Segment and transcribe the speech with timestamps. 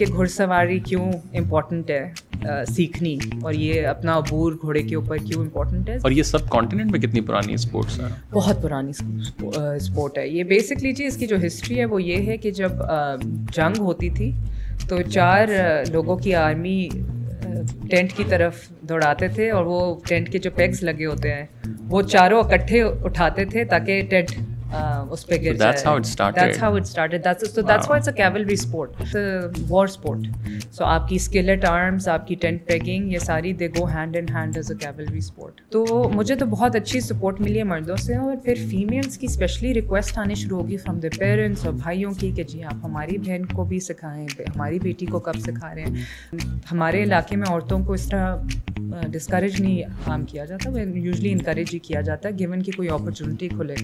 [0.00, 5.42] کہ گھڑ سواری کیوں امپورٹنٹ ہے سیکھنی؟ اور یہ اپنا عبور گھوڑے کے اوپر کیوں
[5.42, 10.26] امپورٹنٹ ہے؟ اور یہ سب کانٹیننٹ میں کتنی پرانی اسپورٹس ہیں؟ بہت پرانی اسپورٹ ہے۔
[10.28, 12.72] یہ بیسکلی جی اس کی جو ہسٹری ہے وہ یہ ہے کہ جب
[13.52, 14.30] جنگ ہوتی تھی
[14.88, 15.48] تو چار
[15.92, 16.88] لوگوں کی آرمی
[17.90, 21.44] ٹینٹ کی طرف دوڑاتے تھے اور وہ ٹینٹ کے جو پیگس لگے ہوتے ہیں
[21.88, 24.30] وہ چاروں اکٹھے اٹھاتے تھے تاکہ ٹینٹ
[24.68, 25.86] اس پہ گر جائے that's
[26.62, 29.16] how it started so that's why it's a cavalry sport
[29.68, 30.26] war sport
[30.72, 34.26] so آپ کی اسکلٹ آرمس آپ کی ٹینٹ پیکنگ یہ ساری they go hand in
[34.34, 35.84] hand as a cavalry sport تو
[36.14, 40.18] مجھے تو بہت اچھی سپورٹ ملی ہے مردوں سے اور پھر فیمیلس کی اسپیشلی ریکویسٹ
[40.18, 43.64] آنی شروع ہوگی فرام دا پیرنٹس اور بھائیوں کی کہ جی آپ ہماری بہن کو
[43.64, 46.04] بھی سکھائیں ہماری بیٹی کو کب سکھا رہے ہیں
[46.72, 48.36] ہمارے علاقے میں عورتوں کو اس طرح
[49.08, 53.48] ڈسکریج نہیں کام کیا جاتا یوزلی انکریج ہی کیا جاتا ہے گیون کی کوئی اپرچونیٹی
[53.48, 53.74] کھلے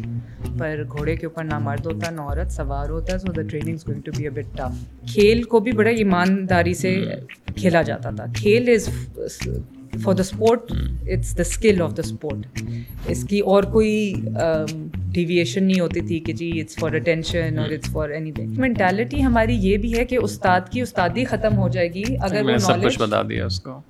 [0.59, 3.77] پر گھوڑے کے اوپر نہ مرد ہوتا نہ عورت سوار ہوتا ہے so the training
[3.87, 4.83] going to be a bit tough
[5.13, 6.95] کھیل کو بھی بڑا ایمانداری سے
[7.57, 8.89] کھیلا جاتا تھا۔ کھیل is
[10.05, 12.47] for the sport it's the skill of the sport
[13.07, 14.15] اس کی اور کوئی
[15.13, 19.23] ڈیویشن نہیں ہوتی تھی کہ جی اٹس فار اٹینشن اور it's for anything mentality
[19.23, 23.03] ہماری یہ بھی ہے کہ استاد کی استادی ختم ہو جائے گی۔ اگر وہ نالج
[23.03, 23.81] بتا دیا اس کو۔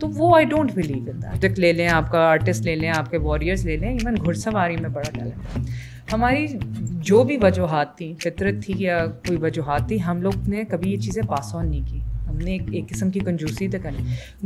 [0.00, 3.10] تو وہ I don't believe in that لے لیں آپ کا آرٹسٹ لے لیں آپ
[3.10, 5.62] کے واریئرس لے لیں ایون گھڑ سواری میں بڑا ٹیلنٹ ہے۔
[6.12, 6.46] ہماری
[6.88, 10.96] جو بھی وجوہات تھیں فطرت تھی یا کوئی وجوہات تھی ہم لوگ نے کبھی یہ
[10.96, 14.02] چیزیں پاس آن نہیں کی۔ ہم نے ایک ایک قسم کی کنجوسی تک کرنی۔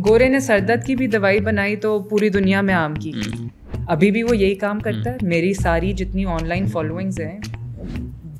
[0.08, 3.12] گورے نے سردرد کی بھی دوائی بنائی تو پوری دنیا میں عام کی۔
[3.86, 7.39] ابھی بھی وہ یہی کام کرتا ہے۔ میری ساری جتنی آن لائن فالوئنگز ہیں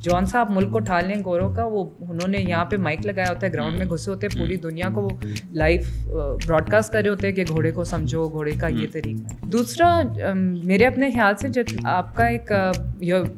[0.01, 3.31] جون آپ ملک کو اٹھا لیں گوروں کا وہ انہوں نے یہاں پہ مائک لگایا
[3.31, 5.09] ہوتا ہے گراؤنڈ میں گھسے ہوتے ہیں پوری دنیا کو
[5.53, 5.81] لائیو
[6.47, 9.49] براڈ کاسٹ کر رہے ہوتے ہیں کہ گھوڑے کو سمجھو گھوڑے کا یہ طریقہ ہے۔
[9.53, 10.01] دوسرا
[10.35, 12.53] میرے اپنے خیال سے جب آپ کا ایک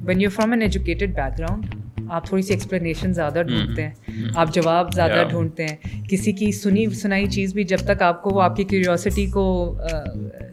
[0.06, 1.66] when you from an educated background
[2.10, 3.90] آپ تھوڑی سی ایکسپلینیشن زیادہ ڈھونڈتے ہیں۔
[4.34, 5.76] آپ جواب زیادہ ڈھونڈتے ہیں۔
[6.08, 9.44] کسی کی سنی سنائی چیز بھی جب تک آپ کو وہ آپ کی کیوریوسٹی کو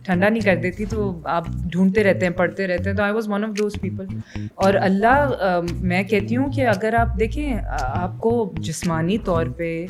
[0.04, 3.30] ٹھنڈا نہیں کر دیتی تو آپ ڈھونڈتے رہتے ہیں پڑھتے رہتے ہیں۔ تو I was
[3.30, 4.06] one of those people
[4.56, 5.30] اور اللہ
[5.82, 9.86] میں کہتی ہوں کہ اگر آپ دیکھیں آپ کو جسمانی طور پہ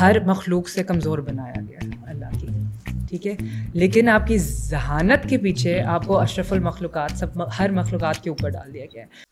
[0.00, 2.46] ہر مخلوق سے کمزور بنایا گیا ہے اللہ کی۔
[3.08, 3.34] ٹھیک ہے؟
[3.72, 8.48] لیکن آپ کی ذہانت کے پیچھے آپ کو اشرف المخلوقات سب ہر مخلوقات کے اوپر
[8.48, 9.26] ڈال دیا گیا ہے۔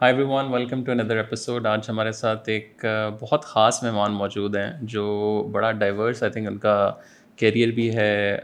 [0.00, 2.84] Hi every welcome to another episode آج ہمارے ساتھ ایک
[3.20, 5.02] بہت خاص مہمان موجود ہیں جو
[5.52, 6.74] بڑا ڈائیورس آئی تھنک ان کا
[7.38, 8.38] کیریئر بھی ہے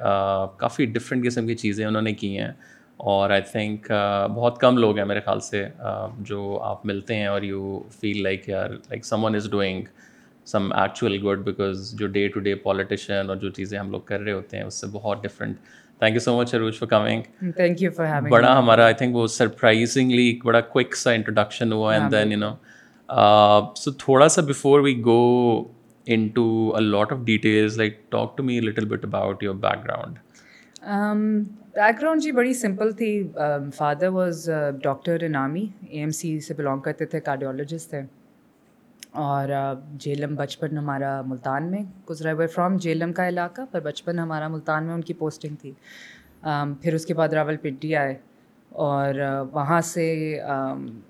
[0.58, 2.50] کافی ڈفرینٹ قسم کی چیزیں انہوں نے کی ہیں۔
[2.96, 3.90] اور آئی تھنک
[4.34, 5.64] بہت کم لوگ ہیں میرے خیال سے
[6.28, 9.84] جو آپ ملتے ہیں اور یو فیل لائک یار like someone is doing
[10.46, 14.20] some actual good because جو ڈے ٹو ڈے پالیٹیشین اور جو چیزیں ہم لوگ کر
[14.20, 15.56] رہے ہوتے ہیں، اس سے بہت different
[16.00, 19.16] thank you so much Arooj for coming thank you for having بڑا ہمارا آئی تھنک
[19.16, 22.54] وہ سرپرائزنگلی بڑا کوئک سا انٹروڈکشن ہوا and then you know
[23.76, 25.22] so تھوڑا سا before we go
[26.28, 26.46] into
[26.76, 30.18] a lot of details like talk to me little bit about your background
[32.00, 33.10] background جی بڑی simple تھی
[33.76, 34.48] father was
[34.82, 38.02] doctor Inami A M C سے belong کرتے تھے cardiologist تھے
[39.16, 39.48] اور
[40.00, 41.78] جیلم بچپن ہمارا ملتان میں
[42.10, 45.72] گزرا ہوئے فرام جیلم کا علاقہ، پر بچپن ہمارا ملتان میں ان کی پوسٹنگ تھی۔
[46.82, 48.14] پھر اس کے بعد راول پنڈی آئے
[48.70, 49.14] اور
[49.52, 50.04] وہاں سے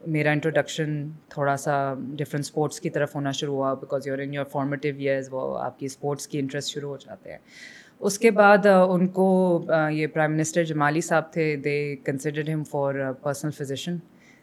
[0.07, 1.73] میرا انٹروڈکشن تھوڑا سا
[2.19, 5.79] ڈفرینٹ اسپورٹس کی طرف ہونا شروع ہوا۔ Because you're in your formative years وہ آپ
[5.79, 7.39] کی اسپورٹس کی انٹرسٹ شروع ہو جاتے ہیں۔
[8.01, 9.27] اس کے بعد ان کو
[9.91, 13.99] یہ پرائم منسٹر جمالی صاحب تھے۔ They considered him for personal physician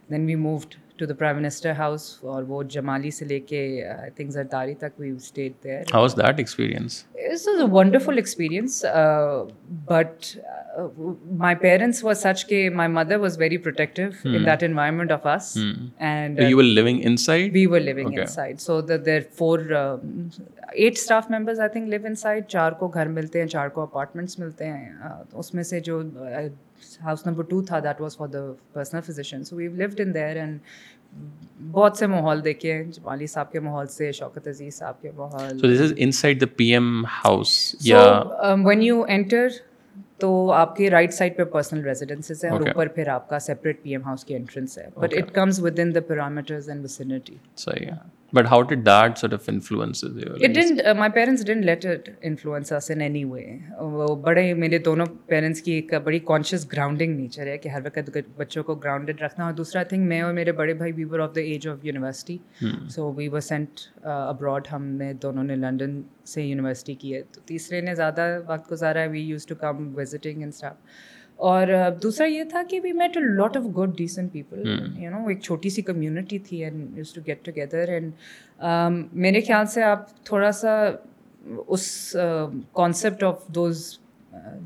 [0.09, 4.09] then we moved to the prime minister house اور وہ جمالی سے لے کے آئی
[4.11, 8.83] تھنک زرداری تک we stayed there house that experience it's a wonderful experience
[9.89, 10.35] but
[11.37, 15.55] my parents was such کہ my mother was very protective in that environment of us
[15.99, 21.59] and you were living inside we were living inside so there four eight staff members
[21.59, 24.89] I think live inside چار کو گھر ملتے ہیں چار کو apartments ملتے ہیں
[25.33, 26.01] اس میں سے جو
[27.01, 28.41] ہاؤس نمبر ٹو تھا that was for the
[28.73, 30.59] personal physician so we've lived in there and
[31.71, 35.73] بہت سے ماحول دیکھے جمالی صاحب کے ماحول سے شوکت عزیز صاحب کے ماحول۔ So
[35.73, 38.01] this is inside the P M house یا
[38.65, 39.47] وین یو انٹر
[40.17, 43.81] تو آپ کے رائٹ سائڈ پہ پرسنل ریزیڈنسز ہیں اور اوپر پھر آپ کا سیپریٹ
[43.83, 47.85] پی ایم ہاؤس کی انٹرنس ہے۔ But it comes within the parameters and vicinity صحیح
[47.87, 47.97] ہے۔
[48.33, 53.01] But how did that influence it didn't my parents didn't let it influence us in
[53.01, 53.45] any way
[53.79, 58.17] وہ بڑے میرے دونوں پیرنٹس کی ایک بڑی کانشیس گراؤنڈنگ نیچر ہے کہ ہر وقت
[58.37, 61.35] بچوں کو گراؤنڈیڈ رکھنا اور دوسرا تھنک میں اور میرے بڑے بھائی we were of
[61.35, 62.37] the age of university
[62.89, 67.21] so we were sent abroad ہم نے دونوں نے لنڈن سے یونیورسٹی کی ہے.
[67.31, 69.07] تو تیسرے نے زیادہ وقت گزارا ہے.
[69.07, 70.75] We used to come visiting in staff
[71.43, 71.67] اور
[72.03, 74.67] دوسرا یہ تھا کہ we met a lot of good decent people
[74.97, 78.63] you know ایک چھوٹی سی کمیونٹی تھی and used to get together and
[79.15, 80.75] میرے خیال سے آپ تھوڑا سا
[81.67, 81.85] اس
[82.73, 83.81] concept of those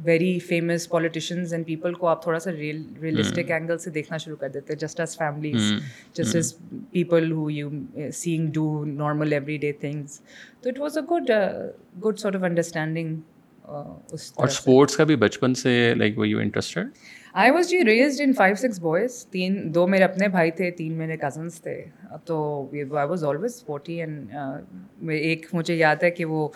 [0.03, 4.35] very famous politicians and people کو آپ تھوڑا سا ریئل ریئلسٹک اینگل سے دیکھنا شروع
[4.35, 5.71] کر دیتے just as families
[6.13, 6.53] just as
[6.91, 7.69] people who you
[8.13, 10.19] seeing do normal every day things
[10.61, 11.31] تو it was a good
[12.05, 13.15] good sort of understanding
[13.67, 16.87] اور اسپورٹس کا بھی بچپن سے like you interested
[17.33, 20.93] I was G raised in five six boys تین دو میرے اپنے بھائی تھے تین
[20.97, 21.81] میرے کزنس تھے۔
[22.25, 22.37] تو
[22.73, 24.31] I was always sporty and
[25.09, 26.47] ایک مجھے یاد ہے کہ وہ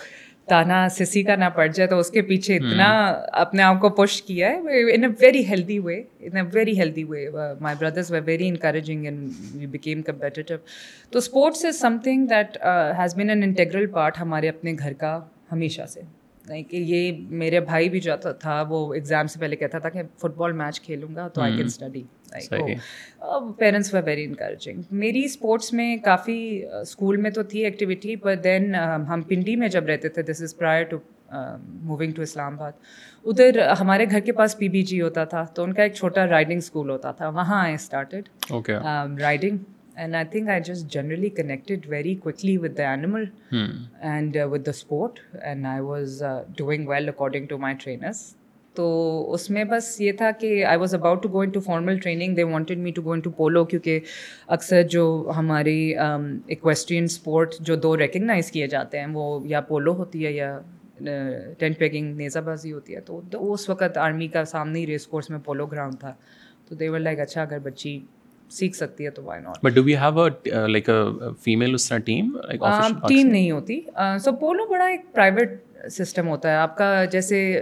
[0.50, 2.88] تانا سسی کا نہ پڑ جائے تو اس کے پیچھے اتنا
[3.42, 7.04] اپنے آپ کو پش کیا ہے۔ In a very healthy way in a very healthy
[7.04, 7.26] way
[7.62, 10.58] my brothers were very encouraging and we became competitive
[11.10, 12.58] تو sports is something that
[13.00, 15.20] has been an integral part ہمارے اپنے گھر کا
[15.52, 16.02] ہمیشہ سے۔
[16.48, 20.36] کہ یہ میرے بھائی بھی جو تھا وہ ایگزام سے پہلے کہتا تھا کہ فٹ
[20.38, 22.04] بال میچ کھیلوں گا تو I can study
[23.58, 28.76] parents were very encouraging میری اسپورٹس میں کافی اسکول میں تو تھی ایکٹیویٹی پر دین
[29.10, 30.98] ہم پنڈی میں جب رہتے تھے this is prior to
[31.82, 32.22] moving to
[32.60, 32.72] Islamabad
[33.26, 36.26] ادھر ہمارے گھر کے پاس پی بی جی ہوتا تھا تو ان کا ایک چھوٹا
[36.28, 38.30] رائڈنگ اسکول ہوتا تھا وہاں I started
[39.22, 39.58] riding
[39.96, 43.24] and I think I just generally connected very quickly with the animal
[44.02, 46.24] and with the sport and I was
[46.58, 48.34] doing well according to my trainers
[48.76, 52.36] تو اس میں بس یہ تھا کہ I was about to go into formal training
[52.36, 54.00] they wanted me to go into polo کیونکہ
[54.48, 60.26] اکثر جو ہماری ایکویسٹرین اسپورٹ جو دو ریکگنائز کیے جاتے ہیں وہ یا پولو ہوتی
[60.26, 60.58] ہے یا
[61.58, 63.22] ٹینٹ پیکنگ نیزا بازی ہوتی ہے تو
[63.54, 66.14] اس وقت آرمی کا سامنے ہی ریس کورس میں پولو گراؤنڈ تھا
[66.68, 68.00] تو دے ور لائک اچھا اگر بچی
[68.52, 70.28] سیکھ سکتی ہے تو why not but do we have
[70.68, 70.90] like
[71.44, 72.38] female اس طرح ٹیم
[73.08, 73.80] ٹیم نہیں ہوتی.
[74.24, 75.60] سو پولو بڑا ایک پرائیویٹ
[75.92, 76.56] سسٹم ہوتا ہے.
[76.56, 77.62] آپ کا جیسے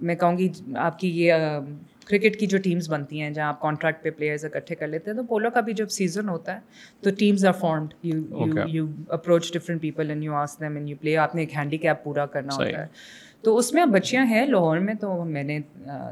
[0.00, 1.34] میں کہوں گی آپ کی یہ
[2.06, 5.16] کرکٹ کی جو ٹیمس بنتی ہیں جہاں آپ کانٹریکٹ پہ پلیئرز اکٹھے کر لیتے ہیں
[5.16, 6.60] تو پولو کا بھی جب سیزن ہوتا ہے
[7.02, 8.20] تو teams are formed you
[8.68, 11.78] you approach different people and you ask them and you play آپ نے ایک ہینڈی
[11.78, 12.86] کیپ پورا کرنا ہوتا ہے.
[13.42, 15.58] تو اس میں بچیاں ہیں لاہور میں تو میں نے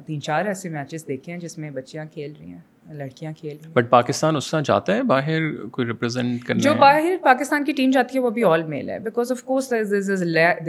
[0.06, 2.61] تین چار ایسے میچز دیکھے ہیں جس میں بچیاں کھیل رہی ہیں۔
[2.93, 7.65] لڑکیاں کھیل بٹ پاکستان اس طرح جاتا ہے؟ باہر کوئی ریپرزینٹ کرنا جو باہر پاکستان
[7.65, 9.81] کی ٹیم جاتی ہے وہ بھی آل میل ہے۔ Because of course there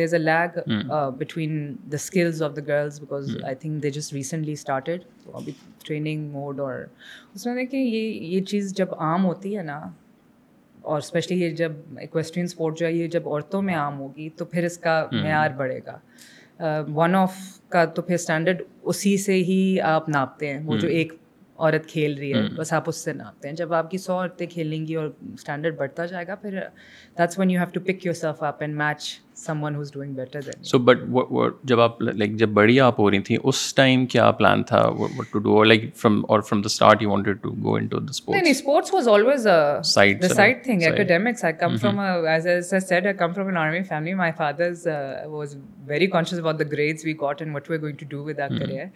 [0.02, 0.60] is a lag
[1.18, 5.02] between the skills of the girls because I think they just recently started
[5.34, 5.52] ابھی
[5.86, 6.74] ٹریننگ موڈ اور
[7.34, 9.80] اس میں دیکھیں یہ یہ چیز جب عام ہوتی ہے نا
[10.82, 14.46] اور اسپیشلی یہ جب ایکویسٹرین اسپورٹ جو ہے یہ جب عورتوں میں عام ہوگی تو
[14.46, 15.98] پھر اس کا معیار بڑھے گا
[16.94, 17.36] ون آف
[17.70, 21.14] کا تو پھر اسٹینڈرڈ اسی سے ہی آپ ناپتے ہیں وہ جو ایک
[21.64, 24.48] عورت کھیل رہی ہے بس آپ اس سے ناپتے ہیں۔ جب آپ کی سو عورتیں
[24.48, 26.60] کھیلیں گی اور اسٹینڈرڈ بڑھتا جائے گا پھر
[27.18, 29.04] that's when you have to pick yourself up and match
[29.64, 31.00] someone who's doing better than so but
[31.64, 35.32] جب آپ لائک جب بڑی آپ ہو رہی تھیں اس ٹائم کیا پلان تھا what
[35.32, 38.42] to do like from اور from the start you wanted to go into the sports
[38.42, 39.48] نہیں sports was always
[39.86, 43.48] side the side thing academics I come from as as I said I come from
[43.48, 44.88] an army family my father's
[45.26, 45.56] was
[45.88, 48.60] very conscious about the grades we got and what we going to do with our
[48.60, 48.88] career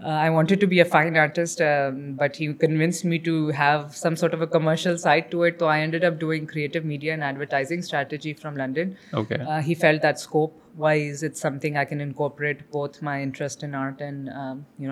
[0.00, 4.32] I wanted to be a fine artist, but he convinced me to have some sort
[4.32, 5.58] of a commercial side to it.
[5.58, 8.96] So I ended up doing creative media and advertising strategy from London.
[9.12, 9.38] Okay.
[9.88, 14.28] Uh, felt that scope-wise, it's something I can incorporate both my interest in art and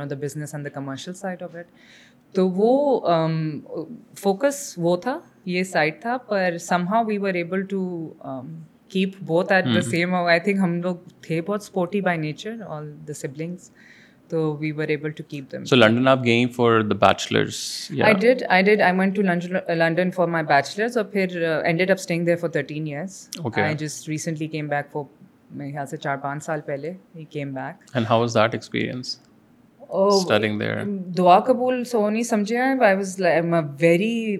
[0.09, 1.67] the business and the commercial side of it.
[2.33, 3.01] تو وہ
[4.19, 8.13] focus وہ تھا یہ side تھا پر somehow we were able to
[8.89, 13.09] keep both at the same I think ہم لوگ تھے بہت sporty by nature all
[13.09, 13.71] the siblings
[14.31, 17.59] تو we were able to keep them so London آپ گئیں for the bachelors
[18.03, 19.23] I did I did I went to
[19.75, 24.47] London for my bachelors اور پھر ended up staying for thirteen years I just recently
[24.47, 25.05] came back for
[25.51, 29.19] میرے خیال سے چار پانچ سال پہلے ہی came back and how was that experience
[31.19, 33.21] دعا قبول سو نہیں سمجھے I was
[33.81, 34.37] very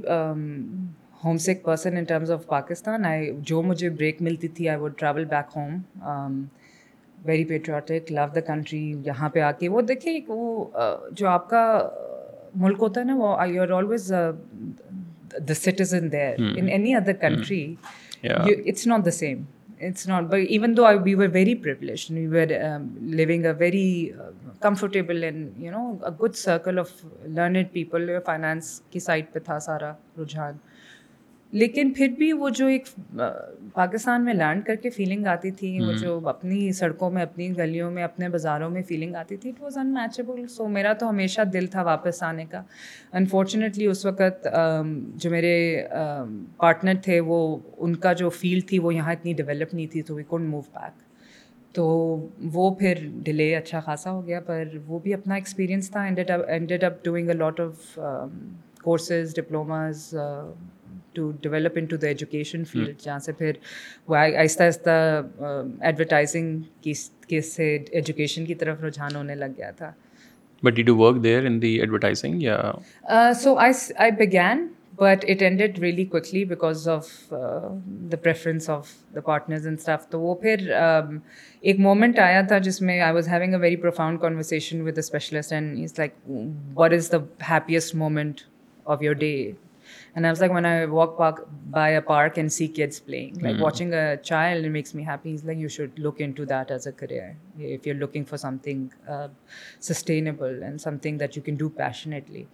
[1.39, 5.25] homesick person in terms of Pakistan I جو مجھے بریک ملتی تھی I would travel
[5.25, 5.79] back home
[7.27, 10.65] very patriotic love the country یہاں پہ آ کے وہ دیکھیے وہ
[11.11, 11.67] جو آپ کا
[12.55, 14.13] ملک ہوتا ہے نا وہ you are always
[15.49, 17.65] the citizen there in any other country
[18.25, 19.43] it's not the same
[19.81, 22.53] it's not but even though I we were very privilege we were
[23.17, 24.11] living a very
[24.61, 26.91] comfortable and you know a good circle of
[27.27, 30.55] learned people finance کی side پہ تھا سارا رجحان۔
[31.53, 32.87] لیکن پھر بھی وہ جو ایک
[33.75, 37.91] پاکستان میں لینڈ کر کے فیلنگ آتی تھی وہ جو اپنی سڑکوں میں اپنی گلیوں
[37.91, 41.41] میں اپنے بازاروں میں فیلنگ آتی تھی اٹ واز ان میچیبل سو میرا تو ہمیشہ
[41.53, 42.63] دل تھا واپس آنے کا۔
[43.13, 44.47] انفارچونیٹلی اس وقت
[45.15, 45.87] جو میرے
[46.57, 50.15] پارٹنر تھے وہ ان کا جو فیلڈ تھی وہ یہاں اتنی ڈیولپ نہیں تھی تو
[50.15, 51.05] وی کونٹ موو بیک
[51.73, 51.87] تو
[52.53, 57.05] وہ پھر ڈیلے اچھا خاصا ہو گیا پر وہ بھی اپنا ایکسپیرینس تھا ended up
[57.05, 57.99] doing a lot of
[58.83, 60.15] courses diplomas
[61.17, 63.53] to develop into the education field جہاں سے پھر
[64.09, 64.91] وہ آہستہ آہستہ
[65.81, 66.93] ایڈورٹائزنگ کی
[67.29, 69.91] کے سے ایجوکیشن کی طرف رجحان ہونے لگ گیا تھا۔
[70.63, 72.61] But did you work there in the advertising یا؟
[73.41, 74.67] So I I begin
[74.99, 77.09] but it ended really quickly because of
[78.13, 80.71] the preference of the partners and staff تو وہ پھر
[81.63, 85.01] ایک مومنٹ آیا تھا جس میں I was having a very profound conversation with the
[85.01, 86.13] specialist and is like
[86.77, 87.19] what is the
[87.51, 88.41] happiest moment
[88.87, 89.33] of your day
[90.17, 93.93] and like when I walk park by a park and see six playing like watching
[93.93, 97.29] a child makes me happy is like you should look into that as a career
[97.75, 98.87] if you are looking for something
[99.81, 102.45] sustainable and something that you can do passionately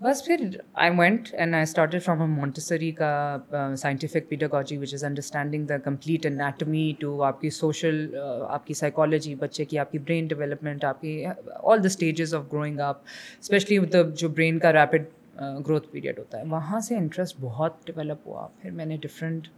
[0.00, 3.36] بس پھر I went and I started from a Montessori کا
[3.76, 8.06] scientific paddy which is understanding the complete anatomy to آپ کی social
[8.48, 12.52] آپ کی psychology بچے کی آپ کی برین ڈیولپمنٹ آپ کی all the stages of
[12.52, 13.00] growing up
[13.40, 13.78] especially
[14.16, 15.04] جو برین کا ریپڈ
[15.40, 19.48] گروتھ پیریڈ ہوتا ہے۔ وہاں سے انٹرسٹ بہت ڈیولپ ہوا۔ پھر میں نے ڈفرینٹ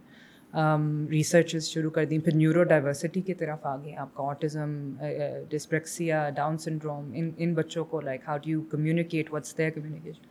[1.11, 4.93] ریسرچز um, شروع کر دیں۔ پھر نیورو ڈائیورسٹی کی طرف آ گئے آپ کا آٹزم
[5.49, 10.25] ڈسپریکسیا ڈاؤن سنڈروم ان ان بچوں کو like how do you communicate what's their communication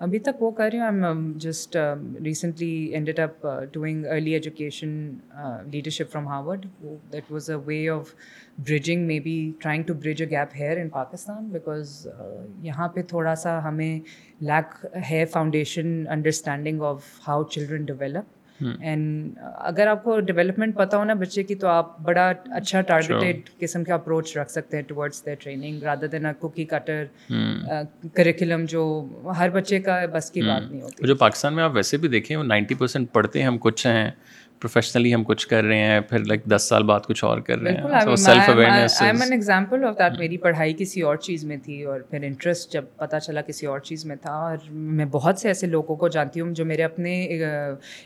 [0.00, 1.02] ابھی تک وہ کر رہی ہوں.
[1.04, 1.76] Am just
[2.24, 4.88] recently ended up doing early education
[5.72, 6.66] leadership from Harvard
[7.12, 8.14] that was a way of
[8.58, 12.06] bridging maybe trying to bridge a gap here in Pakistan because
[12.62, 13.98] یہاں پہ تھوڑا سا ہمیں
[14.40, 21.04] لیک ہے foundation understanding of how children develop and اگر آپ کو development پتہ ہو
[21.04, 25.24] نا بچے کی تو آپ بڑا اچھا ٹارگیٹیڈ قسم کا اپروچ رکھ سکتے ہیں towards
[25.26, 27.04] the training rather than cookie cutter
[28.14, 28.84] curriculum جو
[29.38, 32.36] ہر بچے کا بس کی بات نہیں ہوتی۔ جو پاکستان میں آپ ویسے بھی دیکھیں
[32.36, 34.10] وہ نائنٹی پرسینٹ پڑھتے ہیں ہم کچھ ہیں۔
[34.64, 37.72] پروفیشنلی ہم کچھ کر رہے ہیں پھر لائک دس سال بعد کچھ اور کر رہے
[37.72, 41.56] ہیں۔ Self awareness I am an example of that میری پڑھائی کسی اور چیز میں
[41.56, 45.38] تھی اور پھر انٹرسٹ جب پتہ چلا کسی اور چیز میں تھا۔ اور میں بہت
[45.38, 47.14] سے ایسے لوگوں کو جانتی ہوں جو میرے اپنے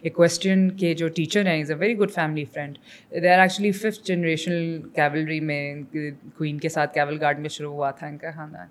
[0.02, 2.78] ایکویسٹین کے جو ٹیچر ہیں is a very good family friend
[3.22, 5.62] they are actually fifth generation cavalry میں
[6.36, 8.66] کوئن کے ساتھ کیول گارڈ میں شروع ہوا تھا ان کا۔ خاندان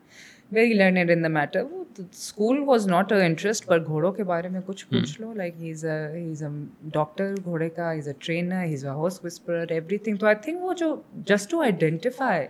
[0.52, 4.50] very learned in the matter وہ school was not a interest پر گھوڑوں کے بارے
[4.50, 5.34] میں کچھ پوچھ لو.
[5.34, 6.50] Like he is a is a
[6.94, 9.66] doctor گھوڑے کا is a trainer he is a horse whisper
[9.98, 10.96] everything تو آئی تھنک وہ جو
[11.28, 12.48] just to identify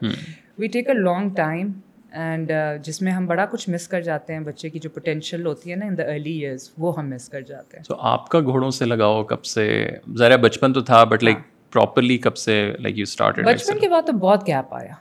[0.58, 1.72] we take a long time
[2.12, 2.52] and
[2.84, 5.76] جس میں ہم بڑا کچھ مس کر جاتے ہیں بچے کی جو پوٹینشیل ہوتی ہے
[5.76, 7.84] نا ان دا ارلی ایئرس وہ ہم مس کر جاتے ہیں.
[7.84, 9.68] تو آپ کا گھوڑوں سے لگاؤ کب سے
[10.18, 11.38] ذرا بچپن تو تھا بٹ لائک
[11.74, 14.94] پراپرلی کب سے لائک یو اسٹارٹ بچپن کے بعد تو بہت گیپ آیا.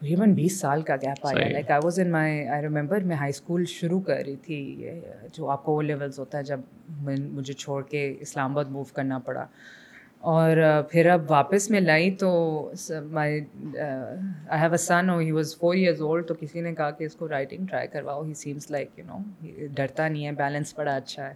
[0.00, 1.48] تقریباً بیس سال کا گیپ آیا.
[1.48, 4.90] Like I was in my I remember میں ہائی اسکول شروع کر رہی تھی
[5.34, 6.60] جو آپ کو وہ لیولس ہوتا ہے جب
[7.04, 9.44] مجھے چھوڑ کے اسلام آباد موو کرنا پڑا.
[10.30, 10.56] اور
[10.90, 12.30] پھر اب واپس میں لائی تو
[13.10, 13.40] my
[13.78, 17.14] I have a son he was four years old تو کسی نے کہا کہ اس
[17.16, 18.24] کو writing try کرواؤ.
[18.24, 19.18] He seems like you know
[19.74, 21.34] ڈرتا نہیں ہے بیلنس بڑا اچھا ہے.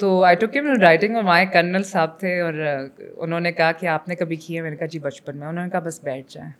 [0.00, 2.54] تو آئی ٹو کیم رائٹنگ اور مائے کرنل صاحب تھے اور
[3.16, 5.46] انہوں نے کہا کہ آپ نے کبھی کیے؟ میں نے کہا جی بچپن میں.
[5.46, 6.50] انہوں نے کہا بس بیٹھ جائیں.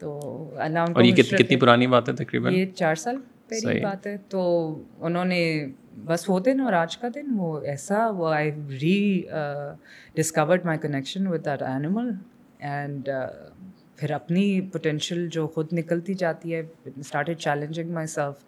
[0.00, 0.18] تو
[0.56, 3.16] اللہ اور یہ کتنی پرانی بات ہے تقریباً؟ یہ چار سال
[3.48, 4.40] پہلی بات ہے۔ تو
[5.00, 5.66] انہوں نے
[6.04, 8.50] بس وہ دن اور آج کا دن وہ ایسا وہ I
[10.14, 12.10] rediscovered my connection with that animal
[12.58, 13.08] and
[13.96, 16.62] پھر اپنی پوٹینشیل جو خود نکلتی جاتی ہے
[16.96, 18.44] started challenging myself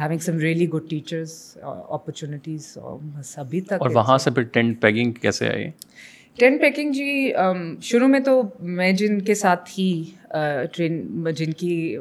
[0.00, 5.12] having some really good teachers opportunities بس ابھی تک اور وہاں سے پھر ٹینٹ پیکنگ
[5.12, 5.70] کیسے آئی؟
[6.34, 7.32] ٹین پیکنگ جی
[7.82, 10.04] شروع میں تو میں جن کے ساتھ تھی
[10.72, 11.96] ٹرین جن کی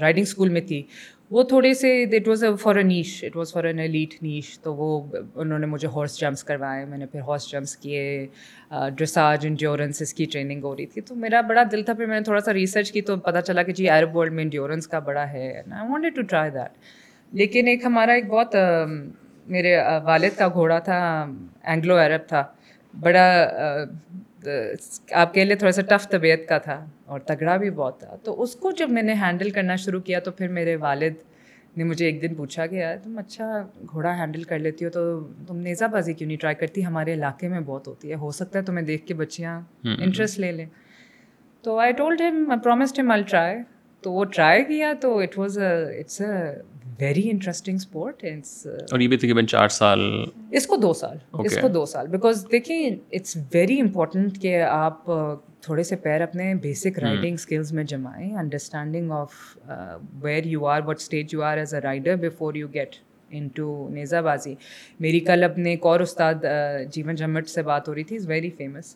[0.00, 0.82] رائڈنگ اسکول میں تھی،
[1.30, 4.58] وہ تھوڑے سے it was a for a niche it was for an elite niche
[4.60, 5.00] تو وہ
[5.34, 8.26] انہوں نے مجھے ہارس جمپس کروائے، میں نے پھر ہارس جمپس کیے
[8.70, 12.18] ڈریساج انڈیورنس اس کی ٹریننگ ہو رہی تھی، تو میرا بڑا دل تھا، پھر میں
[12.18, 14.98] نے تھوڑا سا ریسرچ کی تو پتہ چلا کہ جی عرب ورلڈ میں انڈیورنس کا
[15.08, 16.76] بڑا ہے I wanted to try that
[17.32, 18.56] لیکن ایک ہمارا ایک بہت
[19.46, 20.98] میرے والد کا گھوڑا تھا
[21.62, 22.44] اینگلو عرب تھا،
[22.94, 23.26] بڑا
[25.10, 28.42] آپ کے لیے تھوڑا سا ٹف طبیعت کا تھا اور تگڑا بھی بہت تھا۔ تو
[28.42, 31.12] اس کو جب میں نے ہینڈل کرنا شروع کیا تو پھر میرے والد
[31.76, 35.20] نے مجھے ایک دن پوچھا کہ یار تم اچھا گھوڑا ہینڈل کر لیتی ہو تو
[35.46, 38.58] تم نیزا بازی کیوں نہیں ٹرائی کرتی؟ ہمارے علاقے میں بہت ہوتی ہے۔ ہو سکتا
[38.58, 40.66] ہے تمہیں دیکھ کے بچیاں انٹرسٹ لے لیں۔
[41.62, 43.56] تو آئی ٹولڈ ہم پرومسڈ ہم آل ٹرائی
[44.00, 45.58] تو وہ ٹرائی کیا تو it was
[45.98, 46.62] it's a
[47.00, 50.00] very interesting sport اور یہ بھی تقریباً چار سال
[50.50, 51.16] اس کو دو سال.
[51.44, 52.06] اس کو دو سال.
[52.08, 55.04] بیکاز دیکھیں اٹس ویری امپورٹنٹ کہ آپ
[55.62, 58.34] تھوڑے سے پیر اپنے بیسک رائڈنگ اسکلز میں جمائیں.
[58.36, 59.34] Understanding of
[60.22, 62.96] where you are what stage you are as a rider before you get
[63.54, 64.54] into نیزا بازی
[65.00, 66.44] میری کل اپنے ایک اور استاد
[66.92, 68.16] جیون جمٹ سے بات ہو رہی تھی.
[68.16, 68.94] از ویری فیمس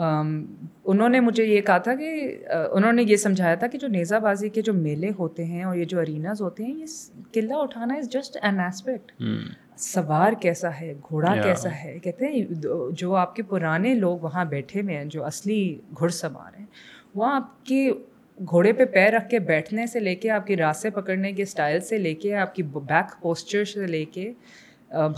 [0.00, 2.10] انہوں نے مجھے یہ کہا تھا کہ
[2.48, 5.76] انہوں نے یہ سمجھایا تھا کہ جو نیزہ بازی کے جو میلے ہوتے ہیں اور
[5.76, 6.86] یہ جو اریناز ہوتے ہیں یہ
[7.32, 9.12] قلعہ اٹھانا از جسٹ این ایسپیکٹ
[9.76, 12.44] سوار کیسا ہے گھوڑا کیسا ہے کہتے ہیں
[12.92, 15.60] جو آپ کے پرانے لوگ وہاں بیٹھے ہوئے ہیں جو اصلی
[15.98, 16.66] گھڑ سوار ہیں
[17.14, 17.90] وہ آپ کے
[18.38, 21.80] گھوڑے پہ پیر رکھ کے بیٹھنے سے لے کے آپ کی راستے پکڑنے کے اسٹائل
[21.80, 24.32] سے لے کے آپ کی بیک پوسچر سے لے کے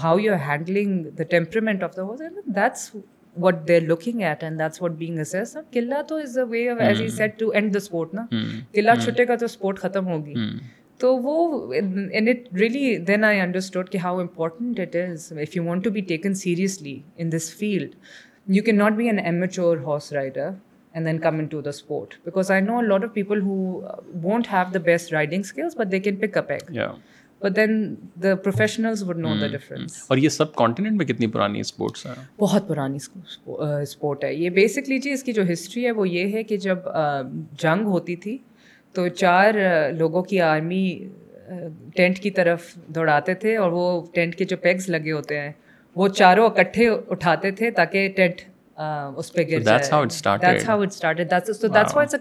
[0.02, 2.90] how you are handling the temperament of the that's
[3.36, 6.80] what they looking at and that's what being assess قلعہ تو is a way of
[6.80, 8.26] as a set to and the sport نا
[8.72, 10.34] قلعہ چھٹے کا تو sport ختم ہوگی
[11.00, 15.64] تو وہ and it really then I understood کہ how important it is if you
[15.64, 17.94] want to be taken seriously in this field
[18.48, 20.50] you can not be an amateur horse rider
[20.94, 23.56] and then come into the sport because I know lot of people who
[24.22, 26.70] won't have the best riding skills but they can pick up ایک
[27.42, 31.61] but then the professionals would know the difference اور یہ سب continent میں کتنی پرانی
[31.61, 32.99] sports ہیں؟ بہت پرانی
[33.82, 36.78] sport ہے۔ یہ بیسکلی جی اس کی جو ہسٹری ہے وہ یہ ہے کہ جب
[37.58, 38.38] جنگ ہوتی تھی
[38.94, 39.54] تو چار
[39.92, 40.84] لوگوں کی آرمی
[41.96, 45.52] ٹینٹ کی طرف دوڑاتے تھے اور وہ ٹینٹ کے جو پیگز لگے ہوتے ہیں
[45.96, 48.40] وہ چاروں اکٹھے اٹھاتے تھے تاکہ ٹینٹ
[49.16, 49.61] اس پہ گر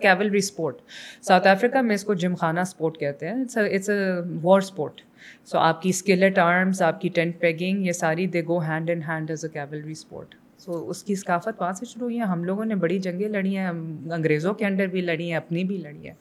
[0.02, 0.76] کیولری اسپورٹ
[1.22, 3.98] ساؤتھ افریقہ میں اس کو جم خانہ اسپورٹ کہتے ہیں۔ It's a
[4.42, 5.02] war sport
[5.46, 9.02] so آپ کی اسکیلٹ آرمس آپ کی ٹینٹ پیگنگ یہ ساری they go hand in
[9.08, 12.44] hand as a cavalry sport so اس کی ثقافت وہاں سے شروع ہوئی ہے ہم
[12.44, 16.08] لوگوں نے بڑی جنگیں لڑی ہیں انگریزوں کے انڈر بھی لڑی ہیں اپنی بھی لڑی
[16.08, 16.14] ہیں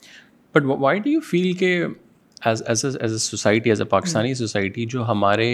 [0.54, 1.74] but why do you feel کہ
[2.44, 5.50] as as as a society as a Pakistani society جو ہمارے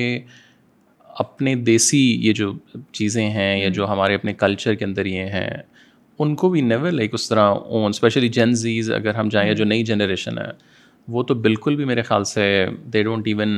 [1.09, 2.53] اپنے دیسی یہ جو
[2.93, 5.51] چیزیں ہیں یا جو ہمارے اپنے کلچر کے اندر یہ ہیں
[6.19, 9.65] ان کو بھی نیور لائک اس طرح اون اسپیشلی جینزیز اگر ہم جائیں یا جو
[9.65, 10.51] نئی جنریشن ہے
[11.09, 13.51] وہ تو بالکل بھی میرے خیال سے دے ڈونٹ ایون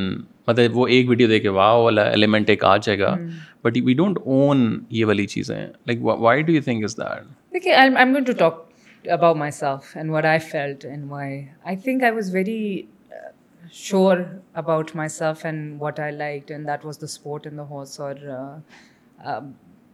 [0.49, 3.17] مطلب وہ ایک ویڈیو دے کے واہ والا ایلیمنٹ ایک آ جائے گا.
[3.65, 5.67] بٹ وی ڈونٹ اون یہ والی چیزیں.
[5.87, 8.67] Like why do you think is that دیکھیے I am going to talk
[9.05, 12.83] about myself and what I felt and why I think I was very
[13.75, 14.19] sure
[14.55, 18.17] about myself and what I like and that was the sport in the horse اور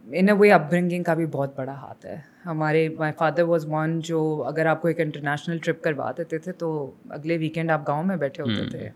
[0.05, 2.15] in a way up bringing کا بھی بہت بڑا ہاتھ ہے
[2.45, 6.51] ہمارے my father was one جو اگر آپ کو ایک انٹرنیشنل ٹرپ کروا دیتے تھے
[6.51, 6.69] تو
[7.09, 8.89] اگلے ویکینڈ آپ گاؤں میں بیٹھے ہوتے تھے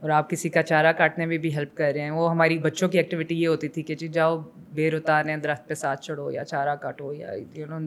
[0.00, 2.88] اور آپ کسی کا چارہ کاٹنے میں بھی ہیلپ کر رہے ہیں وہ ہماری بچوں
[2.88, 4.38] کی ایکٹیویٹی یہ ہوتی تھی کہ جی جاؤ
[4.72, 7.78] بیر اتاریں درخت پہ ساتھ چڑھو یا چارہ کاٹو یا یو نو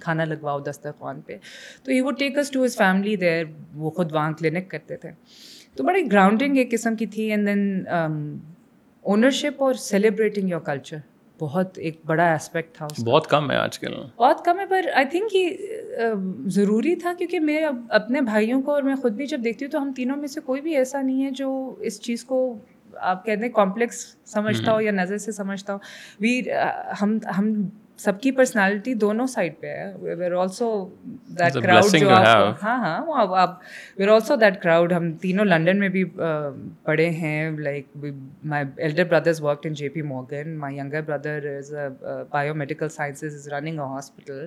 [0.00, 1.36] کھانا لگواؤ دسترخوان پہ
[1.84, 5.10] تو ہی وہ takes to his family there وہ خود وہاں کلینک کرتے تھے
[5.76, 7.84] تو بڑی گراؤنڈنگ ایک قسم کی تھی اینڈ دین
[9.04, 10.96] اونرشپ اور سیلیبریٹنگ یور کلچر
[11.40, 15.06] بہت ایک بڑا اسپیکٹ تھا بہت کم ہے آج کل۔ بہت کم ہے پر آئی
[15.06, 15.50] تھنک یہ
[16.46, 19.82] ضروری تھا کیونکہ میں اپنے بھائیوں کو اور میں خود بھی جب دیکھتی ہوں تو
[19.82, 22.58] ہم تینوں میں سے کوئی بھی ایسا نہیں ہے جو اس چیز کو
[22.94, 25.78] آپ کہتے ہیں کمپلیکس سمجھتا ہو یا نظر سے سمجھتا ہو۔
[26.20, 26.40] وی
[27.02, 27.68] ہم ہم
[27.98, 30.68] سب کی پرسنالٹی دونوں سائڈ پہ ہے۔ ویر آلسو
[31.38, 33.58] دیٹ کراؤڈ جو آپ ہاں ہاں وہ آپ
[33.98, 36.04] ویر آلسو دیٹ کراؤڈ ہم تینوں لنڈن میں بھی
[36.84, 37.96] پڑھے ہیں۔ Like
[38.44, 41.74] my elder brothers work in J P Morgan my younger brother is
[42.54, 44.46] biomedical sciences is running a hospital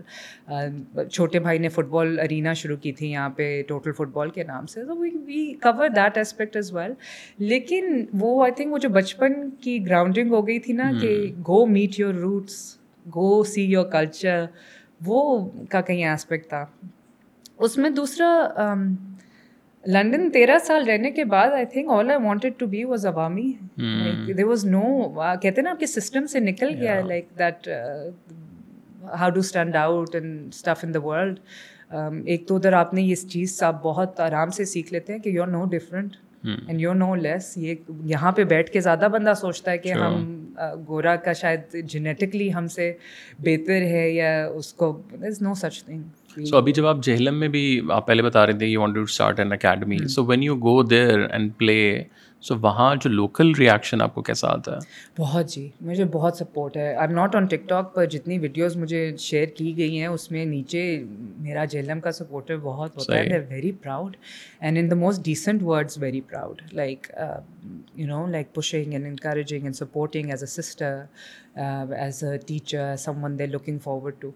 [1.11, 4.43] چھوٹے بھائی نے فٹ بال ارینا شروع کی تھی یہاں پہ ٹوٹل فٹ بال کے
[4.43, 6.93] نام سے تو we cover that aspect as well
[7.37, 11.65] لیکن وہ آئی تھنک وہ جو بچپن کی گراؤنڈنگ ہو گئی تھی نا کہ go
[11.65, 12.59] meet your roots
[13.05, 14.45] go see your culture
[15.05, 15.19] وہ
[15.69, 16.65] کا کہیں اسپیکٹ تھا۔
[17.59, 18.73] اس میں دوسرا
[19.83, 23.51] لنڈن تیرہ سال رہنے کے بعد I think all I wanted to be was عوامی
[24.27, 24.81] دیر واز نو
[25.41, 27.67] کہتے ہیں نا آپ کے سسٹم سے نکل گیا ہے like that
[29.19, 31.39] how do stand out and stuff in the world
[32.25, 35.29] ایک تو ادھر آپ نے یہ چیز آپ بہت آرام سے سیکھ لیتے ہیں کہ
[35.29, 37.75] you are no different and you know less یہ
[38.05, 40.25] یہاں پہ بیٹھ کے زیادہ بندہ سوچتا ہے کہ ہم
[40.87, 42.91] گورا کا شاید جینیٹکلی ہم سے
[43.39, 47.47] بہتر ہے یا اس کو is no such thing so ابھی جب آپ جہلم میں
[47.47, 50.55] بھی آپ پہلے بتا رہے تھے you want to start an academy so when you
[50.57, 51.81] go there and play
[52.43, 54.79] so وہاں جو لوکل ریئیکشن آپ کو کیسا آتا ہے؟
[55.19, 59.15] بہت جی مجھے بہت سپورٹ ہے۔ I am not on TikTok پر جتنی ویڈیوز مجھے
[59.19, 60.83] شیئر کی گئی ہیں اس میں نیچے
[61.37, 64.15] میرا جہلم کا سپورٹر بہت ہوتا ہے۔ Very proud
[64.59, 67.07] and in the most decent words very proud like
[67.95, 71.01] you know like pushing and encouraging and supporting as a sister
[71.55, 74.31] as a teacher someone they looking forward to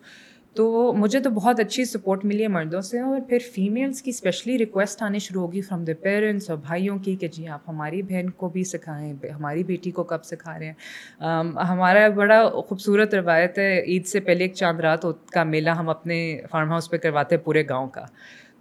[0.56, 0.66] تو
[0.96, 5.02] مجھے تو بہت اچھی support ملی ہے مردوں سے اور پھر فیمیلس کی اسپیشلی ریکویسٹ
[5.04, 8.50] آنی شروع ہوگی فرام دا پیرنٹس اور بھائیوں کی کہ جی آپ ہماری بہن کو
[8.50, 11.22] بھی سکھائیں ہماری بیٹی کو کب سکھا رہے ہیں۔
[11.70, 16.18] ہمارا بڑا خوبصورت روایت ہے عید سے پہلے ایک چاند رات کا میلہ ہم اپنے
[16.52, 18.06] فارم ہاؤس پہ کرواتے ہیں پورے گاؤں کا۔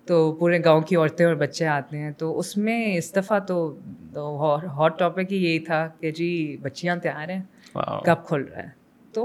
[0.07, 3.57] تو پورے گاؤں کی عورتیں اور بچے آتے ہیں۔ تو اس میں اس دفعہ تو
[4.77, 6.31] ہاٹ ٹاپک ہی یہی تھا کہ جی
[6.63, 7.43] بچیاں تیار ہیں
[8.05, 8.84] کب کھل رہا ہے؟
[9.15, 9.25] تو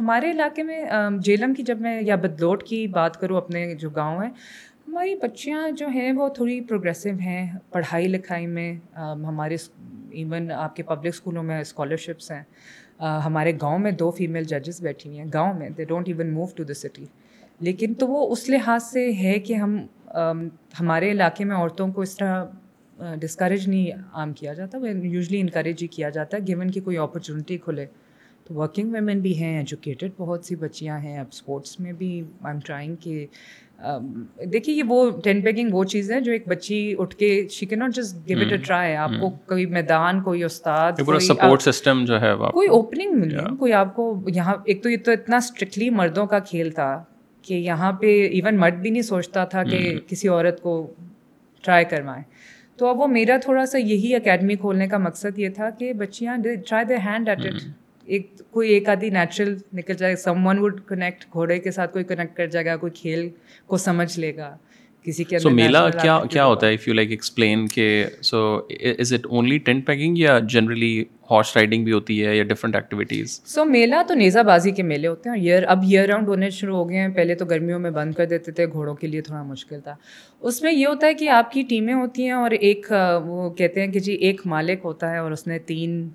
[0.00, 0.84] ہمارے علاقے میں
[1.24, 4.30] جیلم کی جب میں یا بدلوٹ کی بات کروں، اپنے جو گاؤں ہیں،
[4.88, 9.56] ہماری بچیاں جو ہیں، وہ تھوڑی پروگریسو ہیں، پڑھائی لکھائی میں ہمارے
[10.12, 12.42] ایون آپ کے پبلک اسکولوں میں اسکالرشپس ہیں۔
[13.24, 16.46] ہمارے گاؤں میں دو فیمیل ججز بیٹھی ہوئی ہیں۔ گاؤں میں they don't even move
[16.56, 17.04] to the city
[17.60, 19.78] لیکن تو وہ اس لحاظ سے ہے کہ ہم
[20.80, 22.44] ہمارے علاقے میں عورتوں کو اس طرح
[23.20, 26.96] ڈسکریج نہیں عام کیا جاتا۔ وہ یوزلی انکریج ہی کیا جاتا ہے گیون کہ کوئی
[26.98, 27.86] اپرچونیٹی کھلے۔
[28.44, 31.18] تو ورکنگ ویمن بھی ہیں ایجوکیٹڈ بہت سی بچیاں ہیں.
[31.18, 33.26] اب اسپورٹس میں بھی آئی ایم ٹرائنگ کہ
[34.52, 37.76] دیکھیے یہ وہ ٹین پیکنگ وہ چیز ہے جو ایک بچی اٹھ کے شی کی
[37.76, 42.20] not just gave it a try آپ کو کوئی میدان کوئی استاد سپورٹ سسٹم جو
[42.20, 46.26] ہے کوئی اوپننگ ملی کوئی آپ کو یہاں ایک تو یہ تو اتنا اسٹرکٹلی مردوں
[46.26, 47.04] کا کھیل تھا
[47.42, 50.92] کہ یہاں پہ ایون مرد بھی نہیں سوچتا تھا کہ کسی عورت کو
[51.64, 52.22] ٹرائی کروائیں۔
[52.76, 56.36] تو اب وہ میرا تھوڑا سا یہی اکیڈمی کھولنے کا مقصد یہ تھا کہ بچیاں
[56.68, 57.62] try they hand at it
[58.06, 62.04] ایک کوئی ایک آدھی نیچرل نکل جائے سم ون وڈ کنیکٹ گھوڑے کے ساتھ کوئی
[62.04, 63.28] کنیکٹ کر جائے گا کوئی کھیل
[63.66, 64.56] کو سمجھ لے گا
[65.02, 68.60] کسی کے میلا کیا کیا ہوتا ہے؟ اف یو لائک ایکسپلین کہ so
[68.98, 73.40] is it only tent pegging یا جنرلی ہارس رائڈنگ بھی ہوتی ہے یا ڈفرنٹ ایکٹیویٹیز
[73.44, 75.36] سو میلہ تو نیزا بازی کے میلے ہوتے ہیں.
[75.36, 77.08] ایئر اب ایئر راؤنڈ ہونے شروع ہو گئے ہیں.
[77.14, 78.66] پہلے تو گرمیوں میں بند کر دیتے تھے.
[78.66, 79.94] گھوڑوں کے لیے تھوڑا مشکل تھا.
[80.42, 82.92] اس میں یہ ہوتا ہے کہ آپ کی ٹیمیں ہوتی ہیں اور ایک
[83.24, 86.08] وہ کہتے ہیں کہ جی ایک مالک ہوتا ہے اور اس نے تین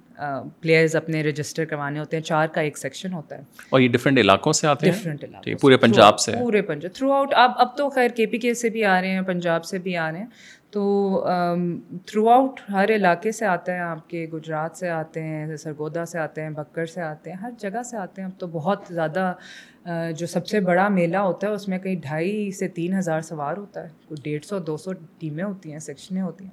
[0.62, 2.24] پلیئرز اپنے رجسٹر کروانے ہوتے ہیں.
[2.24, 3.42] چار کا ایک سیکشن ہوتا ہے.
[3.70, 6.94] اور یہ ڈفرینٹ علاقوں سے آتے ہیں؟ ڈفرینٹ علاقوں پورے پنجاب سے پورے پنجاب.
[6.96, 9.66] تھرو آؤٹ اب اب تو خیر کے پی کے سے بھی آ رہے ہیں پنجاب
[9.66, 10.26] سے بھی آ رہے ہیں.
[10.78, 11.28] تو
[12.06, 16.20] تھرو آؤٹ ہر علاقے سے آتے ہیں، آپ کے گجرات سے آتے ہیں، سرگودا سے
[16.20, 19.34] آتے ہیں، بکر سے آتے ہیں، ہر جگہ سے آتے ہیں۔ اب تو بہت زیادہ
[20.16, 23.58] جو سب سے بڑا میلہ ہوتا ہے، اس میں کئی ڈھائی سے تین ہزار سوار
[23.58, 26.52] ہوتا ہے۔ کوئی ڈیڑھ سو، دو سو ٹیمیں ہوتی ہیں، سیکشنیں ہوتی ہیں۔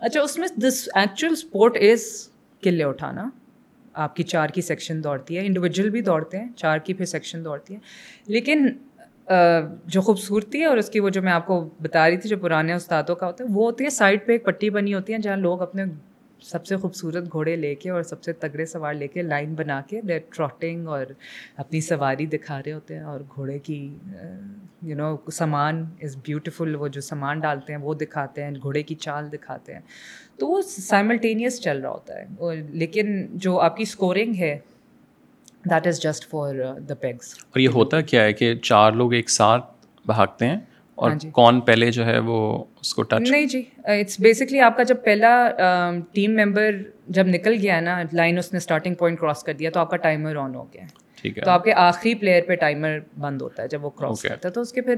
[0.00, 2.28] اچھا اس میں دس ایکچوئل اسپورٹ از
[2.60, 3.30] قلعے اٹھانا۔
[3.92, 7.44] آپ کی چار کی سیکشن دوڑتی ہے انڈیویجول بھی دوڑتے ہیں، چار کی پھر سیکشن
[7.44, 7.78] دوڑتی ہے۔
[8.26, 8.68] لیکن
[9.86, 12.38] جو خوبصورتی ہے اور اس کی وہ جو میں آپ کو بتا رہی تھی، جو
[12.38, 15.18] پرانے استادوں کا ہوتا ہے، وہ ہوتی ہے سائڈ پہ ایک پٹی بنی ہوتی ہے،
[15.18, 15.84] جہاں لوگ اپنے
[16.42, 19.80] سب سے خوبصورت گھوڑے لے کے اور سب سے تگڑے سوار لے کے لائن بنا
[19.86, 21.06] کے ڈیٹ ٹراٹنگ اور
[21.56, 23.94] اپنی سواری دکھا رہے ہوتے ہیں اور گھوڑے کی
[24.82, 28.94] یو نو سامان از بیوٹیفل وہ جو سامان ڈالتے ہیں وہ دکھاتے ہیں، گھوڑے کی
[28.94, 29.80] چال دکھاتے ہیں۔
[30.36, 32.24] تو وہ سائملٹینیس چل رہا ہوتا ہے۔
[32.68, 34.58] لیکن جو آپ کی اسکورنگ ہے
[35.70, 36.54] that is just for
[36.88, 39.64] the pegs اور یہ ہوتا کیا ہے کہ چار لوگ ایک ساتھ
[40.04, 40.56] بھاگتے ہیں
[40.98, 42.38] اور ہاں جی۔ کون پہلے جو ہے وہ
[42.80, 45.28] اس کو ٹچ نہیں جی اٹس بیسکلی آپ کا جب پہلا
[46.12, 46.70] ٹیم ممبر
[47.08, 49.96] جب نکل گیا نا لائن اس نے اسٹارٹنگ پوائنٹ کراس کر دیا تو آپ کا
[49.96, 50.84] ٹائمر آن ہو گیا۔
[51.18, 54.22] ٹھیک ہے۔ تو آپ کے آخری پلیئر پہ ٹائمر بند ہوتا ہے جب وہ کراس
[54.22, 54.94] کرتا ہے۔ تو اس کے پھر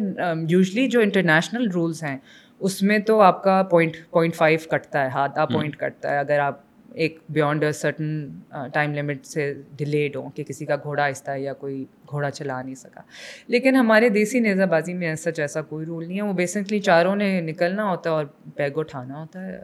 [0.49, 2.17] یوزلی جو انٹرنیشنل رولس ہیں
[2.61, 6.19] اس میں تو آپ کا پوائنٹ پوائنٹ فائیو کٹتا ہے ہاتھ آپ پوائنٹ کٹتا ہے۔
[6.19, 6.61] اگر آپ
[6.95, 8.29] ایک بیونڈ سرٹن
[8.73, 12.63] ٹائم لمٹ سے ڈیلیڈ ہوں کہ کسی کا گھوڑا آہستہ ہے یا کوئی گھوڑا چلا
[12.63, 13.01] نہیں سکا۔
[13.47, 17.17] لیکن ہمارے دیسی نیزہ بازی میں ایسا ایسا کوئی رول نہیں ہے۔ وہ بیسکلی چاروں
[17.17, 18.25] نے نکلنا ہوتا ہے اور
[18.55, 19.59] پیگ اٹھانا ہوتا ہے۔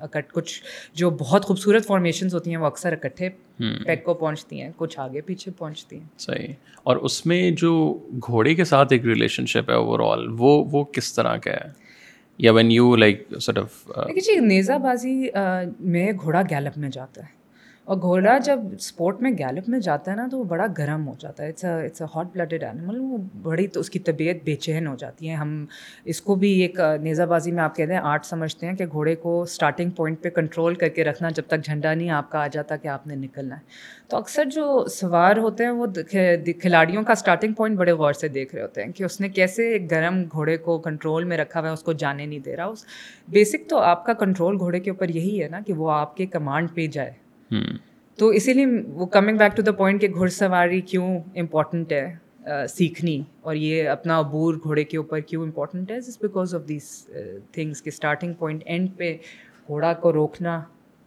[0.00, 0.62] اکٹ کچھ
[0.94, 5.20] جو بہت خوبصورت فارمیشنز ہوتی ہیں وہ اکثر اکٹھے پیگ کو پہنچتی ہیں کچھ آگے
[5.20, 9.74] پیچھے پہنچتی ہیں۔ صحیح۔ اور اس میں جو گھوڑے کے ساتھ ایک ریلیشن شپ ہے
[9.74, 11.83] اوور آل وہ وہ کس طرح کا ہے؟
[12.38, 15.28] یا when you like sort of دیکھیے جی، نیزا بازی
[15.78, 17.43] میں گھوڑا گیلپ میں جاتا ہے۔
[17.88, 21.14] اور گھوڑا جب اسپورٹ میں گیلپ میں جاتا ہے نا تو وہ بڑا گرم ہو
[21.18, 21.48] جاتا ہے.
[21.48, 24.94] It's it's a hot blooded animal وہ بڑی تو اس کی طبیعت بے چین ہو
[24.98, 25.34] جاتی ہے.
[25.34, 25.64] ہم
[26.04, 29.14] اس کو بھی ایک نیزا بازی میں آپ کہتے ہیں آرٹ سمجھتے ہیں کہ گھوڑے
[29.14, 32.46] کو اسٹارٹنگ پوائنٹ پہ کنٹرول کر کے رکھنا جب تک جھنڈا نہیں آپ کا آ
[32.52, 33.62] جاتا کہ آپ نے نکلنا ہے.
[34.08, 35.86] تو اکثر جو سوار ہوتے ہیں وہ
[36.60, 39.68] کھلاڑیوں کا اسٹارٹنگ پوائنٹ بڑے غور سے دیکھ رہے ہوتے ہیں کہ اس نے کیسے
[39.72, 42.64] ایک گرم گھوڑے کو کنٹرول میں رکھا ہوا ہے، اس کو جانے نہیں دے رہا.
[42.64, 42.84] اس
[43.28, 46.26] بیسک تو آپ کا کنٹرول گھوڑے کے اوپر یہی ہے نا کہ وہ آپ کے
[46.26, 47.12] کمانڈ پہ جائے.
[48.18, 52.66] تو اسی لیے وہ coming back to the point کہ گھڑ سواری کیوں امپورٹنٹ ہے
[52.68, 56.90] سیکھنی اور یہ اپنا عبور گھوڑے کے اوپر کیوں امپورٹنٹ ہے؟ جس بیکاز آف دیس
[57.52, 59.16] تھنگس کہ اسٹارٹنگ پوائنٹ اینڈ پہ
[59.68, 60.60] گھوڑا کو روکنا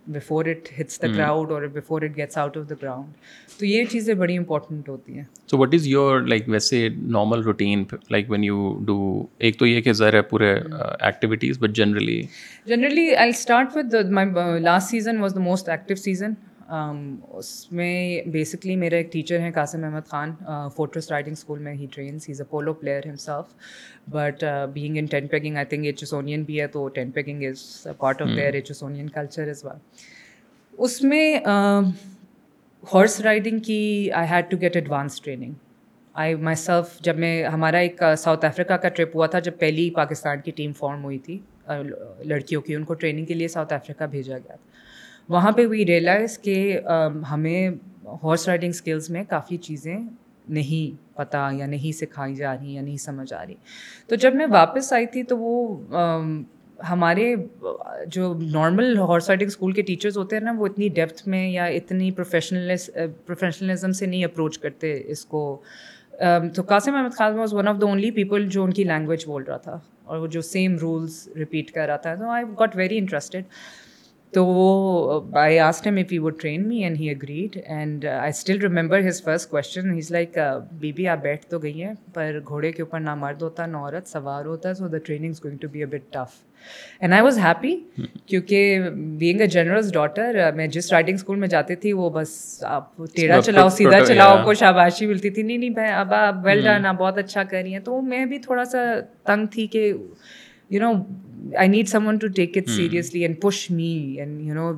[0.08, 3.86] before it hits the crowd اور before it gets out of the ground تو یہ
[3.86, 8.44] چیزیں بڑی امپورٹنٹ ہوتی ہیں۔ So what is your like ویسے normal routine like when
[8.44, 8.98] you do
[9.38, 12.22] ایک تو یہ کہ ذرا پورے activities but generally
[12.66, 16.34] generally I start with my last season was the most active season
[16.68, 20.32] اس میں بیسکلی میرے ایک ٹیچر ہیں قاسم احمد خان
[20.76, 23.54] فوٹوس رائڈنگ اسکول میں ہی trains has a polo player himself
[24.10, 28.22] but being in tent pegging I think Aitchisonian بھی ہے تو tent pegging is part
[28.22, 29.78] of their Aitchisonian culture as well
[30.74, 31.38] اس میں
[32.84, 35.54] ہارس رائڈنگ کی I had to get advance training
[36.16, 40.42] I myself جب میں ہمارا ایک South Africa کا ٹرپ ہوا تھا جب پہلی پاکستان
[40.42, 41.38] کی ٹیم فارم ہوئی تھی
[42.26, 44.86] لڑکیوں کی ان کو ٹریننگ کے لیے ساؤتھ افریقہ بھیجا گیا تھا۔
[45.30, 46.80] وہاں پہ وی ریئلائز کہ
[47.32, 47.70] ہمیں
[48.24, 49.98] ہارس رائڈنگ اسکلس میں کافی چیزیں
[50.50, 53.56] نہیں پتہ یا نہیں سکھائی جا رہی یا نہیں سمجھ آ رہی۔
[54.08, 55.78] تو جب میں واپس آئی تھی تو وہ
[56.90, 57.36] ہمارے،
[58.08, 61.66] جو نارمل ہارس رائڈنگ اسکول کے ٹیچرز ہوتے ہیں نا، وہ اتنی ڈیپتھ میں یا
[61.66, 62.90] اتنی پروفیشنلس
[63.26, 65.42] پروفیشنلزم سے نہیں اپروچ کرتے اس کو۔
[66.56, 69.44] تو Qasim Ahmed Khan was one of the only people جو ان کی لینگویج بول
[69.44, 72.98] رہا تھا اور وہ جو سیم رولس رپیٹ کر رہا تھا۔ تو آئی گاٹ ویری
[72.98, 73.44] انٹرسٹیڈ
[74.34, 78.30] تو وہ I asked him if you would train me and he agreed and I
[78.30, 80.38] still remember his first question has like
[80.72, 83.78] be بی آپ بیٹھ تو گئی ہیں پر گھوڑے کے اوپر نہ مرد ہوتا نہ
[83.78, 86.36] عورت سوار ہوتا ہے so the training is going to be a bit tough
[87.00, 87.76] and I was happy
[88.26, 88.80] کیونکہ
[89.18, 92.30] بینگ اے جنرلز ڈاٹر میں جس رائڈنگ اسکول میں جاتی تھی وہ بس
[92.68, 96.64] آپ ٹیڑھا چلاؤ سیدھا چلاؤ کو شاباشی ملتی تھی نہیں نہیں بھائی اب آپ ویل
[96.64, 98.78] ڈن آپ بہت اچھا کر رہی ہیں۔ تو میں بھی تھوڑا سا
[99.24, 99.92] تنگ تھی کہ
[100.70, 100.94] you know
[101.58, 104.72] I need someone to take it seriously and push me and you know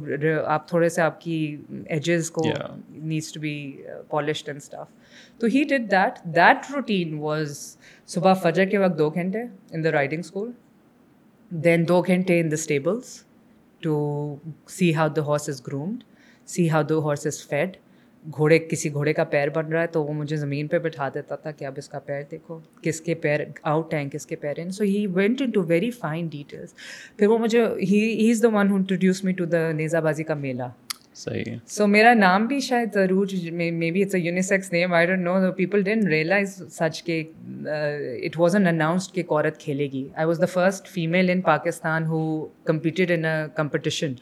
[0.45, 2.43] آپ تھوڑے سے آپ کی ایجز کو
[2.89, 3.55] needs to be
[4.09, 4.87] polished and stuff
[5.39, 7.57] تو he did that that routine was
[8.09, 10.51] صبح فجر کے وقت دو گھنٹے in the riding school
[11.51, 13.21] then دو گھنٹے in the stables
[13.81, 14.35] to
[14.69, 16.03] see how the horse is groomed
[16.47, 17.77] see how the horse is fed
[18.25, 21.35] گھوڑے کسی گھوڑے کا پیر بن رہا ہے تو وہ مجھے زمین پہ بٹھا دیتا
[21.35, 24.59] تھا کہ اب اس کا پیر دیکھو کس کے پیر آؤٹ ہیں کس کے پیر
[24.59, 26.73] ہیں so he went into very fine details
[27.17, 30.67] پھر وہ مجھے he is the one introduce me to the نیزا بازی کا میلہ.
[31.15, 33.27] صحیح سو میرا نام بھی شاید ضرور
[33.91, 37.21] maybe it's a unisex name I don't know people then realise such کے
[38.25, 40.07] اٹ واز این اناؤنسڈ کہ ایک عورت کھیلے گی.
[40.15, 44.13] I was the first female in Pakistan who competed in competition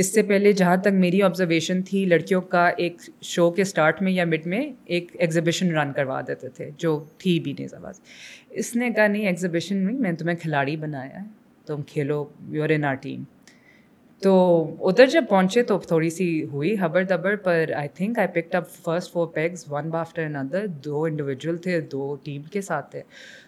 [0.00, 4.12] اس سے پہلے جہاں تک میری آبزرویشن تھی لڑکیوں کا ایک شو کے اسٹارٹ میں
[4.12, 8.00] یا مڈ میں ایک ایگزیبیشن رن کروا دیتے تھے جو تھی بھی نیز آواز
[8.60, 11.26] اس نے کہا نہیں ایگزیبیشن میں میں تمہیں کھلاڑی بنایا ہے
[11.66, 13.22] تم کھیلو یور ان آر ٹیم
[14.22, 14.32] تو
[14.88, 18.70] ادھر جب پہنچے تو تھوڑی سی ہوئی حبر دبر پر I think I picked up
[18.84, 23.02] first four pegs one after another do individual تھے دو ٹیم کے ساتھ تھے۔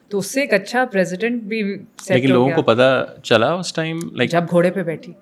[0.08, 3.98] تو اس سے ایک اچھا پریزیڈنٹ بھی لیکن لوگوں کو پتا چلا اس ٹائم
[4.30, 5.12] جب گھوڑے پہ بیٹھی۔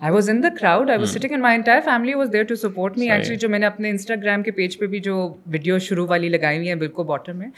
[0.00, 2.54] I was in the crowd I was sitting in my entire family was there to
[2.54, 6.06] support me actually جو میں نے اپنے انسٹاگرام کے پیج پہ بھی جو ویڈیو شروع
[6.08, 7.48] والی لگائی ہوئی ہیں بالکل باٹم میں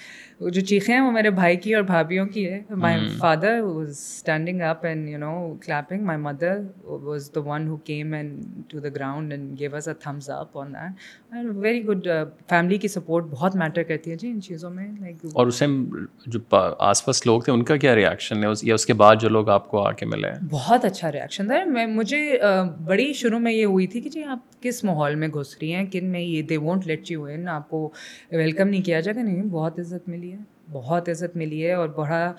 [0.41, 4.61] جو چیخیں ہیں وہ میرے بھائی کی اور بھابھیوں کی ہے my father was standing
[4.61, 8.89] up and you know clapping my mother was the one who came and to the
[8.89, 12.09] ground and gave us a thumbs up on that very good
[12.49, 15.85] family کی support بہت matter کرتی ہے جی ان چیزوں میں like اور اس ٹائم
[16.27, 16.39] جو
[16.79, 19.49] آس پاس لوگ تھے ان کا کیا ریئیکشن ہے؟ یا اس کے بعد جو لوگ
[19.49, 22.39] آپ کو آ کے ملے؟ بہت اچھا ریئیکشن تھا۔ میں مجھے
[22.85, 25.85] بڑی شروع میں یہ ہوئی تھی کہ جی آپ کس ماحول میں گھس رہی ہیں
[25.87, 27.89] کن میں یہ they won't let you in آپ کو
[28.33, 30.39] ویلکم نہیں کیا جائے گا نہیں بہت عزت ملی ہے
[30.73, 32.33] بہت عزت ملی ہے اور بڑا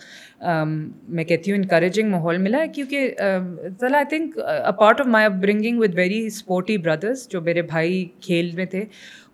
[1.07, 3.15] میں کہتی ہوں انکریجنگ ماحول ملا ہے کیونکہ
[3.79, 8.05] چلا I think a part of my bringing with very sporty brothers جو میرے بھائی
[8.21, 8.83] کھیل میں تھے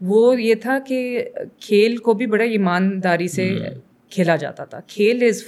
[0.02, 1.02] وہ یہ تھا کہ
[1.60, 3.50] کھیل کو بھی بڑا ایمانداری سے
[4.12, 5.44] کھیلا جاتا تھا۔ کھیل is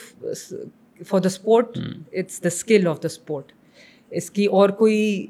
[1.07, 1.77] for the sport
[2.11, 3.51] it's the skill of the sport
[4.11, 5.27] اس کی اور کوئی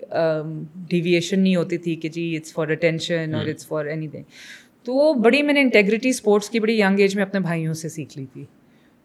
[0.89, 4.23] ڈیویشن نہیں ہوتی تھی کہ جی اٹس فار اٹینشن اور اٹس فار اینی تھنگ
[4.83, 7.89] تو وہ بڑی میں نے انٹیگریٹی اسپورٹس کی بڑی ینگ ایج میں اپنے بھائیوں سے
[7.89, 8.45] سیکھ لی تھی۔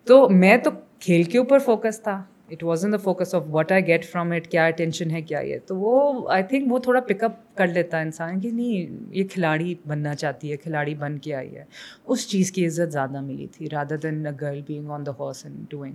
[0.06, 3.72] تو میں تو کھیل کے اوپر فوکس تھا۔ It was in the focus of what
[3.72, 7.00] I get from it کیا اٹینشن ہے کیا یہ۔ تو وہ آئی تھنک وہ تھوڑا
[7.00, 11.18] پک اپ کر لیتا ہے انسان کہ نہیں یہ کھلاڑی بننا چاہتی ہے کھلاڑی بن
[11.18, 11.64] کے آئی ہے۔
[12.06, 15.44] اس چیز کی عزت زیادہ ملی تھی rather than a girl being on the horse
[15.46, 15.94] and doing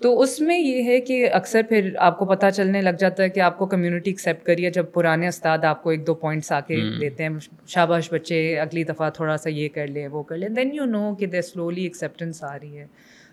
[0.00, 3.28] تو اس میں یہ ہے کہ اکثر پھر آپ کو پتہ چلنے لگ جاتا ہے
[3.28, 6.60] کہ آپ کو کمیونٹی ایکسیپٹ کریے جب پرانے استاد آپ کو ایک دو پوائنٹس آ
[6.60, 7.30] کے دیتے ہیں
[7.66, 11.14] شاباش بچے اگلی دفعہ تھوڑا سا یہ کر لیں وہ کر لیں۔ دین یو نو
[11.14, 12.86] کہ دے سلولی ایکسیپٹنس آ رہی ہے۔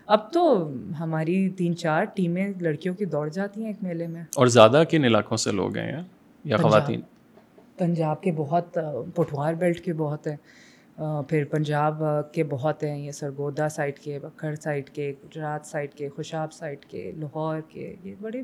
[0.06, 4.46] اب تو ہماری تین چار ٹیمیں لڑکیوں کی دوڑ جاتی ہیں ایک میلے میں۔ اور
[4.46, 6.02] زیادہ کن علاقوں سے لوگ ہیں
[6.44, 7.00] یا خواتین؟
[7.78, 8.78] پنجاب کے بہت
[9.14, 10.36] پٹوار بیلٹ کے بہت ہیں۔
[11.28, 16.08] پھر پنجاب کے بہت ہیں، یہ سرگودا سائڈ کے، بکھر سائڈ کے، گجرات سائڈ کے،
[16.08, 18.42] خوشاب سائڈ کے، لاہور کے، یہ بڑے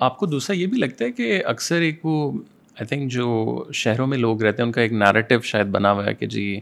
[0.00, 4.06] آپ کو دوسرا یہ بھی لگتا ہے کہ اکثر ایک وہ آئی تھنک جو شہروں
[4.06, 6.60] میں لوگ رہتے ہیں، ان کا ایک نیریٹو شاید بنا ہوا ہے کہ جی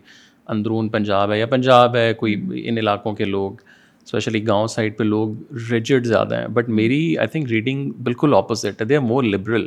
[0.48, 3.60] اندرون پنجاب ہے یا پنجاب ہے، کوئی ان علاقوں کے لوگ
[4.06, 5.34] اسپیشلی گاؤں سائڈ پہ لوگ
[5.70, 6.48] ریجڈ زیادہ ہیں.
[6.48, 9.66] بٹ میری آئی تھنک ریڈنگ بالکل اپوزٹ ہے دے آر مور لبرل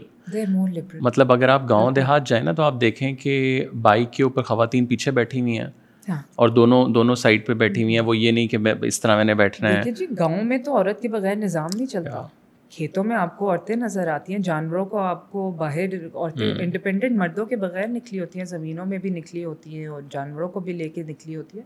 [1.01, 4.85] مطلب اگر آپ گاؤں دیہات جائیں نا تو آپ دیکھیں کہ بائک کے اوپر خواتین
[4.85, 5.67] پیچھے بیٹھی ہوئی ہیں
[6.09, 9.15] ہاں۔ اور دونوں دونوں سائڈ پہ بیٹھی ہوئی ہیں۔ وہ یہ نہیں کہ اس طرح
[9.15, 12.27] میں نے بیٹھنا ہے۔ جی گاؤں میں تو عورت کے بغیر نظام نہیں چلتا۔
[12.71, 17.17] کھیتوں میں آپ کو عورتیں نظر آتی ہیں جانوروں کو آپ کو باہر عورتیں انڈیپینڈنٹ
[17.17, 20.59] مردوں کے بغیر نکلی ہوتی ہیں زمینوں میں بھی نکلی ہوتی ہیں اور جانوروں کو
[20.59, 21.63] بھی لے کے نکلی ہوتی ہے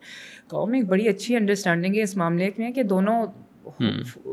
[0.51, 3.25] گاؤں میں ایک بڑی اچھی انڈرسٹینڈنگ ہے اس معاملے میں کہ دونوں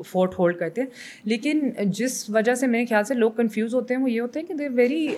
[0.07, 0.88] فورٹ ہولڈ کرتے ہیں۔
[1.25, 4.47] لیکن جس وجہ سے میرے خیال سے لوگ کنفیوز ہوتے ہیں وہ یہ ہوتے ہیں
[4.47, 5.09] کہ دے ویری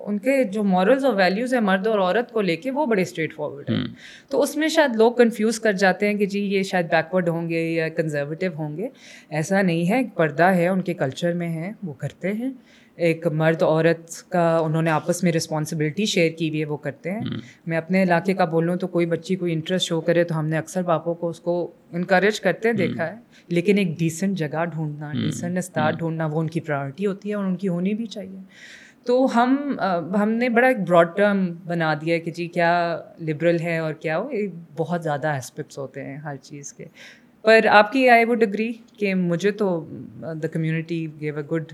[0.00, 3.02] ان کے جو مورلز اور ویلیوز ہیں مرد اور عورت کو لے کے وہ بڑے
[3.02, 3.86] اسٹریٹ فارورڈ ہیں
[4.28, 7.48] تو اس میں شاید لوگ کنفیوز کر جاتے ہیں کہ جی یہ شاید بیکورڈ ہوں
[7.48, 8.88] گے یا کنزرویٹیو ہوں گے۔
[9.28, 12.50] ایسا نہیں ہے پردہ ہے ان کے کلچر میں ہے وہ کرتے ہیں۔
[12.96, 17.10] ایک مرد عورت کا انہوں نے آپس میں رسپانسبلٹی شیئر کی ہوئی ہے وہ کرتے
[17.10, 17.20] ہیں۔
[17.66, 20.58] میں اپنے علاقے کا بولوں تو کوئی بچی کوئی انٹرسٹ شو کرے تو ہم نے
[20.58, 23.14] اکثر باپوں کو اس کو انکریج کرتے دیکھا ہے۔
[23.48, 27.44] لیکن ایک ڈیسنٹ جگہ ڈھونڈنا ڈیسنٹ استاد ڈھونڈنا وہ ان کی پرائرٹی ہوتی ہے اور
[27.44, 28.40] ان کی ہونی بھی چاہیے۔
[29.04, 29.78] تو ہم
[30.20, 34.18] ہم نے بڑا ایک براڈ ٹرم بنا دیا کہ جی کیا لبرل ہے اور کیا
[34.18, 34.30] وہ
[34.76, 36.84] بہت زیادہ اسپیکٹس ہوتے ہیں ہر چیز کے۔
[37.42, 39.68] پر آپ کی آئی وڈ اگری کہ مجھے تو
[40.42, 41.72] the community gave a good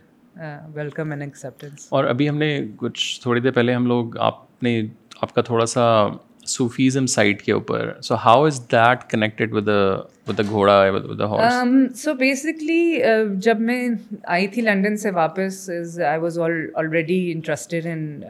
[0.74, 4.82] welcome and acceptance اور ابھی ہم نے کچھ تھوڑی دیر پہلے ہم لوگ آپ نے
[5.20, 6.06] آپ کا تھوڑا سا
[6.46, 9.68] صوفیزم سائٹ کے اوپر۔ So how is that connected with
[10.28, 10.84] with گھوڑا
[11.94, 13.02] سو بیسکلی
[13.36, 13.88] جب میں
[14.22, 15.70] آئی تھی لنڈن سے واپس
[16.08, 16.38] I was
[16.74, 18.20] already interested in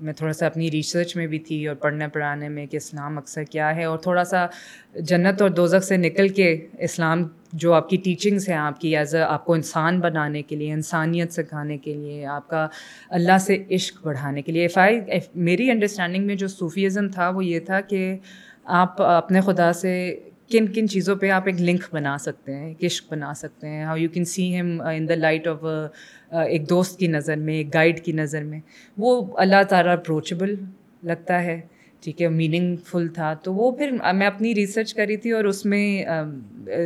[0.00, 3.44] میں تھوڑا سا اپنی ریسرچ میں بھی تھی اور پڑھنے پڑھانے میں کہ اسلام اکثر
[3.44, 4.46] کیا ہے اور تھوڑا سا
[4.94, 9.14] جنت اور دوزک سے نکل کے اسلام جو آپ کی ٹیچنگس ہیں، آپ کی ایز
[9.14, 12.66] اے آپ کو انسان بنانے کے لیے، انسانیت سکھانے کے لیے، آپ کا
[13.10, 15.00] اللہ سے عشق بڑھانے کے لیے۔ آئی
[15.34, 18.16] میری انڈرسٹینڈنگ میں جو صوفیزم تھا، وہ یہ تھا کہ
[18.64, 22.84] آپ اپنے خدا سے کن کن چیزوں پہ آپ ایک لنک بنا سکتے ہیں، ایک
[22.84, 25.64] عشق بنا سکتے ہیں۔ ہاؤ یو کین سی ہم ان دا لائٹ آف
[26.30, 28.60] ایک دوست کی نظر میں، ایک گائیڈ کی نظر میں۔
[28.96, 30.54] وہ اللہ تعالیٰ اپروچبل
[31.02, 31.60] لگتا ہے۔
[32.02, 35.64] ٹھیک ہے میننگ فل تھا۔ تو وہ پھر میں اپنی ریسرچ کری تھی اور اس
[35.66, 36.04] میں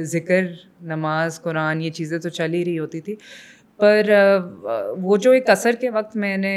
[0.03, 0.45] ذکر،
[0.83, 3.15] نماز، قرآن، یہ چیزیں تو چل ہی رہی ہوتی تھی۔
[3.77, 4.11] پر
[5.03, 6.55] وہ جو ایک اثر کے وقت میں نے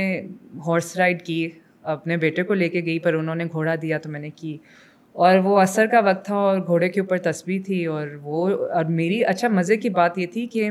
[0.67, 1.49] ہارس رائڈ کی،
[1.83, 4.57] اپنے بیٹے کو لے کے گئی، پر انہوں نے گھوڑا دیا تو میں نے کی۔
[5.15, 8.85] اور وہ اثر کا وقت تھا اور گھوڑے کے اوپر تصویر تھی اور وہ، اور
[8.85, 10.69] میری اچھا مزے کی بات یہ تھی کہ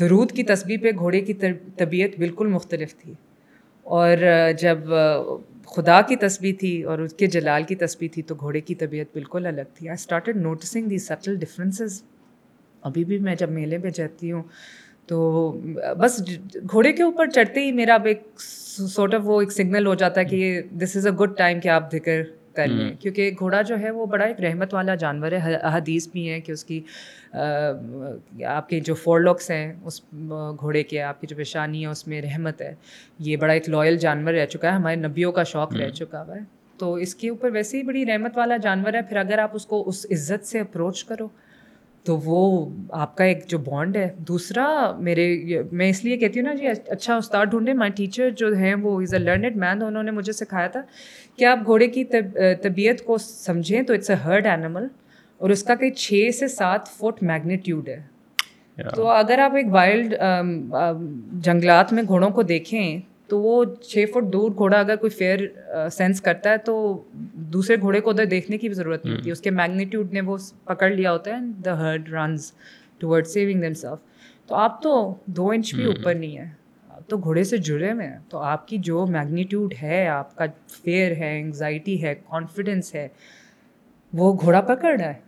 [0.00, 1.32] درود کی تصویر پہ گھوڑے کی
[1.76, 3.12] طبیعت بالکل مختلف تھی۔
[3.82, 4.16] اور
[4.58, 4.78] جب
[5.66, 9.06] خدا کی تصویر تھی اور اس کے جلال کی تصویر تھی تو گھوڑے کی طبیعت
[9.12, 12.02] بالکل الگ تھی۔ I started noticing the subtle differences
[12.82, 14.42] ابھی بھی میں جب میلے میں جاتی ہوں
[15.06, 15.52] تو
[15.98, 16.22] بس
[16.70, 18.22] گھوڑے کے اوپر چڑھتے ہی میرا اب ایک
[18.88, 21.68] سوٹ آف وہ ایک سگنل ہو جاتا ہے کہ this is a good time کہ
[21.68, 22.22] آپ ذکر
[22.56, 26.28] کر لیں۔ کیونکہ گھوڑا جو ہے وہ بڑا ایک رحمت والا جانور ہے حدیث بھی
[26.30, 26.80] ہے کہ اس کی
[28.46, 30.00] آپ کے جو فور لکس ہیں اس
[30.60, 32.74] گھوڑے کے آپ کی جو پیشانی ہے اس میں رحمت ہے۔
[33.18, 36.34] یہ بڑا ایک لائل جانور رہ چکا ہے ہمارے نبیوں کا شوق رہ چکا ہوا
[36.36, 36.40] ہے۔
[36.78, 39.66] تو اس کے اوپر ویسے ہی بڑی رحمت والا جانور ہے۔ پھر اگر آپ اس
[39.66, 41.28] کو اس عزت سے اپروچ کرو
[42.06, 42.40] تو وہ
[42.94, 44.66] آپ کا ایک جو بانڈ ہے۔ دوسرا
[44.98, 45.26] میرے
[45.72, 49.00] میں اس لیے کہتی ہوں نا جی اچھا استاد ڈھونڈے مائی ٹیچر جو ہیں وہ
[49.02, 50.82] از اے لرنڈ مین انہوں نے مجھے سکھایا تھا
[51.38, 52.04] کہ آپ گھوڑے کی
[52.62, 54.86] طبیعت کو سمجھیں تو اٹس اے ہرڈ اینیمل
[55.40, 58.00] اور اس کا کئی چھ سے سات فٹ میگنیٹیوڈ ہے۔
[58.94, 60.14] تو اگر آپ ایک وائلڈ
[61.44, 65.38] جنگلات میں گھوڑوں کو دیکھیں تو وہ چھ فٹ دور گھوڑا اگر کوئی فیئر
[65.92, 66.74] سینس کرتا ہے تو
[67.52, 70.36] دوسرے گھوڑے کو ادھر دیکھنے کی بھی ضرورت نہیں ہوتی۔ اس کے میگنیٹیوڈ نے وہ
[70.64, 72.52] پکڑ لیا ہوتا ہے the herd runs
[72.98, 74.92] toward saving themself تو آپ تو
[75.26, 76.48] دو انچ بھی اوپر نہیں ہے۔
[77.08, 81.16] تو گھوڑے سے جڑے ہوئے ہیں۔ تو آپ کی جو میگنیٹیوڈ ہے آپ کا فیئر
[81.16, 83.08] ہے انگزائٹی ہے کانفیڈینس ہے
[84.12, 85.24] وہ گھوڑا پکڑ رہا ہے۔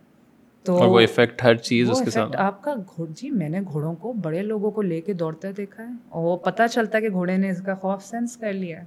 [0.63, 2.75] تو وہ افیکٹ ہر چیز اس کے ساتھ آپ کا
[3.09, 6.37] جی میں نے گھوڑوں کو بڑے لوگوں کو لے کے دوڑتے دیکھا ہے۔ اور وہ
[6.37, 8.85] پتہ چلتا ہے کہ گھوڑے نے اس کا خوف سینس کر لیا ہے۔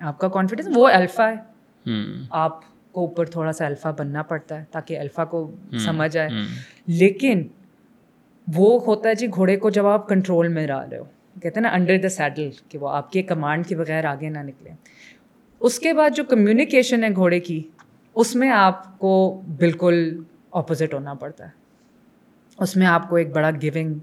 [0.00, 1.36] آپ کا کانفیڈینس وہ الفا ہے۔
[2.30, 2.60] آپ
[2.92, 5.50] کو اوپر تھوڑا سا الفا بننا پڑتا ہے تاکہ الفا کو
[5.84, 6.28] سمجھ آئے۔
[6.86, 7.42] لیکن
[8.54, 11.62] وہ ہوتا ہے جی گھوڑے کو جب آپ کنٹرول میں رہ رہے ہو۔ کہتے ہیں
[11.62, 14.70] نا انڈر دا سیڈل کہ وہ آپ کے کمانڈ کے بغیر آگے نہ نکلے۔
[15.60, 17.62] اس کے بعد جو کمیونیکیشن ہے گھوڑے کی،
[18.14, 21.50] اس میں آپ کو بالکل اپوزٹ ہونا پڑتا ہے۔
[22.58, 23.94] اس میں آپ کو ایک بڑا گونگ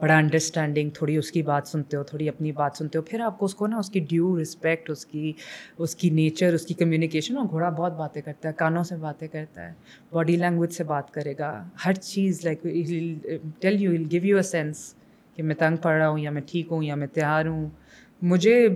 [0.00, 3.38] بڑا انڈرسٹینڈنگ تھوڑی اس کی بات سنتے ہو، تھوڑی اپنی بات سنتے ہو، پھر آپ
[3.38, 5.32] کو اس کو نا، اس کی ڈیو رسپیکٹ اس کی
[5.78, 9.28] اس کی نیچر اس کی کمیونیکیشن اور گھوڑا بہت باتیں کرتا ہے، کانوں سے باتیں
[9.28, 9.72] کرتا ہے
[10.12, 12.62] باڈی لینگویج سے بات کرے گا، ہر چیز like
[13.60, 14.94] tell you will give you a sense
[15.34, 17.68] کہ میں تنگ پڑ رہا ہوں یا میں ٹھیک ہوں یا میں تیار ہوں۔
[18.22, 18.68] مجھے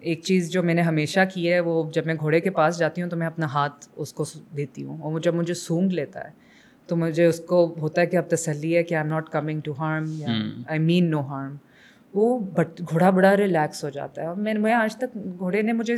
[0.00, 3.02] ایک چیز جو میں نے ہمیشہ کی ہے وہ جب میں گھوڑے کے پاس جاتی
[3.02, 4.24] ہوں تو میں اپنا ہاتھ اس کو
[4.56, 6.30] دیتی ہوں اور جب مجھے سونگ لیتا ہے
[6.86, 9.60] تو مجھے اس کو ہوتا ہے کہ اب تسلی ہے کہ I am not coming
[9.60, 10.28] to harm یا
[10.68, 11.56] آئی مین نو ہارم
[12.14, 15.72] وہ بٹ گھوڑا بڑا ریلیکس ہو جاتا ہے۔ اور میں میں آج تک گھوڑے نے
[15.72, 15.94] مجھے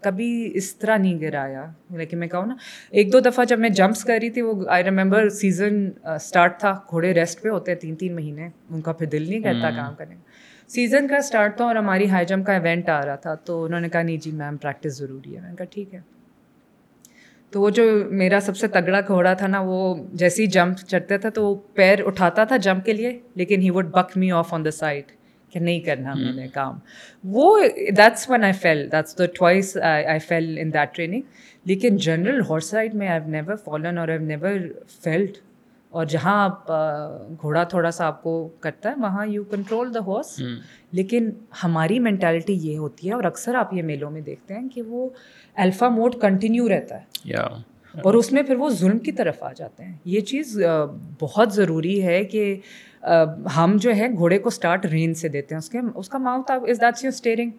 [0.00, 2.54] کبھی اس طرح نہیں گرایا۔ لیکن میں کہوں نا
[2.90, 6.72] ایک دو دفعہ جب میں جمپس کر رہی تھی وہ آئی ریمبر سیزن اسٹارٹ تھا۔
[6.90, 9.94] گھوڑے ریسٹ پہ ہوتے ہیں تین تین مہینے۔ ان کا پھر دل نہیں کرتا کام
[9.94, 10.20] کرنے کا۔
[10.68, 13.80] سیزن کا اسٹارٹ تھا اور ہماری ہائی جمپ کا ایونٹ آ رہا تھا۔ تو انہوں
[13.80, 16.00] نے کہا نہیں جی میم پریکٹس ضروری ہے۔ میں نے کہا ٹھیک ہے۔
[17.50, 21.16] تو وہ جو میرا سب سے تگڑا گھوڑا تھا نا وہ جیسے ہی جمپ چڑھتا
[21.16, 24.54] تھا تو وہ پیر اٹھاتا تھا جمپ کے لیے لیکن he would buck me off
[24.54, 25.04] on the side
[25.54, 26.78] کہ نہیں کرنا میں نے کام۔
[27.24, 27.58] وہ
[27.96, 31.22] that's one I feel that's the twice I feel in that training
[31.64, 34.56] لیکن جنرل ہارس رائڈ میں آئی نیور فالن اور آئی نیور
[35.02, 35.36] فیلڈ
[35.90, 36.68] اور جہاں آپ
[37.42, 40.40] گھوڑا تھوڑا سا آپ کو کرتا ہے وہاں یو کنٹرول دا ہارس
[40.92, 41.30] لیکن
[41.64, 45.08] ہماری مینٹیلٹی یہ ہوتی ہے اور اکثر آپ یہ میلوں میں دیکھتے ہیں کہ وہ
[45.54, 47.32] الفا موڈ کنٹینیو رہتا ہے۔
[47.94, 50.60] اور اس میں پھر وہ ظلم کی طرف آ جاتے ہیں۔ یہ چیز
[51.20, 52.56] بہت ضروری ہے کہ
[53.56, 56.50] ہم جو ہے گھوڑے کو اسٹارٹ رین سے دیتے ہیں اس کے اس کا mouth
[56.50, 57.50] is that's your steering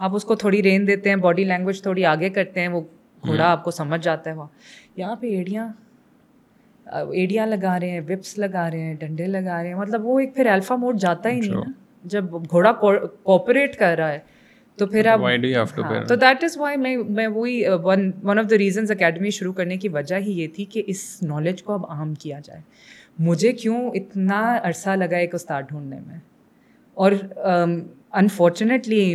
[0.00, 2.80] آپ اس کو تھوڑی رین دیتے ہیں باڈی لینگویج تھوڑی آگے کرتے ہیں وہ
[3.22, 4.48] گھوڑا آپ کو سمجھ جاتا ہے وہاں۔
[4.96, 5.68] یہاں پہ ایڑیاں
[6.86, 10.34] ایڑیاں لگا رہے ہیں وپس لگا رہے ہیں ڈنڈے لگا رہے ہیں۔ مطلب وہ ایک
[10.34, 11.70] پھر الفا موڈ جاتا ہی نہیں نا
[12.04, 14.18] جب گھوڑا کوپریٹ کر رہا ہے
[14.78, 15.20] تو پھر اب
[15.84, 19.76] ہاں، تو دیٹ از وائی میں میں وہی one of the reasons academy شروع کرنے
[19.76, 22.60] کی وجہ ہی یہ تھی کہ اس نالج کو اب عام کیا جائے۔
[23.18, 26.18] مجھے کیوں اتنا عرصہ لگا ایک استاد ڈھونڈنے میں؟
[26.96, 27.12] اور
[27.42, 29.14] انفارچونیٹلی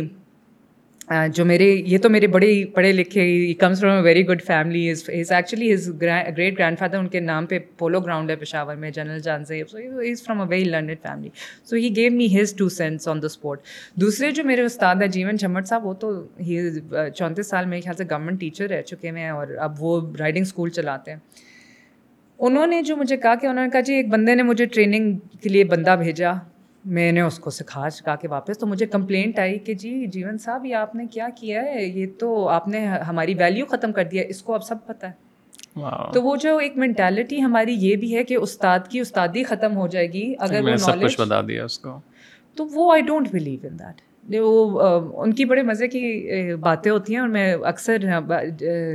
[1.34, 3.22] جو میرے، یہ تو میرے بڑے پڑھے لکھے
[3.60, 7.46] comes from a very good family is is actually his great grandfather ان کے نام
[7.46, 9.60] پہ پولو گراؤنڈ ہے پشاور میں، جنرل جان سے.
[9.60, 11.28] Is from a very learned family
[11.64, 13.60] so he gave me his two cents on the sport
[14.00, 16.60] دوسرے جو میرے استاد ہیں، جیون چمٹ صاحب، وہ تو ہی،
[17.14, 20.70] چونتیس سال میرے خیال سے گورنمنٹ ٹیچر رہ چکے ہیں اور اب وہ رائڈنگ اسکول
[20.70, 21.18] چلاتے ہیں.
[22.38, 25.16] انہوں نے جو مجھے کہا کہ انہوں نے کہا جی ایک بندے نے مجھے ٹریننگ
[25.42, 26.32] کے لیے بندہ بھیجا
[26.84, 30.38] میں نے اس کو سکھا سکھا کے واپس تو مجھے کمپلینٹ آئی کہ جی جیون
[30.38, 34.04] صاحب یہ آپ نے کیا کیا ہے؟ یہ تو آپ نے ہماری ویلیو ختم کر
[34.04, 35.82] دیا اس کو اب سب پتہ ہے۔
[36.12, 39.86] تو وہ جو ایک مینٹیلٹی ہماری یہ بھی ہے کہ استاد کی استادی ختم ہو
[39.86, 41.98] جائے گی اگر وہ نالج بتا دیا اس کو۔
[42.56, 44.00] تو وہ I don't believe in that
[44.34, 44.80] وہ
[45.22, 46.00] ان کی بڑے مزے کی
[46.60, 48.04] باتیں ہوتی ہیں اور میں اکثر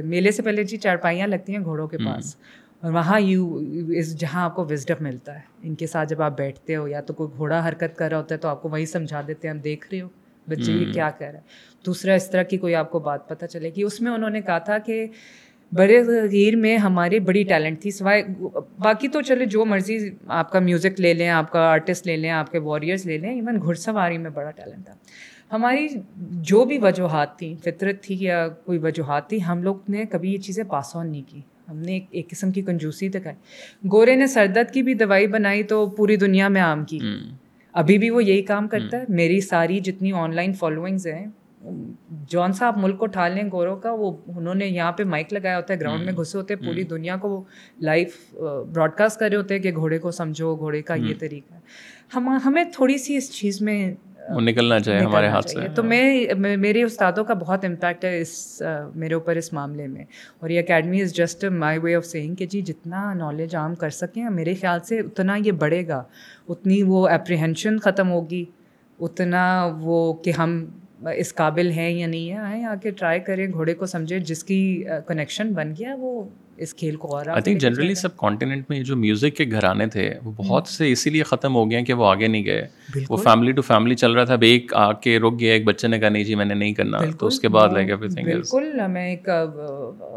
[0.06, 2.36] میلے سے پہلے جی چارپائیاں لگتی ہیں گھوڑوں کے پاس۔
[2.82, 6.38] اور وہاں یو اس جہاں آپ کو وزڈم ملتا ہے۔ ان کے ساتھ جب آپ
[6.38, 8.86] بیٹھتے ہو یا تو کوئی گھوڑا حرکت کر رہا ہوتا ہے تو آپ کو وہی
[8.86, 10.08] سمجھا دیتے ہیں ہم دیکھ رہے ہو۔
[10.48, 11.44] بچے یہ کیا کہہ رہا ہے؟
[11.86, 14.42] دوسرا اس طرح کی کوئی آپ کو بات پتہ چلے گی۔ اس میں انہوں نے
[14.42, 15.08] کہا تھا کہ
[15.72, 18.24] بڑے غیر میں ہماری بڑی ٹیلنٹ تھی سوائے
[18.80, 22.30] باقی تو چلے جو مرضی آپ کا میوزک لے لیں آپ کا آرٹسٹ لے لیں
[22.30, 24.94] آپ کے واریئرس لے لیں ایون گھڑ سواری میں بڑا ٹیلنٹ تھا۔
[25.52, 25.88] ہماری
[26.32, 30.38] جو بھی وجوہات تھیں فطرت تھی یا کوئی وجوہات تھی ہم لوگ نے کبھی یہ
[30.38, 33.36] چیزیں پاس آن نہیں کی۔ ہم نے ایک قسم کی کنجوسی دکھائی
[33.92, 37.00] گورے نے سردت کی بھی دوائی بنائی تو پوری دنیا میں عام کی۔
[37.74, 41.26] ابھی بھی وہ یہی کام کرتا ہے۔ میری ساری جتنی آن لائن فالوئنگز ہیں
[42.30, 45.58] جون صاحب ملک کو ٹھال لیں گوروں کا وہ انہوں نے یہاں پہ مائک لگایا
[45.58, 47.42] ہوتا ہے گراؤنڈ میں گھسے ہوتے ہیں پوری دنیا کو وہ
[47.82, 51.54] لائیو براڈ کاسٹ کر رہے ہوتے ہیں کہ گھوڑے کو سمجھو گھوڑے کا یہ طریقہ۔
[51.54, 51.60] ہے
[52.16, 53.80] ہم ہمیں تھوڑی سی اس چیز میں
[54.36, 56.28] وہ نکلنا چاہیے ہمارے ہاتھ سے۔ تو میں
[56.58, 58.62] میرے استادوں کا بہت امپیکٹ ہے اس
[58.96, 60.04] میرے اوپر اس معاملے میں۔
[60.40, 63.90] اور یہ academy is just my way of saying کہ جی جتنا نالج عام کر
[63.90, 66.04] سکیں میرے خیال سے اتنا یہ بڑھے گا۔
[66.50, 68.46] اتنی وہ اپریہنشن ختم ہوگی۔
[69.00, 70.66] اتنا وہ کہ ہم
[71.16, 74.44] اس قابل ہیں یا نہیں ہیں آئیں آ کے ٹرائی کریں گھوڑے کو سمجھے جس
[74.44, 76.24] کی کنیکشن بن گیا وہ
[76.60, 80.14] اس کھیل کو اور I think generally subcontinent میں جو میوزک کے گھرانے تھے
[80.24, 82.68] وہ بہت سے اسی لیے ختم ہو گئے ہیں کہ وہ آگے نہیں گئے۔
[83.10, 85.88] وہ فیملی ٹو فیملی چل رہا تھا اب ایک آ کے رک گیا ایک بچے
[85.88, 88.26] نے کہا نہیں جی میں نے نہیں کرنا۔ تو اس کے بعد لائک ایوری تھنگ
[88.26, 89.30] بالکل۔ میں ایک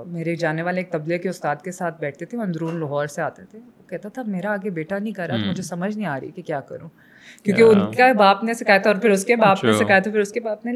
[0.07, 3.23] میرے جانے والے ایک تبلے کے استاد کے ساتھ بیٹھتے تھے وہ اندرون لاہور سے
[3.23, 6.21] آتے تھے۔ وہ کہتا تھا میرا آگے بیٹا نہیں کر رہا مجھے سمجھ نہیں آ
[6.21, 6.89] رہی کہ کیا کروں۔
[7.45, 10.11] کیونکہ ان کا باپ نے سکھایا تھا اور پھر اس کے باپ نے سکھایا تھا
[10.11, 10.73] پھر اس کے باپ نے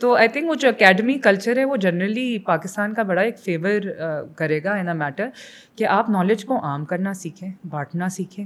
[0.00, 3.90] تو آئی تھنک وہ جو اکیڈمی کلچر ہے وہ جنرلی پاکستان کا بڑا ایک فیور
[4.36, 5.28] کرے گا ان اے میٹر
[5.76, 8.44] کہ آپ نالج کو عام کرنا سیکھیں بانٹنا سیکھیں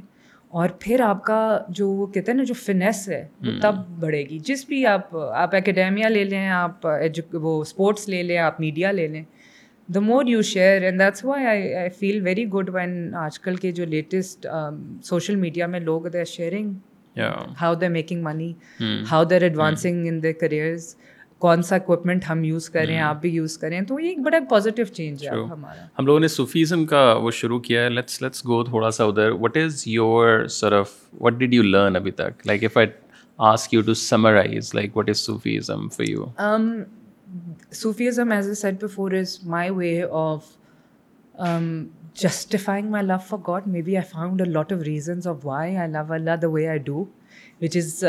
[0.52, 4.22] اور پھر آپ کا جو وہ کہتے ہیں نا جو فنیس ہے وہ تب بڑھے
[4.30, 6.86] گی۔ جس بھی آپ آپ اکیڈیمیا لے لیں آپ
[7.34, 9.22] وہ اسپورٹس لے لیں آپ میڈیا لے لیں
[9.88, 13.56] the more you share and that's why I I feel very good when آج کل
[13.56, 14.46] کے جو لیٹسٹ
[15.04, 16.72] سوشل میڈیا میں لوگ they are sharing
[17.60, 18.52] how they making money
[19.10, 20.94] how their advancing in they careers
[21.38, 23.80] کون سا اکوپمنٹ ہم یوز کریں آپ بھی یوز کریں.
[23.80, 27.58] تو یہ ایک بڑا پازیٹیو چینج ہے ہمارا۔ ہم لوگوں نے صوفیزم کا وہ شروع
[27.60, 27.88] کیا ہے.
[27.88, 29.30] لیٹس لیٹس گو تھوڑا سا ادھر.
[29.30, 30.90] What is your surf
[31.20, 32.46] what did you learn ابھی تک?
[32.46, 32.86] Like if I
[33.38, 36.26] ask you to summarise like what is Sufism for you
[37.72, 40.44] Sufism as a set before is my way of
[42.14, 45.90] justifying my love for God maybe I found a lot of reasons of why I
[45.90, 47.04] love Allah the way I do
[47.60, 48.04] which is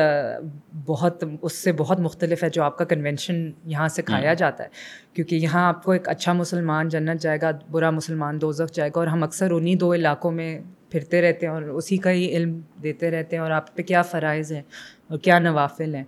[0.85, 4.69] بہت اس سے بہت مختلف ہے جو آپ کا convention یہاں سے کھایا جاتا ہے.
[5.13, 8.99] کیونکہ یہاں آپ کو ایک اچھا مسلمان جنت جائے گا برا مسلمان دوزخ جائے گا
[8.99, 12.59] اور ہم اکثر انہیں دو علاقوں میں پھرتے رہتے ہیں اور اسی کا ہی علم
[12.83, 14.61] دیتے رہتے ہیں اور آپ پہ کیا فرائض ہیں
[15.07, 16.03] اور کیا نوافل ہیں.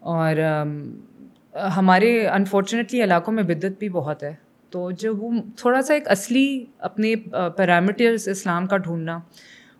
[0.00, 0.36] اور
[1.76, 4.34] ہمارے انفارچونیٹلی علاقوں میں بدت بھی بہت ہے.
[4.72, 7.14] تو جو وہ تھوڑا سا ایک اصلی اپنے
[7.56, 9.18] پیرامیٹرس اسلام کا ڈھونڈنا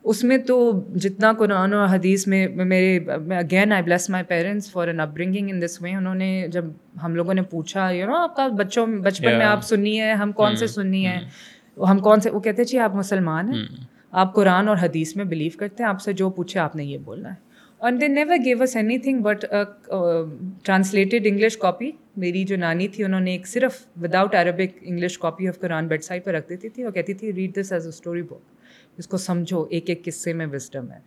[0.05, 2.97] اس میں تو جتنا قرآن اور حدیث میں میرے
[3.38, 6.64] again I bless my parents for an upbringing in this way انہوں نے جب
[7.03, 10.32] ہم لوگوں نے پوچھا یو نو آپ کا بچوں بچپن میں آپ سننی ہے ہم
[10.32, 11.18] کون سے سننی ہے
[11.90, 13.62] ہم کون سے وہ کہتے جی آپ مسلمان ہیں
[14.12, 16.99] آپ قرآن اور حدیث میں بلیو کرتے ہیں آپ سے جو پوچھے آپ نے یہ
[16.99, 17.51] بولنا ہے۔
[17.83, 19.45] اور they never gave us anything but
[20.64, 25.49] translated English copy میری جو نانی تھی انہوں نے ایک صرف without Arabic English copy
[25.49, 28.22] of Quran bedside پہ رکھ دیتی تھی اور کہتی تھی read this as a story
[28.22, 30.99] book اس کو سمجھو ایک ایک قصے میں وزڈم ہے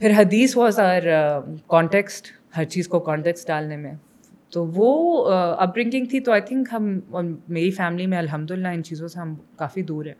[0.00, 1.08] پھر حدیث واز آر
[1.66, 3.92] کانٹیکسٹ ہر چیز کو کانٹیکسٹ ڈالنے میں
[4.52, 4.90] تو وہ
[5.32, 6.96] اپ برنگنگ تھی تو آئی تھنک ہم
[7.48, 10.14] میری فیملی میں الحمد للہ ان چیزوں سے ہم کافی دور ہیں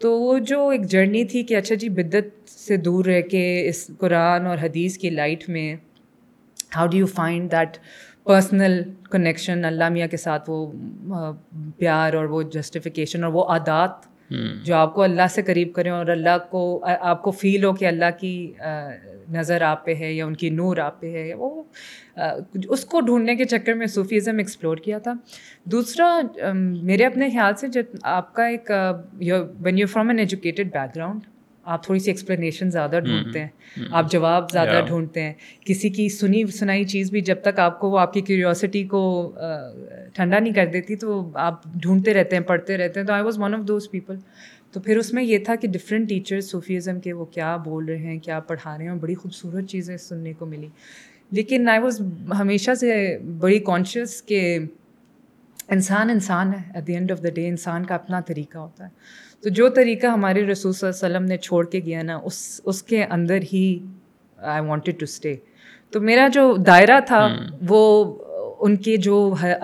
[0.00, 3.86] تو وہ جو ایک جرنی تھی کہ اچھا جی بدت سے دور رہ کے اس
[3.98, 5.74] قرآن اور حدیث کی لائٹ میں
[6.76, 7.78] how do you find that
[8.24, 11.32] personal connection Allah میاں کے ساتھ وہ
[11.78, 16.06] پیار اور وہ جسٹیفیکیشن اور وہ عادات جو آپ کو اللہ سے قریب کریں اور
[16.06, 18.52] اللہ کو، آپ کو فیل ہو کہ اللہ کی
[19.32, 21.62] نظر آپ پہ ہے یا ان کی نور آپ پہ ہے وہ
[22.70, 25.12] اس کو ڈھونڈنے کے چکر میں صوفیزم ایکسپلور کیا تھا۔
[25.64, 26.20] دوسرا
[26.54, 28.70] میرے اپنے خیال سے جب آپ کا ایک
[29.64, 31.20] when you from an educated background
[31.66, 33.48] آپ تھوڑی سی ایکسپلینیشن زیادہ ڈھونڈتے ہیں۔
[33.90, 35.32] آپ جواب زیادہ ڈھونڈتے ہیں۔
[35.64, 39.32] کسی کی سنی سنائی چیز بھی جب تک آپ کو وہ آپ کی کیوریوسٹی کو
[40.12, 43.38] ٹھنڈا نہیں کر دیتی تو آپ ڈھونڈتے رہتے ہیں پڑھتے رہتے ہیں۔ تو I was
[43.38, 44.16] one of those people
[44.72, 47.96] تو پھر اس میں یہ تھا کہ ڈفرینٹ ٹیچرس صوفیزم کے وہ کیا بول رہے
[47.96, 50.68] ہیں کیا پڑھا رہے ہیں اور بڑی خوبصورت چیزیں سننے کو ملی۔
[51.30, 52.00] لیکن آئی واز
[52.38, 54.58] ہمیشہ سے بڑی کانشیس کہ
[55.68, 56.62] انسان انسان ہے.
[56.74, 58.90] At the end of the day انسان کا اپنا طریقہ ہوتا ہے.
[59.42, 62.60] تو جو طریقہ ہمارے رسول صلی اللہ علیہ وسلم نے چھوڑ کے گیا نا اس
[62.64, 63.66] اس کے اندر ہی
[64.38, 65.34] آئی وانٹیڈ ٹو اسٹے
[65.92, 67.26] تو میرا جو دائرہ تھا
[67.68, 67.82] وہ
[68.60, 69.16] ان کی جو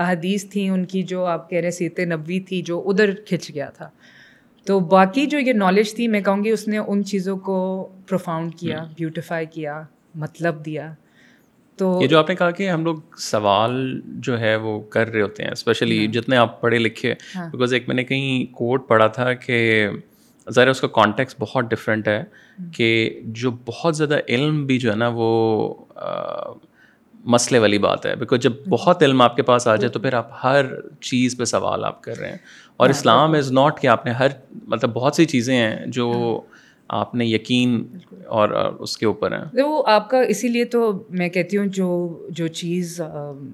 [0.09, 3.69] حدیث تھیں ان کی جو آپ کہہ رہے سیت نبوی تھی جو ادھر کھنچ گیا
[3.71, 3.89] تھا۔
[4.67, 7.57] تو باقی جو یہ نالج تھی میں کہوں گی اس نے ان چیزوں کو
[8.07, 9.81] پروفاؤنڈ کیا بیوٹیفائی کیا
[10.15, 10.93] مطلب دیا۔
[11.77, 15.23] تو یہ جو آپ نے کہا کہ ہم لوگ سوال جو ہے وہ کر رہے
[15.23, 18.89] ہوتے ہیں اسپیشلی ہاں۔ جتنے آپ پڑھے لکھے بیکاز ہاں۔ ایک میں نے کہیں کوٹ
[18.89, 19.89] پڑھا تھا کہ
[20.53, 22.25] ظاہر اس کا کانٹیکس بہت ڈفرینٹ ہے
[22.73, 25.75] کہ جو بہت زیادہ علم بھی جو ہے نا وہ
[27.25, 30.15] مسئلے والی بات ہے۔ بیکاز جب بہت علم آپ کے پاس آ جائے تو پھر
[30.15, 30.65] آپ ہر
[31.01, 32.37] چیز پہ سوال آپ کر رہے ہیں۔
[32.77, 34.27] اور ہاں، اسلام از ناٹ کہ آپ نے ہر
[34.67, 36.41] مطلب بہت سی چیزیں ہیں جو
[36.93, 41.29] آپ نے یقین اور اس کے اوپر ہیں۔ وہ آپ کا اسی لیے تو میں
[41.29, 41.89] کہتی ہوں جو
[42.31, 43.01] جو چیز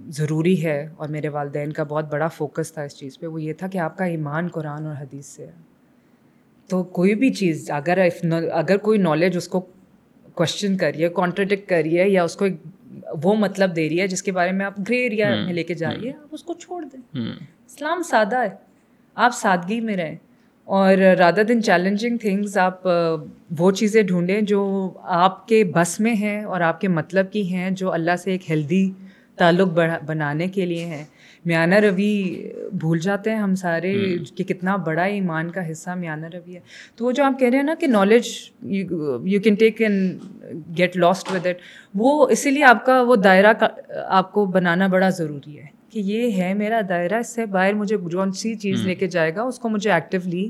[0.09, 3.53] ضروری ہے اور میرے والدین کا بہت بڑا فوکس تھا اس چیز پہ وہ یہ
[3.53, 5.53] تھا کہ آپ کا ایمان قرآن اور حدیث سے ہے۔
[6.68, 8.09] تو کوئی بھی چیز اگر
[8.53, 9.66] اگر کوئی نالج اس کو
[10.34, 12.57] کوشچن کریے کانٹرڈکٹ کریے یا اس کو ایک
[13.24, 15.74] وہ مطلب دے رہی ہے جس کے بارے میں آپ گرے ایریا میں لے کے
[15.74, 17.22] جائیے آپ اس کو چھوڑ دیں۔
[17.66, 18.49] اسلام سادہ ہے۔
[19.14, 20.16] آپ سادگی میں رہیں۔
[20.69, 22.87] اور رادر دن چیلنجنگ تھنگز آپ
[23.59, 24.59] وہ چیزیں ڈھونڈیں جو
[25.03, 28.51] آپ کے بس میں ہیں اور آپ کے مطلب کی ہیں جو اللہ سے ایک
[28.51, 28.91] ہیلدی
[29.37, 29.69] تعلق
[30.07, 31.05] بنانے کے لیے ہیں۔
[31.45, 32.12] میانہ روی
[32.73, 33.95] بھول جاتے ہیں ہم سارے
[34.37, 36.61] کہ کتنا بڑا ایمان کا حصہ میانہ روی ہے۔
[36.97, 38.29] تو وہ جو آپ کہہ رہے ہیں نا کہ knowledge
[38.62, 40.23] you can take and
[40.79, 41.57] get lost with it
[41.95, 43.53] وہ اسی لیے آپ کا وہ دائرہ
[44.07, 47.97] آپ کو بنانا بڑا ضروری ہے۔ کہ یہ ہے میرا دائرہ اس سے باہر مجھے
[48.11, 50.49] جو سی چیز لے کے جائے گا اس کو مجھے ایکٹیولی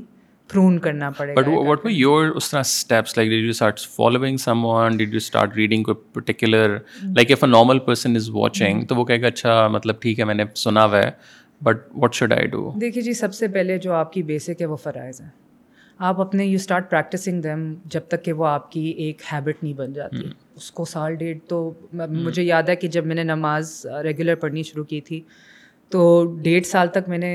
[0.49, 3.79] پرون کرنا پڑے گا بٹ واٹ وی یور اس طرح steps like did you start
[3.79, 8.85] following someone did you start reading کوئی particular like if a normal person is watching
[8.85, 11.11] تو وہ کہے گا اچھا مطلب ٹھیک ہے میں نے سنا ہوا ہے۔
[11.63, 14.65] But what should I do دیکھیے جی سب سے پہلے جو آپ کی بیسک ہے
[14.65, 15.29] وہ فرائض ہیں۔
[15.99, 19.73] آپ اپنے یو اسٹارٹ پریکٹسنگ دیم جب تک کہ وہ آپ کی ایک ہیبٹ نہیں
[19.73, 20.29] بن جاتی۔
[20.59, 24.63] اس کو سال ڈیڑھ تو مجھے یاد ہے کہ جب میں نے نماز ریگولر پڑھنی
[24.63, 25.21] شروع کی تھی
[25.91, 26.01] تو
[26.41, 27.31] ڈیڑھ سال تک میں نے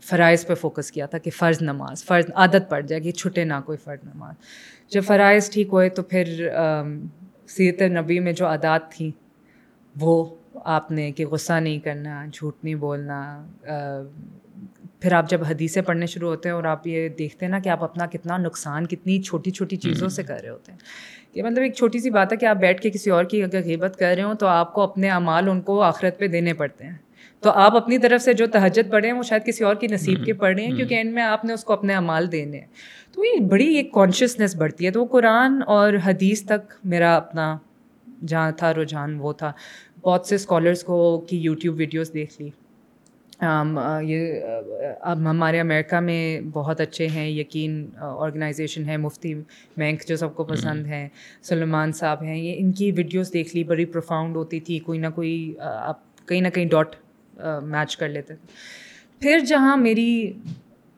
[0.00, 3.60] فرائض پہ فوکس کیا تھا کہ فرض نماز فرض عادت پڑ جائے کہ چھٹے نہ
[3.66, 4.34] کوئی فرض نماز۔
[4.90, 6.48] جب فرائض ٹھیک ہوئے تو پھر
[7.46, 9.10] سیرت نبی میں جو عادات تھیں
[9.96, 10.24] وہ
[10.64, 13.20] آپ نے کہ غصہ نہیں کرنا جھوٹ نہیں بولنا
[15.00, 17.68] پھر آپ جب حدیثیں پڑھنے شروع ہوتے ہیں اور آپ یہ دیکھتے ہیں نا کہ
[17.68, 20.78] آپ اپنا کتنا نقصان کتنی چھوٹی چھوٹی چیزوں سے کر رہے ہوتے ہیں۔
[21.32, 23.60] کہ مطلب ایک چھوٹی سی بات ہے کہ آپ بیٹھ کے کسی اور کی اگر
[23.64, 26.84] غیبت کر رہے ہوں تو آپ کو اپنے اعمال ان کو آخرت پہ دینے پڑتے
[26.84, 26.94] ہیں۔
[27.40, 30.24] تو آپ اپنی طرف سے جو تہجد پڑھے ہیں وہ شاید کسی اور کی نصیب
[30.24, 32.66] کے پڑھ رہے ہیں کیونکہ اینڈ میں آپ نے اس کو اپنے اعمال دینے ہیں۔
[33.12, 37.58] تو یہ بڑی ایک کانشیسنیس بڑھتی ہے۔ تو وہ قرآن اور حدیث تک میرا اپنا
[38.26, 39.52] جہاں تھا رجحان وہ تھا۔
[40.00, 42.50] بہت سے اسکالرس کو کی یوٹیوب ویڈیوز دیکھ لی۔
[44.02, 44.40] یہ
[45.00, 49.34] اب ہمارے امریکہ میں بہت اچھے ہیں یقین آرگنائزیشن ہے مفتی
[49.76, 51.08] مینک جو سب کو پسند ہیں
[51.42, 55.06] سلمان صاحب ہیں یہ ان کی ویڈیوز دیکھ لی بڑی پروفاؤنڈ ہوتی تھی کوئی نہ
[55.14, 56.96] کوئی آپ کہیں نہ کہیں ڈاٹ
[57.62, 58.46] میچ کر لیتے تھے۔
[59.18, 60.32] پھر جہاں میری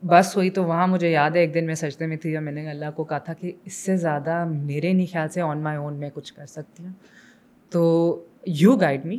[0.03, 2.51] بس ہوئی تو وہاں مجھے یاد ہے ایک دن میں سجدے میں تھی اور میں
[2.51, 5.77] نے اللہ کو کہا تھا کہ اس سے زیادہ میرے نہیں خیال سے آن مائی
[5.77, 6.93] اون میں کچھ کر سکتی ہوں۔
[7.69, 9.17] تو یو گائڈ می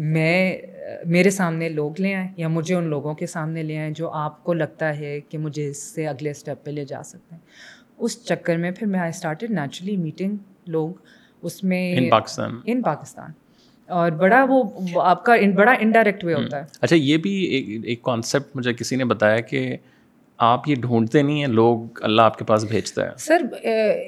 [0.00, 0.58] میں
[1.06, 4.44] میرے سامنے لوگ لے آئیں یا مجھے ان لوگوں کے سامنے لے آئیں جو آپ
[4.44, 7.42] کو لگتا ہے کہ مجھے اس سے اگلے اسٹیپ پہ لے جا سکتے ہیں۔
[7.98, 10.36] اس چکر میں پھر میں آئی اسٹارٹیڈ نیچرلی میٹنگ
[10.66, 10.90] لوگ۔
[11.42, 13.30] اس میں ان پاکستان ان پاکستان
[13.88, 14.62] اور بڑا وہ
[15.02, 17.32] آپ کا بڑا انڈائریکٹ وے ہوتا ہے۔ اچھا یہ بھی
[17.84, 19.76] ایک کانسیپٹ مجھے کسی نے بتایا کہ
[20.38, 23.42] آپ یہ ڈھونڈتے نہیں ہیں لوگ اللہ آپ کے پاس بھیجتا ہے۔ سر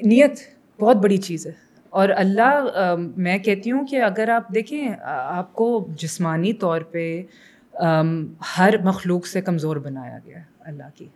[0.03, 0.39] نیت
[0.79, 1.62] بہت بڑی چیز ہے۔
[1.93, 2.65] اور اللہ
[3.17, 7.23] میں کہتی ہوں کہ اگر آپ دیکھیں آپ کو جسمانی طور پہ
[8.57, 11.07] ہر مخلوق سے کمزور بنایا گیا ہے اللہ کی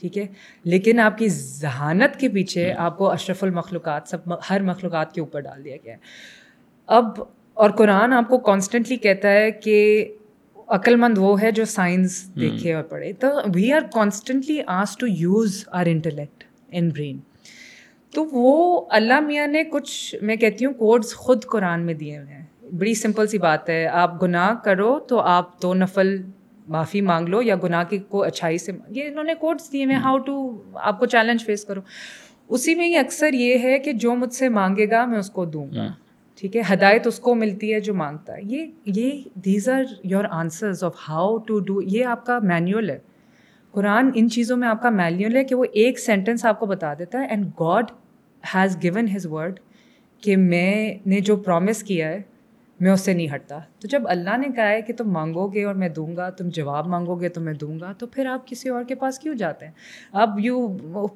[0.00, 0.26] ٹھیک ہے؟
[0.64, 5.40] لیکن آپ کی ذہانت کے پیچھے آپ کو اشرف المخلوقات سب ہر مخلوقات کے اوپر
[5.40, 5.98] ڈال دیا گیا ہے۔
[6.86, 7.22] اب
[7.54, 10.06] اور قرآن آپ کو کانسٹنٹلی کہتا ہے کہ
[10.68, 15.06] عقل مند وہ ہے جو سائنس دیکھے اور پڑھے۔ تو we are constantly as to
[15.06, 17.18] use our intellect in brain
[18.16, 22.34] تو وہ اللہ میاں نے کچھ، میں کہتی ہوں کوڈس خود قرآن میں دیے ہوئے
[22.34, 22.46] ہیں۔
[22.78, 26.22] بڑی سمپل سی بات ہے، آپ گناہ کرو تو آپ دو نفل
[26.68, 29.96] معافی مانگ لو یا گناہ کی کو اچھائی سے، یہ انہوں نے کوڈس دیے ہوئے
[29.96, 31.80] ہاؤ ٹو آپ کو چیلنج فیس کرو۔
[32.48, 35.44] اسی میں ہی اکثر یہ ہے کہ جو مجھ سے مانگے گا میں اس کو
[35.44, 35.86] دوں گا۔
[36.40, 40.24] ٹھیک ہے، ہدایت اس کو ملتی ہے جو مانگتا ہے۔ یہ یہ these are your
[40.30, 42.98] answers of how to do یہ آپ کا مینیول ہے۔
[43.72, 46.94] قرآن ان چیزوں میں آپ کا مینیول ہے کہ وہ ایک سینٹینس آپ کو بتا
[46.94, 47.90] دیتا ہے and God
[48.54, 49.60] has gone his word
[50.20, 52.22] کہ میں نے جو پرومس کیا ہے
[52.80, 55.64] میں اس سے نہیں ہٹتا۔ تو جب اللہ نے کہا ہے کہ تم مانگو گے
[55.64, 58.46] اور میں دوں گا تم جواب مانگو گے تو میں دوں گا تو پھر آپ
[58.46, 59.72] کسی اور کے پاس کیوں جاتے ہیں؟
[60.12, 60.68] اب you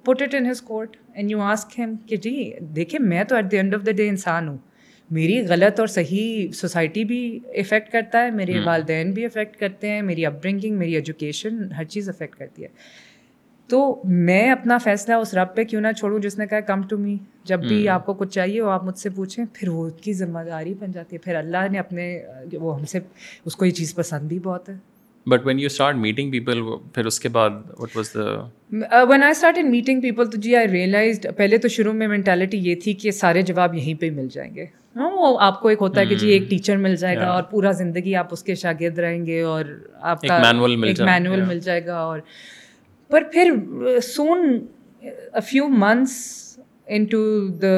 [0.04, 3.50] put it in his court and you ask him کہ جی دیکھیں میں تو at
[3.50, 4.58] the end of the day انسان ہوں۔
[5.10, 10.02] میری غلط اور صحیح سوسائٹی بھی افیکٹ کرتا ہے میرے والدین بھی افیکٹ کرتے ہیں
[10.02, 12.68] میری اپ برنگنگ میری ایجوکیشن ہر چیز افیکٹ کرتی ہے۔
[13.70, 16.98] تو میں اپنا فیصلہ اس رب پہ کیوں نہ چھوڑوں جس نے کہا کم ٹو
[16.98, 20.00] می جب بھی آپ کو کچھ چاہیے وہ آپ مجھ سے پوچھیں پھر وہ اس
[20.02, 22.06] کی ذمہ داری بن جاتی ہے۔ پھر اللہ نے اپنے
[22.52, 22.98] وہ ہم سے
[23.44, 24.74] اس کو یہ چیز پسند بھی بہت ہے۔
[25.26, 26.62] But when you start meeting people
[26.94, 30.54] پھر اس کے بعد what was the one I start in meeting people تو جی
[30.56, 34.28] آئی ریئلائزڈ پہلے تو شروع میں مینٹیلٹی یہ تھی کہ سارے جواب یہیں پہ مل
[34.32, 34.66] جائیں گے۔
[34.96, 37.42] ہاں وہ آپ کو ایک ہوتا ہے کہ جی ایک ٹیچر مل جائے گا اور
[37.42, 39.64] پورا زندگی آپ اس کے شاگرد رہیں گے اور
[40.00, 42.18] آپ کا مینول مل جائے گا اور
[43.10, 43.54] پر پھر
[44.02, 44.58] soon
[45.44, 47.22] few months in to
[47.62, 47.76] the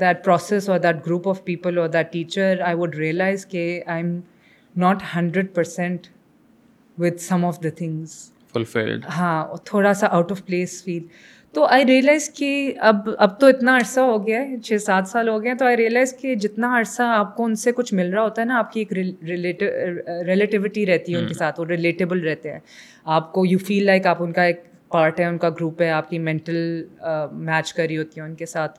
[0.00, 4.02] that process اور دیٹ گروپ آف پیپل اور that teacher I would realize کہ I
[4.02, 4.18] am
[4.74, 6.06] not hundred percent
[6.98, 8.16] with some of the things
[8.52, 11.02] fulfilled ہاں تھوڑا سا آؤٹ آف پلیس فیل
[11.54, 15.28] تو I realise کہ اب اب تو اتنا عرصہ ہو گیا ہے چھ سات سال
[15.28, 18.12] ہو گئے ہیں تو آئی ریئلائز کہ جتنا عرصہ آپ کو ان سے کچھ مل
[18.14, 18.92] رہا ہوتا ہے نا آپ کی ایک
[20.26, 22.58] ریلیٹیوٹی رہتی ہے ان کے ساتھ وہ ریلیٹیبل رہتے ہیں۔
[23.04, 25.90] آپ کو یو فیل لائک آپ ان کا ایک پارٹ ہے ان کا گروپ ہے
[25.90, 26.84] آپ کی مینٹل
[27.32, 28.78] میچ کری ہوتی ہے ان کے ساتھ۔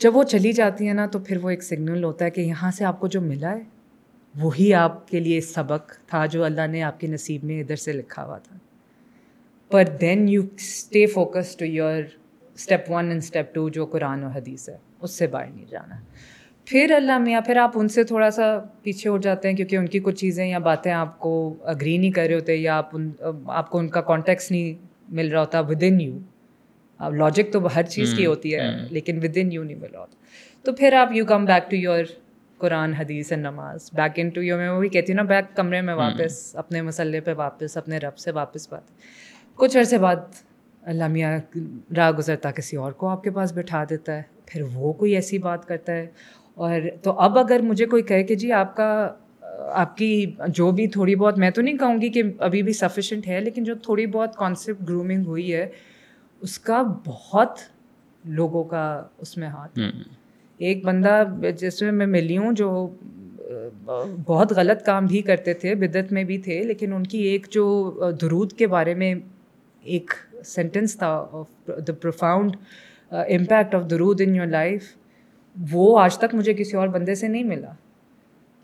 [0.00, 2.70] جب وہ چلی جاتی ہیں نا تو پھر وہ ایک سگنل ہوتا ہے کہ یہاں
[2.70, 3.62] سے آپ کو جو ملا ہے
[4.34, 7.92] وہی آپ کے لیے سبق تھا جو اللہ نے آپ کے نصیب میں ادھر سے
[7.92, 8.56] لکھا ہوا تھا۔
[9.70, 12.02] پر then you stay focus to your
[12.54, 15.96] step one and step two جو قرآن و حدیث ہے اس سے باہر نہیں جانا۔
[16.64, 19.86] پھر اللہ میاں پھر آپ ان سے تھوڑا سا پیچھے اٹھ جاتے ہیں کیونکہ ان
[19.86, 23.10] کی کچھ چیزیں یا باتیں آپ کو اگری نہیں کر رہے ہوتے یا آپ ان
[23.46, 26.18] آپ کو ان کا کانٹیکس نہیں مل رہا ہوتا ود ان یو
[26.98, 30.00] اب لاجک تو ہر چیز کی ہوتی ہے لیکن ود ان یو نہیں مل رہا
[30.00, 30.16] ہوتا۔
[30.62, 32.04] تو پھر آپ you come back to your
[32.58, 33.90] Quran Hadith and namaz.
[33.92, 37.20] Back into your میں وہی کہتی ہوں نا بیک کمرے میں واپس اپنے مسئلے
[37.20, 38.82] پہ واپس اپنے رب سے واپس بات
[39.58, 40.16] کچھ عرصے بعد
[40.82, 41.38] اللہ میاں
[41.96, 45.38] راہ گزرتا کسی اور کو آپ کے پاس بٹھا دیتا ہے پھر وہ کوئی ایسی
[45.38, 46.06] بات کرتا ہے۔
[46.54, 49.14] اور تو اب اگر مجھے کوئی کہے کہ جی آپ کا
[49.72, 53.28] آپ کی جو بھی تھوڑی بہت میں تو نہیں کہوں گی کہ ابھی بھی سفیشینٹ
[53.28, 55.66] ہے لیکن جو تھوڑی بہت کانسیپٹ گرومنگ ہوئی ہے
[56.40, 57.58] اس کا بہت
[58.24, 59.78] لوگوں کا اس میں ہاتھ
[60.58, 61.24] ایک بندہ
[61.56, 62.88] جس میں میں ملی ہوں جو
[64.26, 67.92] بہت غلط کام بھی کرتے تھے بدت میں بھی تھے لیکن ان کی ایک جو
[68.20, 69.14] درود کے بارے میں
[69.88, 70.12] ایک
[70.44, 71.12] سینٹینس تھا
[71.86, 72.56] دا پروفاؤنڈ
[73.10, 74.96] امپیکٹ آف درود ان یور لائف
[75.56, 77.72] وہ آج تک مجھے کسی اور بندے سے نہیں ملا۔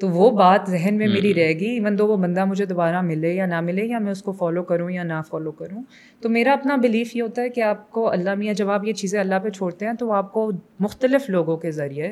[0.00, 3.32] تو وہ بات ذہن میں میری رہ گی ایون دو وہ بندہ مجھے دوبارہ ملے
[3.34, 5.82] یا نہ ملے یا میں اس کو فالو کروں یا نہ فالو کروں۔
[6.20, 8.92] تو میرا اپنا بلیف یہ ہوتا ہے کہ آپ کو اللہ میاں جب آپ یہ
[8.92, 10.50] چیزیں اللہ پہ چھوڑتے ہیں تو آپ کو
[10.80, 12.10] مختلف لوگوں کے ذریعے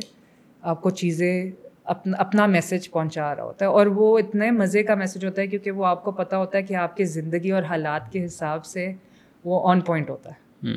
[0.63, 1.51] آپ کو چیزیں
[1.85, 5.47] اپنا اپنا میسج پہنچا رہا ہوتا ہے اور وہ اتنے مزے کا میسج ہوتا ہے
[5.47, 8.65] کیونکہ وہ آپ کو پتہ ہوتا ہے کہ آپ کی زندگی اور حالات کے حساب
[8.65, 8.93] سے
[9.45, 10.73] وہ آن پوائنٹ ہوتا ہے۔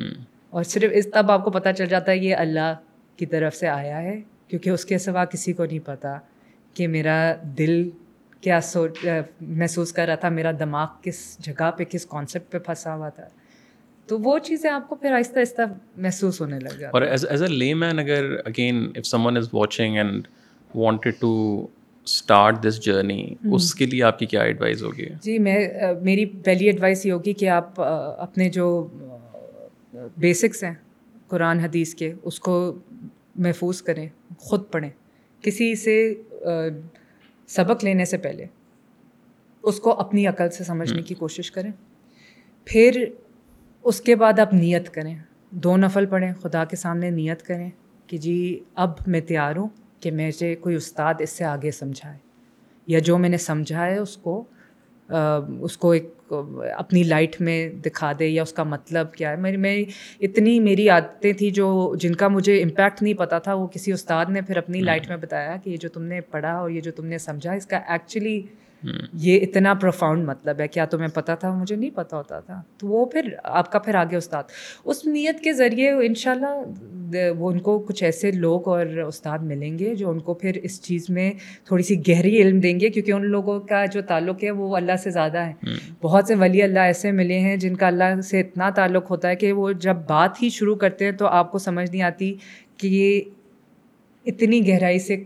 [0.50, 2.74] اور صرف اس تب آپ کو پتہ چل جاتا ہے یہ اللہ
[3.16, 6.20] کی طرف سے آیا ہے کیونکہ اس کے سوا کسی کو نہیں پتہ
[6.74, 7.90] کہ میرا دل
[8.40, 9.06] کیا سوچ
[9.40, 13.28] محسوس کر رہا تھا میرا دماغ کس جگہ پہ کس کانسیپٹ پہ پھنسا ہوا تھا۔
[14.06, 15.62] تو وہ چیزیں آپ کو پھر آہستہ آہستہ
[15.96, 19.96] محسوس ہونے لگ اور ایز ایز اے لے مین اگر again if someone is watching
[19.96, 20.28] and
[20.74, 21.66] wanted to
[22.04, 25.68] start this journey اس کے لیے آپ کی کیا ایڈوائز ہوگی جی میں
[26.02, 27.80] میری پہلی ایڈوائس یہ ہوگی کہ آپ
[28.18, 28.86] اپنے جو
[30.16, 30.74] بیسکس ہیں
[31.26, 32.74] قرآن حدیث کے اس کو
[33.36, 34.08] محفوظ کریں
[34.38, 34.90] خود پڑھیں۔
[35.40, 36.14] کسی سے
[37.46, 38.46] سبق لینے سے پہلے
[39.62, 41.70] اس کو اپنی عقل سے سمجھنے کی کوشش کریں۔
[42.64, 43.04] پھر
[43.84, 45.14] اس کے بعد آپ نیت کریں۔
[45.50, 47.70] دو نفل پڑھیں خدا کے سامنے نیت کریں
[48.06, 49.68] کہ جی اب میں تیار ہوں۔
[50.10, 52.18] کہ مجھے کوئی استاد اس سے آگے سمجھائے
[52.86, 54.44] یا جو میں نے سمجھا ہے اس کو
[55.60, 56.32] اس کو ایک
[56.76, 59.84] اپنی لائٹ میں دکھا دے یا اس کا مطلب کیا ہے۔ میری میں
[60.20, 64.26] اتنی میری عادتیں تھیں جو جن کا مجھے امپیکٹ نہیں پتہ تھا وہ کسی استاد
[64.28, 66.92] نے پھر اپنی لائٹ میں بتایا کہ یہ جو تم نے پڑھا اور یہ جو
[66.92, 68.42] تم نے سمجھا اس کا ایکچولی
[69.12, 72.86] یہ اتنا پروفاؤنڈ مطلب ہے کیا تمہیں پتہ تھا؟ مجھے نہیں پتہ ہوتا تھا۔ تو
[72.86, 74.42] وہ پھر آپ کا پھر آگے استاد۔
[74.84, 76.62] اس نیت کے ذریعے ان شاء اللہ
[77.38, 80.82] وہ ان کو کچھ ایسے لوگ اور استاد ملیں گے جو ان کو پھر اس
[80.82, 81.32] چیز میں
[81.64, 84.96] تھوڑی سی گہری علم دیں گے کیونکہ ان لوگوں کا جو تعلق ہے وہ اللہ
[84.96, 85.52] سے زیادہ ہے۔
[86.02, 89.36] بہت سے ولی اللہ ایسے ملے ہیں جن کا اللہ سے اتنا تعلق ہوتا ہے
[89.36, 92.34] کہ وہ جب بات ہی شروع کرتے ہیں تو آپ کو سمجھ نہیں آتی
[92.76, 93.20] کہ یہ
[94.26, 95.24] اتنی گہرائی سے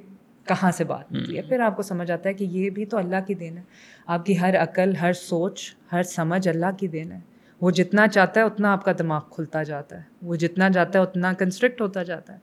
[0.50, 2.96] کہاں سے بات ہوتی ہے؟ پھر آپ کو سمجھ آتا ہے کہ یہ بھی تو
[2.96, 3.62] اللہ کی دین ہے۔
[4.06, 7.20] آپ کی ہر عقل ہر سوچ ہر سمجھ اللہ کی دین ہے۔
[7.60, 11.04] وہ جتنا چاہتا ہے اتنا آپ کا دماغ کھلتا جاتا ہے۔ وہ جتنا چاہتا ہے
[11.04, 12.38] اتنا کنسٹرکٹ ہوتا جاتا ہے۔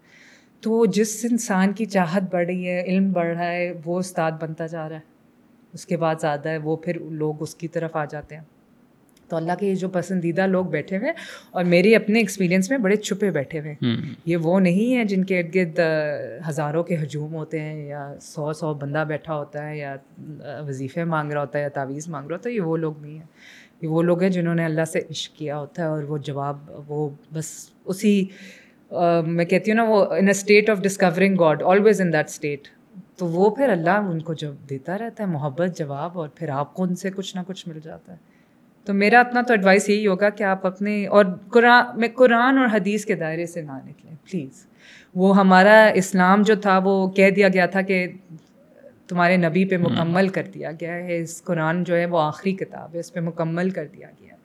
[0.61, 4.65] تو جس انسان کی چاہت بڑھ رہی ہے علم بڑھ رہا ہے وہ استاد بنتا
[4.65, 5.17] جا رہا ہے۔
[5.73, 8.43] اس کے بعد زیادہ ہے وہ پھر لوگ اس کی طرف آ جاتے ہیں۔
[9.27, 11.11] تو اللہ کے یہ جو پسندیدہ لوگ بیٹھے ہوئے
[11.51, 13.75] اور میری اپنے ایکسپیرینس میں بڑے چھپے بیٹھے ہوئے
[14.25, 15.79] یہ وہ نہیں ہیں جن کے ارد گرد
[16.49, 19.95] ہزاروں کے ہجوم ہوتے ہیں یا سو سو بندہ بیٹھا ہوتا ہے یا
[20.67, 23.17] وظیفے مانگ رہا ہوتا ہے یا تعویذ مانگ رہا ہوتا ہے یہ وہ لوگ نہیں
[23.19, 23.25] ہیں۔
[23.81, 26.57] یہ وہ لوگ ہیں جنہوں نے اللہ سے عشق کیا ہوتا ہے اور وہ جواب
[26.87, 28.25] وہ بس اسی
[29.25, 32.67] میں کہتی ہوں نا وہ in a state of discovering God always in that state
[33.17, 36.73] تو وہ پھر اللہ ان کو جب دیتا رہتا ہے محبت جواب اور پھر آپ
[36.73, 38.26] کو ان سے کچھ نہ کچھ مل جاتا ہے۔
[38.87, 42.67] تو میرا اپنا تو ایڈوائس یہی ہوگا کہ آپ اپنے اور قرآن میں قرآن اور
[42.73, 44.65] حدیث کے دائرے سے نہ نکلیں پلیز
[45.15, 48.07] وہ ہمارا اسلام جو تھا وہ کہہ دیا گیا تھا کہ
[49.07, 52.89] تمہارے نبی پہ مکمل کر دیا گیا ہے۔ اس قرآن جو ہے وہ آخری کتاب
[52.93, 54.36] ہے اس پہ مکمل کر دیا گیا ہے۔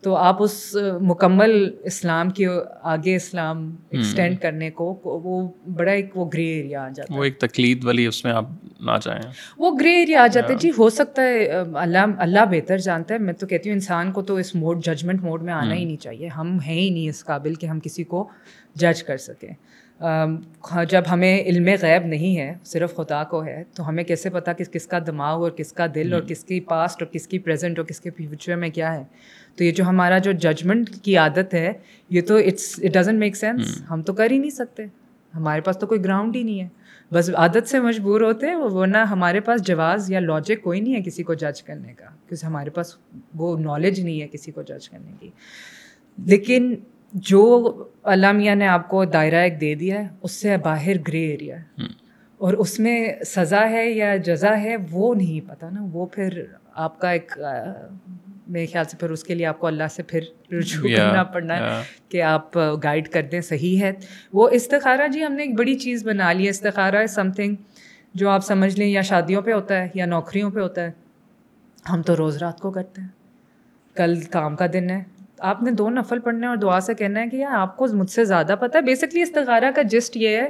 [0.00, 2.46] تو آپ اس مکمل اسلام کے
[2.82, 7.24] آگے اسلام ایکسٹینڈ کرنے کو وہ بڑا ایک وہ گرے ایریا آ جاتا ہے۔ وہ
[7.24, 8.44] ایک تقلید والی اس میں آپ
[8.80, 9.22] نہ جائیں۔
[9.58, 13.18] وہ گرے ایریا آ جاتا ہے۔ جی ہو سکتا ہے اللہ اللہ بہتر جانتا ہے۔
[13.18, 15.96] میں تو کہتی ہوں انسان کو تو اس موڈ ججمنٹ موڈ میں آنا ہی نہیں
[15.96, 18.28] چاہیے۔ ہم ہیں ہی نہیں اس قابل کہ ہم کسی کو
[18.74, 19.52] جج کر سکیں۔
[20.88, 24.64] جب ہمیں علم غیب نہیں ہے صرف خدا کو ہے تو ہمیں کیسے پتا کہ
[24.64, 27.78] کس کا دماغ اور کس کا دل اور کس کی پاسٹ اور کس کی پریزنٹ
[27.78, 29.04] اور کس کے فیوچر میں کیا ہے؟
[29.56, 31.72] تو یہ جو ہمارا جو ججمنٹ کی عادت ہے
[32.10, 34.84] یہ تو it's it doesn't make sense ہم تو کر ہی نہیں سکتے۔
[35.34, 36.68] ہمارے پاس تو کوئی گراؤنڈ ہی نہیں ہے۔
[37.12, 41.02] بس عادت سے مجبور ہوتے ہیں ورنہ ہمارے پاس جواز یا لاجک کوئی نہیں ہے
[41.02, 42.96] کسی کو جج کرنے کا۔ کیونکہ ہمارے پاس
[43.34, 45.30] وہ نالج نہیں ہے کسی کو جج کرنے کی۔
[46.26, 46.74] لیکن
[47.12, 47.72] جو
[48.04, 51.60] علامہ میاں نے آپ کو دائرہ ایک دے دیا ہے اس سے باہر گرے ایریا
[51.60, 51.82] ہے۔
[52.38, 56.44] اور اس میں سزا ہے یا جزا ہے وہ نہیں پتہ نا۔ وہ پھر
[56.74, 57.38] آپ کا ایک
[58.48, 60.20] میرے خیال سے پھر اس کے لیے آپ کو اللہ سے پھر
[60.52, 63.92] رجوع کرنا پڑنا ہے کہ آپ گائڈ کر دیں صحیح ہے۔
[64.32, 67.54] وہ استخارہ جی ہم نے ایک بڑی چیز بنا لی۔ ہے استخارہ سم تھنگ
[68.14, 70.90] جو آپ سمجھ لیں یا شادیوں پہ ہوتا ہے یا نوکریوں پہ ہوتا ہے۔
[71.92, 73.08] ہم تو روز رات کو کرتے ہیں۔
[73.94, 77.28] کل کام کا دن ہے۔ آپ نے دو نفل پڑھنے اور دعا سے کہنا ہے
[77.28, 80.48] کہ یار آپ کو مجھ سے زیادہ پتہ ہے۔ بیسکلی استخارہ کا جسٹ یہ ہے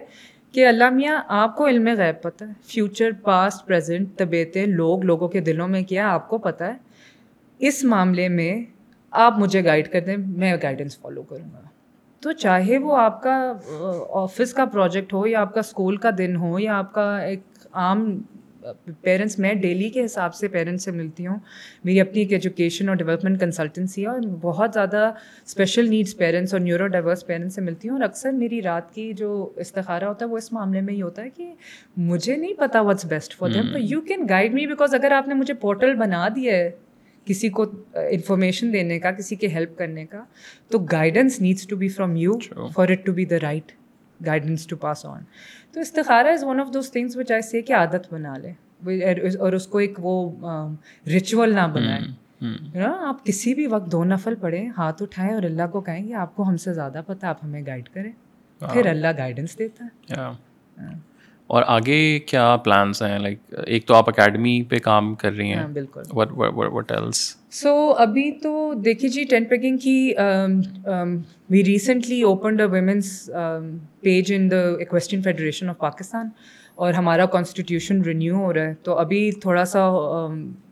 [0.52, 5.28] کہ اللہ میاں، آپ کو علم غیب پتہ ہے۔ فیوچر پاسٹ پریزنٹ طبیعتیں، لوگ، لوگوں
[5.28, 6.74] کے دلوں میں کیا آپ کو پتہ ہے۔
[7.58, 8.64] اس معاملے میں
[9.10, 11.60] آپ مجھے گائڈ کر دیں، میں گائیڈنس فالو کروں گا۔
[12.20, 13.52] تو چاہے وہ آپ کا
[14.10, 17.40] آفس کا پروجیکٹ ہو یا آپ کا اسکول کا دن ہو یا آپ کا ایک
[17.72, 18.18] عام
[19.00, 21.36] پیرنٹس میں ڈیلی کے حساب سے پیرنٹس سے ملتی ہوں۔
[21.84, 25.12] میری اپنی ایک ایجوکیشن اور ڈیولپمنٹ کنسلٹنسی ہے اور بہت زیادہ
[25.46, 29.12] اسپیشل نیڈس پیرنٹس اور نیورو ڈائیورس پیرنٹس سے ملتی ہوں۔ اور اکثر میری رات کی
[29.12, 31.52] جو استخارہ ہوتا ہے وہ اس معاملے میں ہی ہوتا ہے کہ
[31.96, 35.28] مجھے نہیں پتا واٹس بیسٹ فار دیم تو you can guide me because اگر آپ
[35.28, 36.70] نے مجھے پورٹل بنا دیا ہے
[37.24, 37.62] کسی کو
[37.94, 40.24] انفارمیشن دینے کا کسی کے ہیلپ کرنے کا
[40.68, 42.32] تو guidance needs to be from you
[42.74, 43.72] for it to be the right
[44.26, 45.22] guidance to pass on
[45.72, 48.52] تو istikhara is one of those things which I say کہ عادت بنا لے
[49.38, 50.30] اور اس کو ایک وہ
[51.06, 52.06] ریچول نہ بنائیں
[52.74, 56.14] نا آپ کسی بھی وقت دو نفل پڑھیں ہاتھ اٹھائیں اور اللہ کو کہیں کہ
[56.14, 58.12] آپ کو ہم سے زیادہ پتہ آپ ہمیں گائڈ کریں۔
[58.72, 60.14] پھر اللہ گائیڈنس دیتا ہے۔
[61.46, 65.66] اور آگے کیا پلانس ہیں؟ لائک ایک تو آپ اکیڈمی پہ کام کر رہی ہیں۔
[65.66, 70.14] بالکل۔ وٹ ایلس سو ابھی تو دیکھیے جی ٹین پیکنگ کی
[71.50, 73.08] we recently opened a women's
[74.00, 76.28] page in the equestrian federation of Pakistan
[76.76, 79.88] اور ہمارا کانسٹیٹیوشن رینیو ہو رہا ہے تو ابھی تھوڑا سا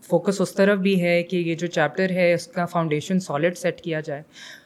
[0.08, 3.80] فوکس اس طرف بھی ہے کہ یہ جو چیپٹر ہے اس کا فاؤنڈیشن سالڈ سیٹ
[3.80, 4.22] کیا جائے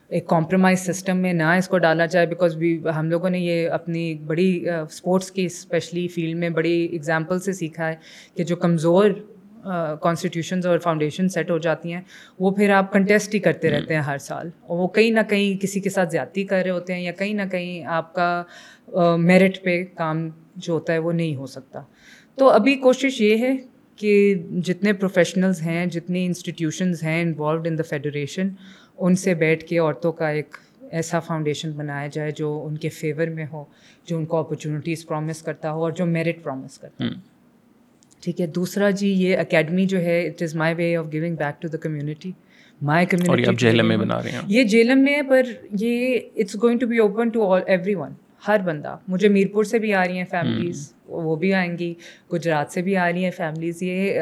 [0.08, 3.68] ایک کمپرومائز سسٹم میں نہ اس کو ڈالا جائے بیکاز بھی ہم لوگوں نے یہ
[3.70, 7.94] اپنی بڑی اسپورٹس کی اسپیشلی فیلڈ میں بڑی اگزامپل سے سیکھا ہے
[8.34, 9.10] کہ جو کمزور
[10.00, 12.00] کانسٹیٹیوشنز اور فاؤنڈیشن سیٹ ہو جاتی ہیں
[12.38, 15.62] وہ پھر آپ کنٹیسٹ ہی کرتے رہتے ہیں ہر سال۔ اور وہ کہیں نہ کہیں
[15.62, 18.42] کسی کے ساتھ زیادتی کر رہے ہوتے ہیں یا کہیں نہ کہیں آپ کا
[19.16, 21.82] میرٹ پہ کام جو ہوتا ہے وہ نہیں ہو سکتا۔
[22.34, 23.56] تو ابھی کوشش یہ ہے
[23.96, 24.34] کہ
[24.64, 28.48] جتنے پروفیشنلز ہیں جتنی انسٹیٹیوشنز ہیں انوالوڈ ان دا فیڈریشن
[28.98, 30.56] ان سے بیٹھ کے عورتوں کا ایک
[30.90, 33.64] ایسا فاؤنڈیشن بنایا جائے جو ان کے فیور میں ہو
[34.04, 37.31] جو ان کو اپرچونیٹیز پرومس کرتا ہو اور جو میرٹ پرومس کرتا ہو۔
[38.22, 41.62] ٹھیک ہے۔ دوسرا جی یہ اکیڈمی جو ہے it is my way of giving back
[41.62, 42.30] to the community
[42.80, 43.42] my community
[44.46, 45.46] یہ جیلم میں ہے پر
[45.80, 47.60] یہ it's going to be open to all
[47.94, 48.12] everyone
[48.48, 51.92] ہر بندہ۔ مجھے میرپور سے بھی آ رہی ہیں فیملیز وہ بھی آئیں گی۔
[52.32, 54.18] گجرات سے بھی آ رہی ہیں فیملیز یہ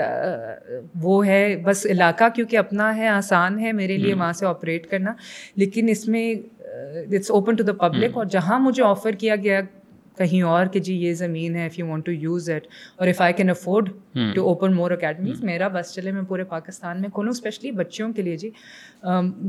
[1.03, 5.13] وہ ہے بس علاقہ کیونکہ اپنا ہے آسان ہے میرے لیے وہاں سے آپریٹ کرنا۔
[5.57, 9.61] لیکن اس میں it's open to the public اور جہاں مجھے آفر کیا گیا
[10.21, 12.67] کہیں اور کہ جی یہ زمین ہے if you want to use it
[12.99, 13.89] or if I can afford
[14.35, 18.23] to open more academies میرا بس چلے میں پورے پاکستان میں کھولوں اسپیشلی بچوں کے
[18.23, 18.51] لیے جی۔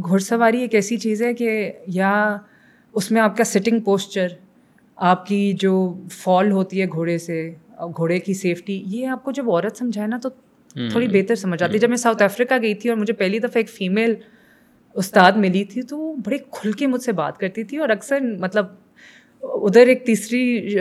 [0.01, 2.13] گھڑ سواری ایک ایسی چیز ہے کہ یا
[2.93, 4.27] اس میں آپ کا سٹنگ پوسچر
[4.97, 5.73] آپ کی جو
[6.13, 7.49] فال ہوتی ہے گھوڑے سے
[7.87, 10.29] گھوڑے کی سیفٹی یہ آپ کو جب عورت سمجھائے نا تو
[10.75, 13.69] تھوڑی بہتر سمجھ آتی جب میں ساؤتھ افریقہ گئی تھی اور مجھے پہلی دفعہ ایک
[13.69, 14.13] فیمیل
[14.95, 18.19] استاد ملی تھی تو وہ بڑے کھل کے مجھ سے بات کرتی تھی اور اکثر
[18.39, 18.65] مطلب
[19.43, 20.75] ادھر ایک تیسری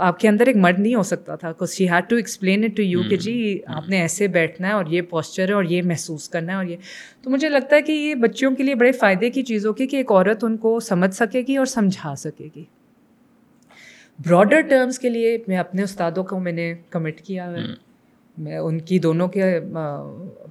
[0.00, 2.76] آپ کے اندر ایک مرد نہیں ہو سکتا تھا because she had to explain it
[2.76, 5.82] to you کہ جی آپ نے ایسے بیٹھنا ہے اور یہ پوسچر ہے اور یہ
[5.82, 6.76] محسوس کرنا ہے اور یہ۔
[7.22, 9.96] تو مجھے لگتا ہے کہ یہ بچوں کے لیے بڑے فائدے کی چیز ہوگی کہ
[9.96, 12.64] ایک عورت ان کو سمجھ سکے گی اور سمجھا سکے گی۔
[14.26, 17.60] براڈر ٹرمس کے لیے میں اپنے استادوں کو میں نے کمٹ کیا ہے۔
[18.38, 19.60] میں ان کی دونوں کے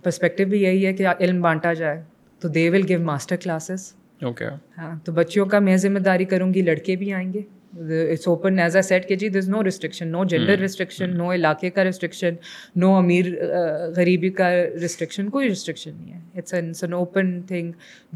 [0.04, 2.02] پرسپیکٹو بھی یہی ہے کہ علم بانٹا جائے۔
[2.42, 3.94] تو they will give master classes
[4.24, 4.46] okay
[4.78, 7.42] ہاں تو بچیوں کا میں ذمہ داری کروں گی لڑکے بھی آئیں گے۔
[8.12, 11.70] It's open as a set کہ جی there's no restriction no gender restriction no علاقے
[11.70, 12.36] کا ریسٹرکشن
[12.76, 13.26] نو امیر
[13.96, 14.50] غریبی کا
[14.82, 17.72] ریسٹرکشن کوئی ریسٹرکشن نہیں ہے۔ اٹس این اوپن تھنگ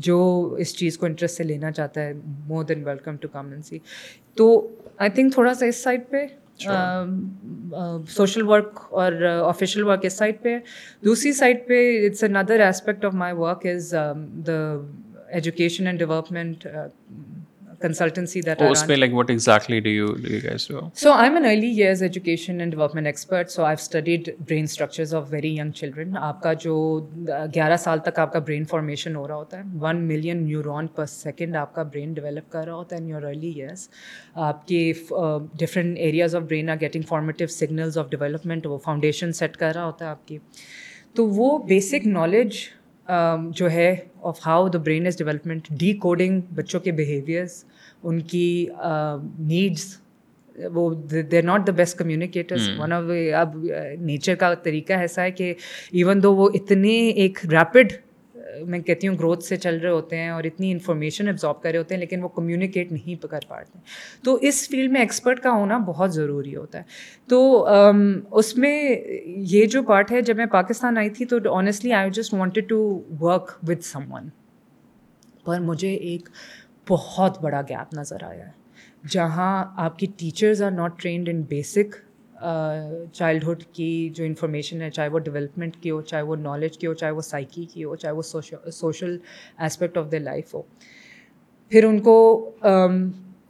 [0.08, 0.20] جو
[0.60, 2.14] اس چیز کو انٹرسٹ سے لینا چاہتا ہے
[2.48, 3.80] more then welcome to come and see
[4.36, 4.46] تو
[4.98, 6.26] آئی تھنک تھوڑا سا اس سائڈ پہ
[8.10, 10.58] سوشل ورک اور آفیشیل ورک اس سائڈ پہ۔
[11.06, 13.94] دوسری سائڈ پہ it's another aspect of my work is
[14.48, 14.60] the
[15.30, 16.66] education and development
[17.80, 19.00] consultancy that oh, I run.
[19.00, 20.92] like what exactly do you do you guys do?
[20.96, 23.52] So I'm an early years education and development expert.
[23.52, 26.16] So I've studied brain structures of very young children.
[26.20, 26.76] آپ کا جو
[27.56, 31.06] گیارہ سال تک آپ کا brain formation ہو رہا ہوتا ہے one million neuron per
[31.06, 33.88] second آپ کا برین ڈیولپ کر رہا ہوتا ہے ان یور ارلی ایئرس
[34.50, 34.92] آپ کے
[35.60, 39.86] different areas of brain are getting formative signals of development وہ فاؤنڈیشن سیٹ کر رہا
[39.86, 40.38] ہوتا ہے آپ کی
[41.16, 42.58] تو وہ بیسک نالج
[43.50, 47.64] جو ہے of how the brain is development decoding بچوں کے بیہیویئرس
[48.04, 48.66] ان کی
[49.40, 49.98] نیڈس
[50.74, 53.04] وہ they not the best communicators one of
[53.36, 53.58] اب
[54.00, 55.54] نیچر کا طریقہ ایسا ہے کہ
[55.92, 57.94] ایون دو وہ اتنے ایک ریپڈ
[58.66, 61.78] میں کہتی ہوں گروتھ سے چل رہے ہوتے ہیں اور اتنی انفارمیشن ابزارو کر رہے
[61.78, 63.80] ہوتے ہیں، لیکن وہ کمیونیکیٹ نہیں کر پاتے
[64.24, 66.84] تو اس فیلڈ میں ایکسپرٹ کا ہونا بہت ضروری ہوتا ہے۔
[67.30, 67.68] تو
[68.32, 68.76] اس میں
[69.26, 72.80] یہ جو پارٹ ہے، جب میں پاکستان آئی تھی، تو honestly I just wanted to
[73.22, 74.30] work with someone
[75.46, 76.30] پر مجھے ایک
[76.90, 81.96] بہت بڑا گیپ نظر آیا ہے۔ جہاں آپ کی teachers are not trained in basic
[83.14, 86.94] childhood کی جو انفارمیشن ہے چاہے وہ ڈیولپمنٹ کی ہو چاہے وہ نالج کی ہو
[86.94, 88.22] چاہے وہ سائیکی کی ہو چاہے وہ
[88.72, 89.18] social
[89.60, 90.62] aspect of the life ہو
[91.72, 92.18] پھر ان کو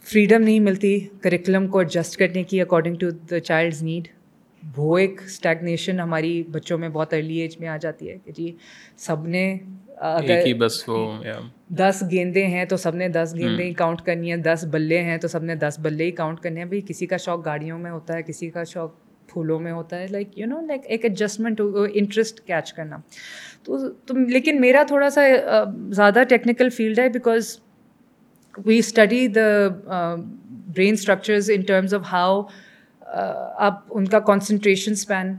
[0.06, 4.08] فریڈم نہیں ملتی کریکولم کو ایڈجسٹ کرنے کی according to the child's need
[4.62, 8.52] وہ ایک اسٹیگنیشن ہماری بچوں میں بہت ارلی ایج میں آ جاتی ہے کہ جی
[8.96, 9.46] سب نے
[9.98, 11.06] اگر بس وہ
[11.70, 15.16] دس گیندے ہیں تو سب نے دس گیندیں ہی کاؤنٹ کرنی ہے دس بلے ہیں
[15.18, 17.90] تو سب نے دس بلے ہی کاؤنٹ کرنے ہیں۔ بھائی کسی کا شوق گاڑیوں میں
[17.90, 18.94] ہوتا ہے کسی کا شوق
[19.32, 21.60] پھولوں میں ہوتا ہے۔ لائک یو نو لائک ایک ایڈجسٹمنٹ
[21.94, 22.96] انٹرسٹ کیچ کرنا۔
[23.64, 25.20] تو تم لیکن میرا تھوڑا سا
[25.90, 27.56] زیادہ ٹیکنیکل فیلڈ ہے because
[28.66, 29.74] we study the
[30.74, 32.42] brain structures in terms of how
[33.56, 35.32] آپ ان کا کانسنٹریشن اسپین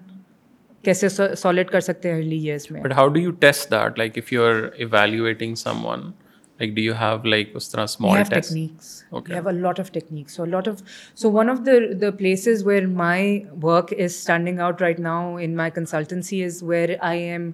[0.84, 4.18] کیسے سالڈ کر سکتے ہیں ارلی ایئرس میں؟ But how do you test that like
[4.18, 5.56] if you are evaluating
[5.86, 6.12] someone
[6.60, 10.36] like do you have like اس طرح small techniques okay have a lot of techniques
[10.36, 10.82] so lot of
[11.16, 15.56] so one of the the places where my work is standing out right now in
[15.56, 17.50] my consultancy is where I am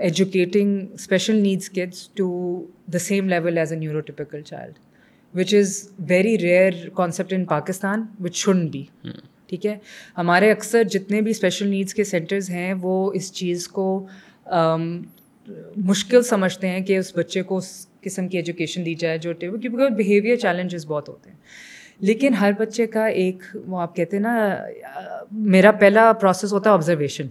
[0.00, 2.30] educating special needs kids to
[2.92, 4.78] the same level as a neuro typical child
[5.34, 8.84] which is very rare concept in Pakistan which should be
[9.50, 9.78] ٹھیک ہے؟
[10.18, 14.06] ہمارے اکثر جتنے بھی special needs کے centres ہیں وہ اس چیز کو
[15.76, 19.68] مشکل سمجھتے ہیں کہ اس بچے کو اس قسم کی ایجوکیشن دی جائے جو کیونکہ
[19.68, 21.36] بیہیویئر چیلنجز بہت ہوتے ہیں۔
[21.98, 24.56] لیکن ہر بچے کا ایک وہ آپ کہتے ہیں نا
[25.32, 27.26] میرا پہلا پروسیس ہوتا ہے آبزرویشن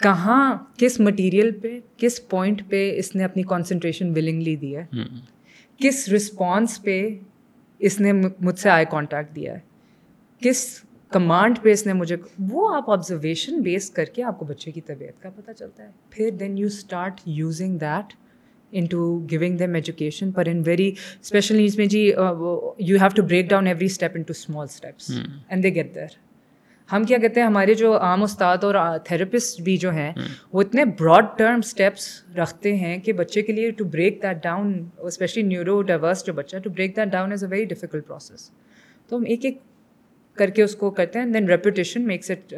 [0.00, 4.84] کہاں کس مٹیریل پہ کس پوائنٹ پہ اس نے اپنی کانسنٹریشن ولنگلی دی ہے؟
[5.78, 7.08] کس رسپانس پہ
[7.78, 9.58] اس نے مجھ سے آئی کانٹیکٹ دیا ہے؟
[10.40, 10.80] کس
[11.12, 12.16] کمانڈ اس نے مجھے
[12.48, 15.90] وہ آپ آبزرویشن بیس کر کے آپ کو بچے کی طبیعت کا پتہ چلتا ہے۔
[16.10, 18.12] پھر then you start using that
[18.72, 19.00] in to
[19.32, 20.88] going them education per in very
[21.22, 25.10] special needs میں جی you have to break down every step in to small steps
[25.48, 26.14] and they get there
[26.88, 30.12] ہم کیا کہتے ہیں؟ ہمارے جو عام استاد اور تھراپسٹ بھی جو ہیں
[30.52, 34.72] وہ اتنے براڈ ٹرم اسٹیپس رکھتے ہیں کہ بچے کے لیے to break that down
[35.00, 35.42] specially
[35.82, 38.50] neurodiverse جو بچہ to break that down is a very difficult process
[39.10, 39.58] تو ہم ایک ایک
[40.36, 42.54] کر کے اس کو کرتے ہیں then reputation makes it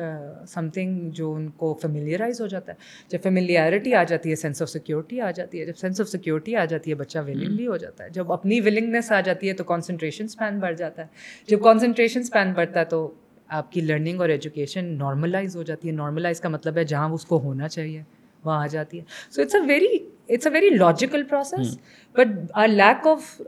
[0.68, 2.76] something جو ان کو فیملیئرائز ہو جاتا ہے۔
[3.08, 6.56] جب فیملیئرٹی آ جاتی ہے سینس آف سیکورٹی آ جاتی ہے جب سینس آف سیکورٹی
[6.56, 9.64] آ جاتی ہے بچہ ولنگلی ہو جاتا ہے۔ جب اپنی ولنگنیس آ جاتی ہے تو
[9.64, 11.06] کانسنٹریشن اسپین بڑھ جاتا ہے۔
[11.46, 13.14] جب کانسنٹریشن اسپین بڑھتا ہے تو
[13.48, 17.24] آپ کی لرننگ اور ایجوکیشن نارملائز ہو جاتی ہے۔ نارملائز کا مطلب ہے جہاں اس
[17.24, 18.02] کو ہونا چاہیے۔
[18.48, 19.96] وہاں آ جاتی ہے۔ So it's a very
[20.28, 21.76] it's a very logical process
[22.14, 23.40] but our lack of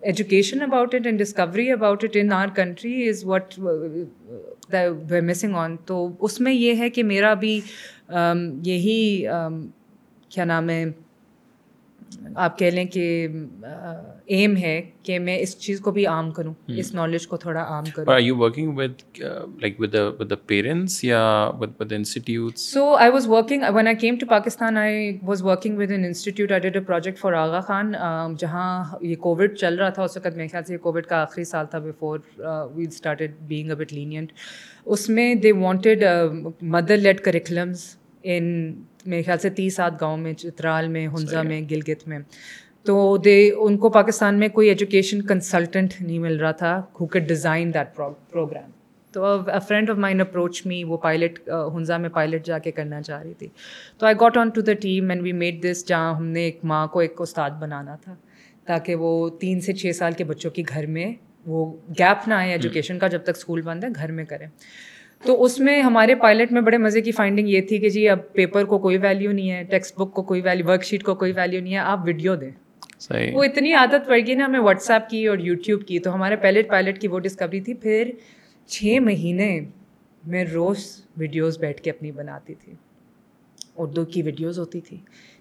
[0.00, 3.54] education about it and discovery about it in our country is what
[5.22, 7.60] missing on تو اس میں یہ ہے کہ میرا بھی
[8.64, 9.26] یہی
[10.28, 10.84] کیا نام ہے
[12.34, 13.28] آپ کہہ لیں کہ
[14.26, 17.84] ایم ہے کہ میں اس چیز کو بھی عام کروں اس نالج کو تھوڑا عام
[17.94, 19.18] کروں۔ Are you working with
[19.60, 24.16] like with with parents یا with with institutes so I was working when I came
[24.16, 27.92] to Pakistan I was working with an institute I did a project for Aga Khan
[28.38, 31.44] جہاں یہ Covid چل رہا تھا اس وقت میرے خیال سے یہ کووڈ کا آخری
[31.44, 32.18] سال تھا before
[32.74, 34.32] we started being a bit lenient
[34.84, 36.04] اس میں they wanted
[36.62, 37.84] mother led curriculums
[38.22, 38.72] ان
[39.06, 42.18] میرے خیال سے تیس آدھ گاؤں میں چترال میں ہنزا میں گلگت میں۔
[42.84, 47.28] تو دے ان کو پاکستان میں کوئی ایجوکیشن کنسلٹنٹ نہیں مل رہا تھا ہو کڈ
[47.28, 48.70] ڈیزائن دیٹ پروگرام
[49.14, 49.36] تو
[49.68, 53.34] friend of mine approach me وہ پائلٹ ہنزا میں پائلٹ جا کے کرنا چاہ رہی
[53.38, 53.48] تھی۔
[53.98, 56.60] تو I got on to the team and we made this جہاں ہم نے ایک
[56.64, 58.14] ماں کو ایک استاد بنانا تھا
[58.64, 61.12] تاکہ وہ تین سے چھ سال کے بچوں کی گھر میں
[61.46, 61.64] وہ
[61.98, 64.46] گیپ نہ آئے ایجوکیشن کا جب تک اسکول بند ہے گھر میں کریں
[65.22, 68.32] تو اس میں ہمارے پائلٹ میں بڑے مزے کی فائنڈنگ یہ تھی کہ جی اب
[68.32, 71.32] پیپر کو کوئی ویلیو نہیں ہے ٹیکسٹ بک کو کوئی ویلیو ورک شیٹ کو کوئی
[71.32, 72.50] ویلیو نہیں ہے آپ ویڈیو دیں۔
[73.34, 76.36] وہ اتنی عادت پڑ گئی نا ہمیں واٹس ایپ کی اور یوٹیوب کی تو ہمارے
[76.36, 78.10] پائلٹ پائلٹ کی وہ ڈسکوری تھی۔ پھر
[78.66, 79.60] چھ مہینے
[80.26, 82.72] میں روز ویڈیوز بیٹھ کے اپنی بناتی تھی۔
[83.76, 84.96] اردو کی ویڈیوز ہوتی تھی۔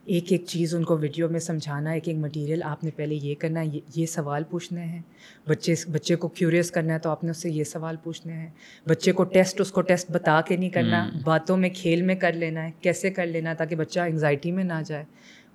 [0.05, 3.35] ایک ایک چیز ان کو ویڈیو میں سمجھانا ایک ایک مٹیریل آپ نے پہلے یہ
[3.39, 5.01] کرنا ہے یہ سوال پوچھنے ہیں۔
[5.47, 8.49] بچے بچے کو کیوریس کرنا ہے تو آپ نے اس سے یہ سوال پوچھنے ہیں۔
[8.87, 12.33] بچے کو ٹیسٹ اس کو ٹیسٹ بتا کے نہیں کرنا۔ باتوں میں کھیل میں کر
[12.33, 15.03] لینا ہے کیسے کر لینا ہے تاکہ بچہ انگزائٹی میں نہ جائے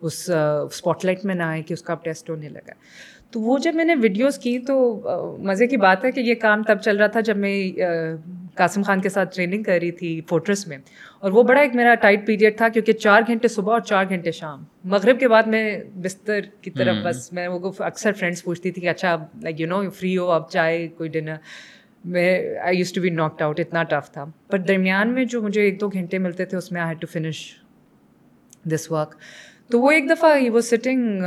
[0.01, 0.30] اس
[0.70, 2.72] اسپاٹ لائٹ میں نہ آئے کہ اس کا اب ٹیسٹ ہونے لگا۔
[3.30, 5.01] تو وہ جب میں نے ویڈیوز کی تو
[5.38, 7.72] مزے کی بات ہے کہ یہ کام تب چل رہا تھا جب میں
[8.57, 10.78] قاسم خان کے ساتھ ٹریننگ کر رہی تھی فورٹرس میں
[11.18, 14.32] اور وہ بڑا ایک میرا ٹائٹ پیریڈ تھا کیونکہ چار گھنٹے صبح اور چار گھنٹے
[14.32, 18.82] شام۔ مغرب کے بعد میں بستر کی طرف بس میں وہ اکثر فرینڈس پوچھتی تھی
[18.82, 21.34] کہ اچھا لائک یو نو فری ہو اب چائے کوئی ڈنر
[22.04, 25.62] میں I used to be knocked out اتنا ٹف تھا۔ پر درمیان میں جو مجھے
[25.62, 27.42] ایک دو گھنٹے ملتے تھے اس میں I had to finish
[28.72, 29.14] this work
[29.70, 31.22] تو وہ ایک دفعہ ہی وہ سٹنگ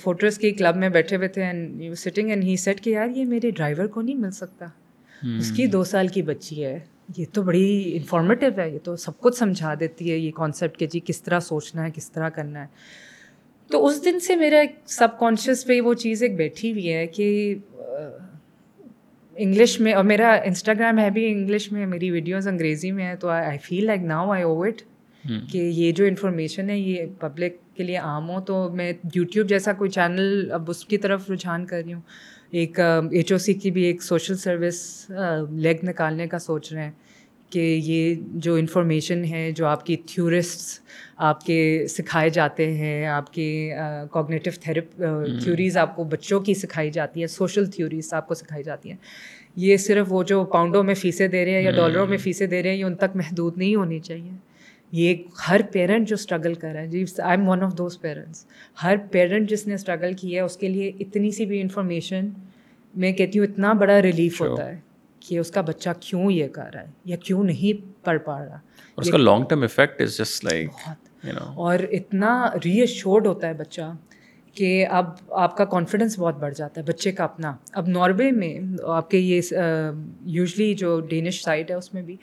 [0.00, 3.24] فوٹرس کی کلب میں بیٹھے ہوئے تھے and sitting and he said کہ یار یہ
[3.24, 4.66] میرے ڈرائیور کو نہیں مل سکتا۔
[5.22, 6.78] اس کی دو سال کی بچی ہے۔
[7.16, 10.86] یہ تو بڑی انفارمیٹیو ہے یہ تو سب کچھ سمجھا دیتی ہے یہ کانسیپٹ کہ
[10.86, 12.66] جی کس طرح سوچنا ہے کس طرح کرنا ہے۔
[13.70, 17.06] تو اس دن سے میرا ایک سب کانشیس پہ وہ چیز ایک بیٹھی ہوئی ہے
[17.06, 17.54] کہ
[19.36, 23.28] انگلش میں اور میرا انسٹاگرام ہے بھی انگلش میں میری ویڈیوز انگریزی میں ہے تو
[23.28, 24.82] I feel like now I owe it
[25.52, 29.72] کہ یہ جو انفارمیشن ہے یہ پبلک کے لیے عام ہو۔ تو میں یوٹیوب جیسا
[29.72, 32.00] کوئی چینل اب اس کی طرف رجحان کر رہی ہوں۔
[32.54, 35.10] ایک ایچ او سی کی بھی ایک سوشل سروس
[35.50, 36.90] لیگ نکالنے کا سوچ رہے ہیں
[37.50, 40.78] کہ یہ جو انفارمیشن ہے جو آپ کی تھیورسٹس
[41.16, 43.72] آپ کے سکھائے جاتے ہیں آپ کے
[44.10, 44.96] کوگنیٹو تھیرپ
[45.42, 48.96] تھیوریز آپ کو بچوں کی سکھائی جاتی ہیں سوشل تھیوریز آپ کو سکھائی جاتی ہیں۔
[49.56, 52.62] یہ صرف وہ جو پاؤنڈوں میں فیسیں دے رہے ہیں یا ڈالروں میں فیسیں دے
[52.62, 54.30] رہے ہیں یہ ان تک محدود نہیں ہونی چاہیے۔
[54.96, 55.14] یہ
[55.48, 58.46] ہر پیرنٹ جو اسٹرگل کر رہا ہے جی I am one of those parents
[58.82, 62.28] Hare parent جس نے اسٹرگل کیا ہے اس کے لیے اتنی سی بھی انفارمیشن
[62.94, 64.80] میں کہتی ہوں اتنا بڑا ریلیف ہوتا ہے
[65.20, 68.58] کہ اس کا بچہ کیوں یہ کر رہا ہے یا کیوں نہیں پڑھ پا رہا۔
[68.96, 70.70] اس کا long term effect is just like
[71.56, 73.92] اور اتنا ری ایشورڈ ہوتا ہے بچہ
[74.54, 78.58] کہ اب آپ کا کانفیڈنس بہت بڑھ جاتا ہے بچے کا اپنا۔ اب ناروے میں
[78.88, 79.40] آپ کے یہ
[80.26, 82.16] یوزلی جو ڈینش سائٹ ہے اس میں بھی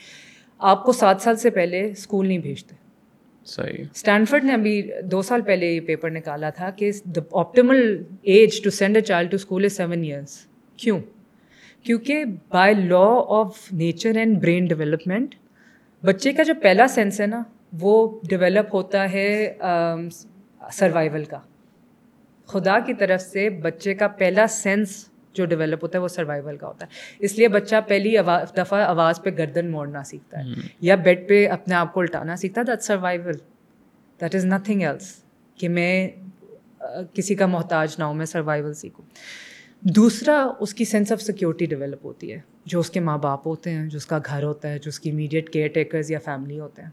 [0.62, 2.76] آپ کو سات سال سے پہلے اسکول نہیں بھیجتے۔
[3.46, 8.62] صحیح۔ اسٹینفرڈ نے ابھی دو سال پہلے یہ پیپر نکالا تھا کہ the optimal age
[8.64, 10.38] to send a child to school is seven years
[10.78, 11.00] کیوں؟
[11.84, 15.36] کیونکہ by law of nature and brain development
[16.06, 17.44] بچے کا جو پہلا سینس ہے نا
[17.80, 19.58] وہ ڈیولپ ہوتا ہے
[20.72, 21.40] سروائیول کا۔
[22.46, 26.68] خدا کی طرف سے بچے کا پہلا سینس جو ڈیولپ ہوتا ہے وہ سروائیول کا
[26.68, 28.16] ہوتا ہے۔ اس لیے بچہ پہلی
[28.58, 30.46] دفعہ آواز پہ گردن موڑنا سیکھتا ہے
[30.82, 33.34] یا بیڈ پہ اپنے آپ کو الٹانا سیکھتا ہے that survival
[34.22, 35.24] that is nothing else
[35.56, 36.10] کہ میں
[37.14, 39.06] کسی کا محتاج نہ ہوں میں سروائیول سیکھوں۔
[39.82, 43.70] دوسرا اس کی سینس آف سیکورٹی ڈیولپ ہوتی ہے۔ جو اس کے ماں باپ ہوتے
[43.70, 46.60] ہیں جو اس کا گھر ہوتا ہے جو اس کی امیڈیٹ کیئر ٹیکرز یا فیملی
[46.60, 46.90] ہوتے ہیں۔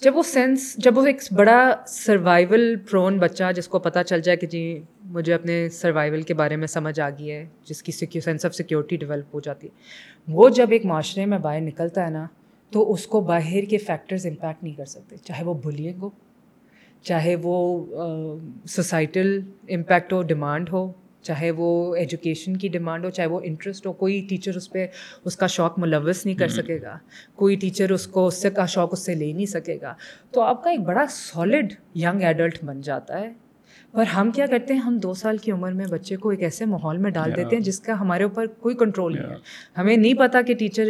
[0.00, 4.36] جب وہ سینس جب وہ ایک بڑا سروائیول پرون بچہ جس کو پتہ چل جائے
[4.36, 4.82] کہ جی
[5.12, 8.96] مجھے اپنے سروائیول کے بارے میں سمجھ آ گئی ہے جس کی سینس آف سیکورٹی
[8.96, 12.26] ڈیولپ ہو جاتی ہے۔ وہ جب ایک معاشرے میں باہر نکلتا ہے نا
[12.72, 16.10] تو اس کو باہر کے فیکٹرز امپیکٹ نہیں کر سکتے۔ چاہے وہ بلینگ ہو
[17.02, 17.56] چاہے وہ
[18.68, 19.38] سوسائٹل
[19.68, 20.90] امپیکٹ ہو ڈیمانڈ ہو
[21.22, 24.86] چاہے وہ ایجوکیشن کی ڈیمانڈ ہو چاہے وہ انٹرسٹ ہو کوئی ٹیچر اس پہ
[25.24, 26.98] اس کا شوق ملوث نہیں کر سکے گا۔
[27.34, 29.94] کوئی ٹیچر اس کو اس سے کا شوق اس سے لے نہیں سکے گا۔
[30.30, 33.32] تو آپ کا ایک بڑا سالڈ ینگ ایڈلٹ بن جاتا ہے۔
[33.96, 36.64] پر ہم کیا کرتے ہیں؟ ہم دو سال کی عمر میں بچے کو ایک ایسے
[36.64, 39.36] ماحول میں ڈال دیتے ہیں جس کا ہمارے اوپر کوئی کنٹرول نہیں ہے۔
[39.78, 40.84] ہمیں نہیں پتا کہ ٹیچر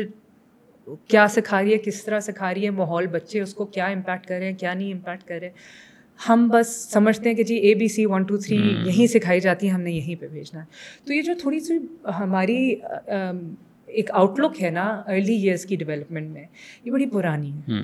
[1.08, 4.26] کیا سکھا رہی ہے کس طرح سکھا رہی ہے ماحول بچے اس کو کیا امپیکٹ
[4.26, 5.50] کر رہے ہیں کیا نہیں امپیکٹ کر رہے۔
[6.28, 9.66] ہم بس سمجھتے ہیں کہ جی A B C one two three یہیں سکھائی جاتی
[9.66, 10.66] ہے ہم نے یہیں پہ بھیجنا ہے۔
[11.04, 11.74] تو یہ جو تھوڑی سی
[12.18, 12.74] ہماری
[13.86, 16.44] ایک آؤٹ لک ہے نا ارلی ایئرس کی ڈیولپمنٹ میں
[16.84, 17.82] یہ بڑی پرانی ہے۔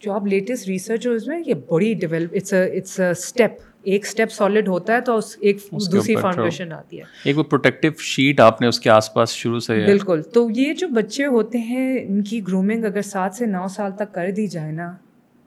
[0.00, 3.50] جو آپ لیٹسٹ ریسرچ ہو اس میں یہ بڑی ڈیولپ اٹس اٹس اسٹیپ
[3.82, 5.58] ایک اسٹیپ سالڈ ہوتا ہے تو ایک
[5.92, 9.60] دوسری فاؤنڈیشن آتی ہے۔ ایک وہ پروٹیکٹیو شیٹ آپ نے اس کے آس پاس شروع
[9.60, 13.66] سے بالکل۔ تو یہ جو بچے ہوتے ہیں ان کی گرومنگ اگر سات سے نو
[13.68, 14.92] سال تک کر دی جائے نا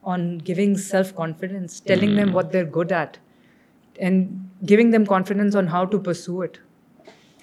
[0.04, 3.18] on going self confidence telling them what they're good at
[3.98, 4.28] and
[4.70, 6.58] going them confidence on how to pursue it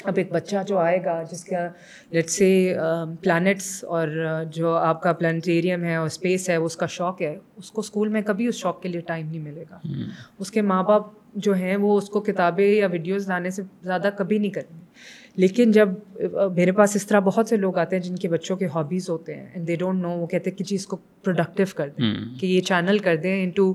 [0.04, 1.68] اب ایک بچہ جو آئے گا جس کا
[2.10, 2.76] لیٹ سے
[3.22, 4.08] پلانٹس اور
[4.52, 8.08] جو آپ کا پلانٹیریم ہے اور اسپیس ہے اس کا شوق ہے اس کو اسکول
[8.08, 9.78] میں کبھی اس شوق کے لیے ٹائم نہیں ملے گا۔
[10.38, 14.10] اس کے ماں باپ جو ہیں وہ اس کو کتابیں یا ویڈیوز لانے سے زیادہ
[14.16, 14.84] کبھی نہیں کریں گے۔
[15.36, 15.88] لیکن جب
[16.54, 19.34] میرے پاس اس طرح بہت سے لوگ آتے ہیں جن کے بچوں کے ہابیز ہوتے
[19.34, 22.14] ہیں اینڈ دے ڈونٹ نو وہ کہتے ہیں کہ جی اس کو پروڈکٹیو کر دیں
[22.40, 23.74] کہ یہ چینل کر دیں in to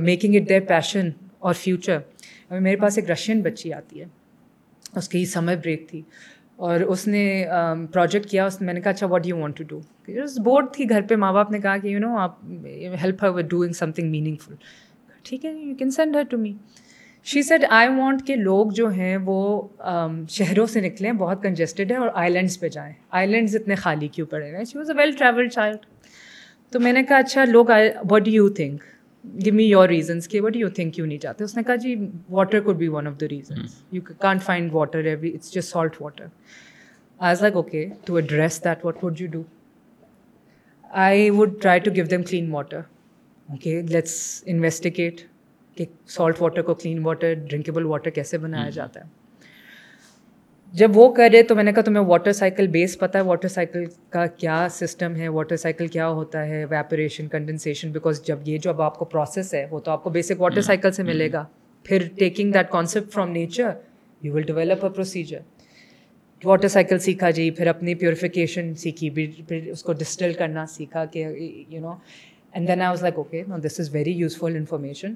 [0.00, 1.98] making it their passion اور فیوچر
[2.50, 4.06] میرے پاس ایک رشین بچی آتی ہے۔
[4.96, 6.02] اس کی سمر بریک تھی
[6.56, 7.24] اور اس نے
[7.92, 9.80] پروجیکٹ کیا، اس میں نے کہا اچھا what you want to do
[10.44, 12.38] bored تھی گھر پہ، ماں باپ نے کہا کہ یو نو آپ
[13.02, 14.10] help her with doing something
[14.44, 14.54] meaningful
[15.24, 16.52] ٹھیک ہے you can send her to me
[17.26, 19.62] she said I want کہ لوگ جو ہیں وہ
[20.30, 24.08] شہروں سے نکلیں، بہت کنجسٹڈ ہیں اور آئی لینڈس پہ جائیں۔ آئی لینڈز اتنے خالی
[24.08, 25.86] کیوں پڑے گئے she was a well travel child
[26.72, 27.70] تو میں نے کہا اچھا لوگ
[28.10, 28.82] what do you think
[29.24, 31.94] go me your reasons کہ وٹ یو تھنک کیوں نہیں چاہتے اس نے کہا جی
[32.30, 36.00] water could be one of the reasons you can't find water every it's just salt
[36.02, 36.26] water
[37.20, 39.42] I like okay to address that what would you do
[40.90, 42.80] I would try to give them clean water
[43.48, 45.20] okay let's investigate
[45.76, 49.23] کہ salt water کو clean water drinkable water کیسے بنایا جاتا ہے
[50.74, 53.84] جب وہ کرے تو میں نے کہا تمہیں واٹر سائیکل بیس پتہ ہے؟ واٹر سائیکل
[54.10, 58.70] کا کیا سسٹم ہے؟ واٹر سائیکل کیا ہوتا ہے؟ ویپوریشن کنڈنسیشن بیکاز جب یہ جو
[58.70, 61.44] اب آپ کو پروسیس ہے وہ تو آپ کو بیسک واٹر سائیکل سے ملے گا۔
[61.82, 63.70] پھر taking that concept from nature
[64.22, 65.38] you will develop a procedure
[66.44, 69.10] water cycle سیکھا جی پھر اپنی پیوریفیکیشن سیکھی
[69.48, 71.26] پھر اس کو ڈسٹل کرنا سیکھا کہ
[71.68, 71.92] you know
[72.52, 75.14] and then I was like okay no this is very useful information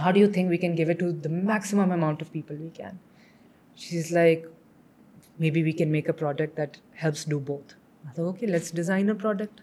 [0.00, 2.68] how do you think we can give it to the maximum amount of people we
[2.74, 2.96] can
[3.76, 4.46] she is like
[5.50, 7.74] maybe we can make a product that helps do both
[8.20, 9.60] okay let's design a product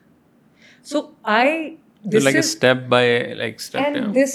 [0.85, 1.75] so I
[2.05, 2.27] this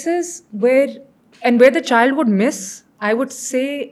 [0.07, 0.87] is where
[1.41, 3.83] and where the child would miss I would say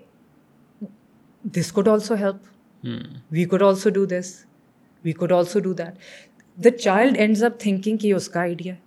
[1.43, 2.35] this could also help
[3.31, 4.45] we could also do this
[5.03, 5.93] we could also do that
[6.57, 8.79] the child ends up thinking کہ یہ اس کا idea ہے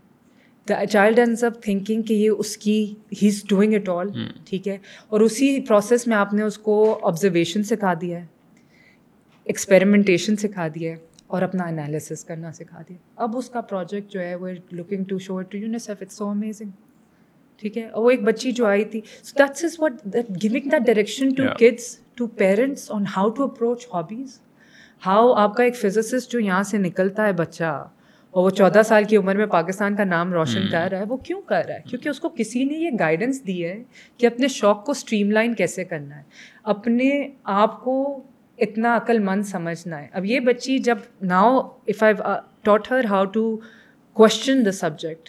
[0.66, 4.08] the child ends up thinking کہ یہ اس کی ہی از ڈوئنگ اٹ آل
[4.44, 4.78] ٹھیک ہے
[5.08, 8.26] اور اسی پروسیس میں آپ نے اس کو آبزرویشن سکھا دیا ہے
[9.48, 10.96] ایکسپیریمنٹیشن سکھا دیا ہے
[11.26, 15.18] اور اپنا انالیسس کرنا سکھا دیا اب اس کا پروجیکٹ جو ہے وہ looking to
[15.18, 16.70] show to UNICEF it's so amazing
[17.62, 19.00] ٹھیک ہے؟ اور وہ ایک بچی جو آئی تھی۔
[19.38, 19.92] That's is what
[20.42, 24.40] giving that direction to kids to parents on how to approach hobbies
[25.06, 27.88] how آپ کا ایک فزسسٹ جو یہاں سے نکلتا ہے بچہ
[28.34, 31.16] اور وہ چودہ سال کی عمر میں پاکستان کا نام روشن کر رہا ہے وہ
[31.16, 33.82] کیوں کر رہا ہے کیونکہ اس کو کسی نے یہ گائیڈنس دی ہے
[34.18, 36.22] کہ اپنے شوق کو اسٹریم لائن کیسے کرنا ہے
[36.62, 38.22] اپنے آپ کو
[38.58, 42.14] اتنا عقل مند سمجھنا ہے۔ اب یہ بچی جب now if I
[42.62, 43.58] taught her how to
[44.12, 45.28] question the subject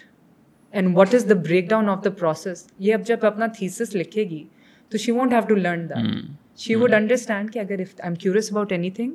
[0.72, 1.36] and what is the
[1.70, 4.44] breakdown of the process یہ اب جب اپنا تھیسس لکھے گی
[4.90, 8.52] تو she won't have to learn that she would understand کہ اگر I am curious
[8.52, 9.12] about anything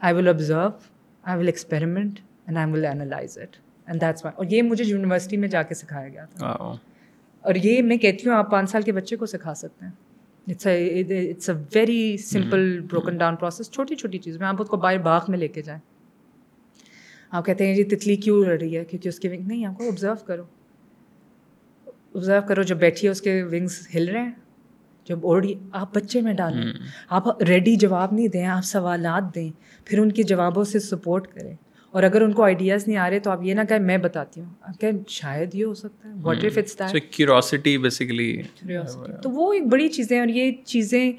[0.00, 0.68] I will observe
[1.22, 3.56] I will experiment and I will analyse it
[3.86, 6.46] and that's why اور یہ مجھے یونیورسٹی میں جا کے سکھایا گیا تھا۔
[7.40, 9.92] اور یہ میں کہتی ہوں آپ پانچ سال کے بچے کو سکھا سکتے ہیں۔
[10.50, 14.76] It's it's a very simple broken down process چھوٹی چھوٹی چیز میں آپ اس کو
[14.76, 15.80] باہر باغ میں لے کے جائیں
[17.30, 19.78] آپ کہتے ہیں جی تتلی کیوں لڑ رہی ہے کیونکہ اس کے ونگ نہیں آپ
[19.78, 20.44] کو آبزرو کرو
[22.14, 24.30] آبزرو کرو جب بیٹھی ہے اس کے ونگس ہل رہے ہیں
[25.06, 26.64] جب اوڑی آپ بچے میں ڈالیں
[27.08, 29.50] آپ ریڈی جواب نہیں دیں آپ سوالات دیں
[29.84, 31.54] پھر ان کے جوابوں سے سپورٹ کریں
[31.90, 34.40] اور اگر ان کو آئیڈیاز نہیں آ رہے تو آپ یہ نہ کہیں میں بتاتی
[34.40, 36.76] ہوں۔ آپ کہیں شاید یہ ہو سکتا ہے۔ What if it's
[37.10, 38.42] curiosity basically
[39.22, 41.12] تو وہ ایک بڑی چیزیں اور یہ چیزیں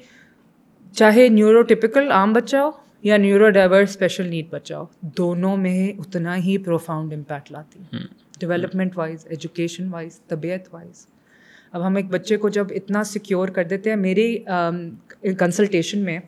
[0.92, 2.70] چاہے نیورو ٹپکل عام بچہ ہو
[3.02, 8.06] یا نیورو ڈائیور اسپیشل نیڈ بچہ ہو دونوں میں اتنا ہی پروفاؤنڈ امپیکٹ لاتی ہیں۔
[8.40, 11.06] ڈیولپمنٹ وائز ایجوکیشن وائز طبیعت وائز
[11.72, 14.38] اب ہم ایک بچے کو جب اتنا سیکیور کر دیتے ہیں میری
[15.38, 16.18] کنسلٹیشن میں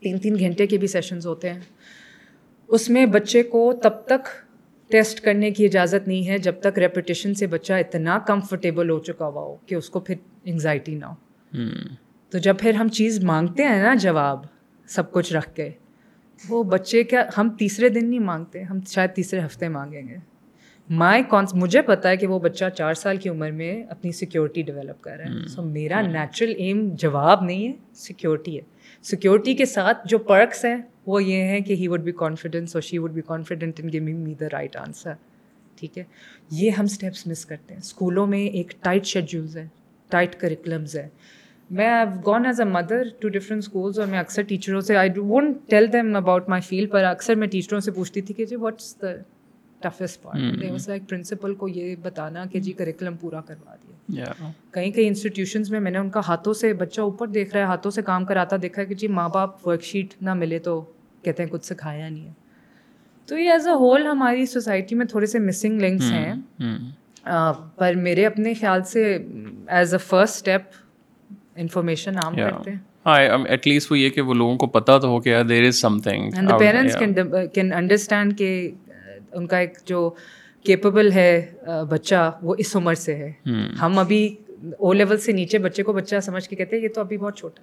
[0.00, 1.60] تین تین گھنٹے کے بھی سیشنز ہوتے ہیں۔
[2.74, 4.28] اس میں بچے کو تب تک
[4.90, 9.26] ٹیسٹ کرنے کی اجازت نہیں ہے جب تک ریپوٹیشن سے بچہ اتنا کمفرٹیبل ہو چکا
[9.26, 10.14] ہوا ہو کہ اس کو پھر
[10.44, 11.14] انگزائٹی نہ ہو۔
[12.30, 14.38] تو جب پھر ہم چیز مانگتے ہیں نا جواب
[14.86, 15.70] سب کچھ رکھ کے
[16.48, 20.16] وہ بچے کیا ہم تیسرے دن نہیں مانگتے ہم شاید تیسرے ہفتے مانگیں گے۔
[20.90, 24.62] مائی کانس مجھے پتا ہے کہ وہ بچہ چار سال کی عمر میں اپنی سیکورٹی
[24.62, 28.62] ڈیولپ کر رہا ہے۔ سو میرا نیچرل ایم جواب نہیں ہے سیکورٹی ہے۔
[29.02, 30.76] سیکورٹی کے ساتھ جو پرکس ہیں
[31.06, 34.22] وہ یہ ہیں کہ ہی وڈ بی کانفیڈنس اور she would be confident in giving
[34.24, 35.12] me the right answer
[35.78, 36.04] ٹھیک ہے؟
[36.50, 37.80] یہ ہم اسٹیپس مس کرتے ہیں.
[37.80, 39.66] اسکولوں میں ایک ٹائٹ شیڈیولز ہیں
[40.10, 41.08] ٹائٹ کریکلمز ہیں.
[41.70, 45.56] میں gone as a mother to different schools اور میں اکثر ٹیچروں سے I won't
[45.70, 48.94] tell them about my field پر اکثر میں ٹیچروں سے پوچھتی تھی کہ جی what's
[49.02, 49.12] the
[49.84, 54.24] toughest part like principal کو یہ بتانا کہ جی کریکولم پورا کروا دیا
[54.70, 57.66] کہیں کہیں انسٹیٹیوشنس میں میں نے ان کا ہاتھوں سے بچہ اوپر دیکھ رہا ہے
[57.66, 60.80] ہاتھوں سے کام کراتا دیکھا ہے کہ جی ماں باپ ورک شیٹ نہ ملے تو
[61.24, 62.32] کہتے ہیں کچھ سکھایا نہیں ہے
[63.28, 66.34] تو یہ ایز اے ہول ہماری سوسائٹی میں تھوڑے سے مسنگ لنکس ہیں
[67.76, 69.06] پر میرے اپنے خیال سے
[69.68, 70.82] as a first step
[71.56, 75.20] information عام کرتے ہیں ایٹ لیسٹ وہ یہ کہ وہ لوگوں کو پتا تو ہو
[75.20, 76.96] کہ there is something parents
[77.54, 78.70] can understand کہ
[79.34, 80.10] ان کا ایک جو
[80.64, 81.52] کیپیبل ہے
[81.90, 83.32] بچہ وہ اس عمر سے ہے۔
[83.82, 84.34] ہم۔ ابھی
[84.78, 87.36] او لیول سے نیچے بچے کو بچہ سمجھ کے کہتے ہیں یہ تو ابھی بہت
[87.36, 87.60] چھوٹا۔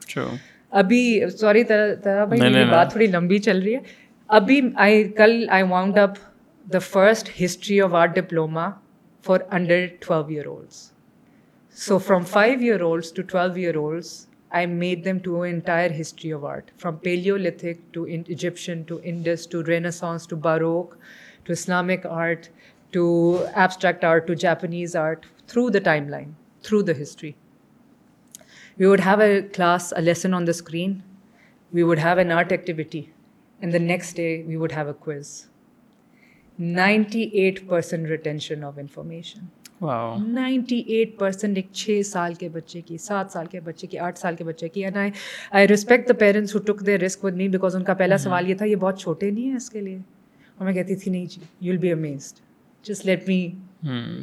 [0.71, 3.79] ابھی سوری طرح بھائی میری بات تھوڑی لمبی چل رہی ہے۔
[4.27, 6.13] ابھی آئی کل I wound up
[6.65, 8.69] the first history of art diploma
[9.25, 10.91] for under twelve year olds
[11.77, 16.33] so from five year olds to twelve year olds I made them to entire history
[16.33, 20.95] of art from Palaeolithic to Egyptian to Indus to Renaissance to Baroque
[21.45, 22.47] to Islamic art
[22.93, 23.05] to
[23.53, 26.31] abstract art to Japanese art through the timeline
[26.63, 27.31] through the history
[28.77, 30.93] we would have a class a lesson on the screen
[31.71, 33.01] we would have an art activity
[33.59, 35.39] and the next day we would have a quiz
[36.59, 39.45] ninety eight percent retention of information
[40.33, 44.19] ninety eight percent ایک چھ سال کے بچے کی سات سال کے بچے کی آٹھ
[44.19, 45.11] سال کے بچے کی and I
[45.51, 48.49] I respect the parents who took the risk with me because ان کا پہلا سوال
[48.49, 49.97] یہ تھا یہ بہت چھوٹے نہیں ہیں اس کے لیے
[50.61, 52.39] اور میں کہتی تھی نہیں جی you will be amazed
[52.85, 53.39] just let me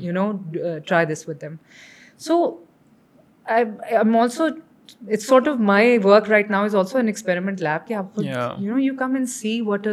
[0.00, 0.30] you know
[0.86, 1.54] try this with them
[2.18, 2.36] so
[3.46, 7.88] I am also it's sort of my work right now is also an experiment lab
[7.88, 9.88] کہ آپ you know you come and see what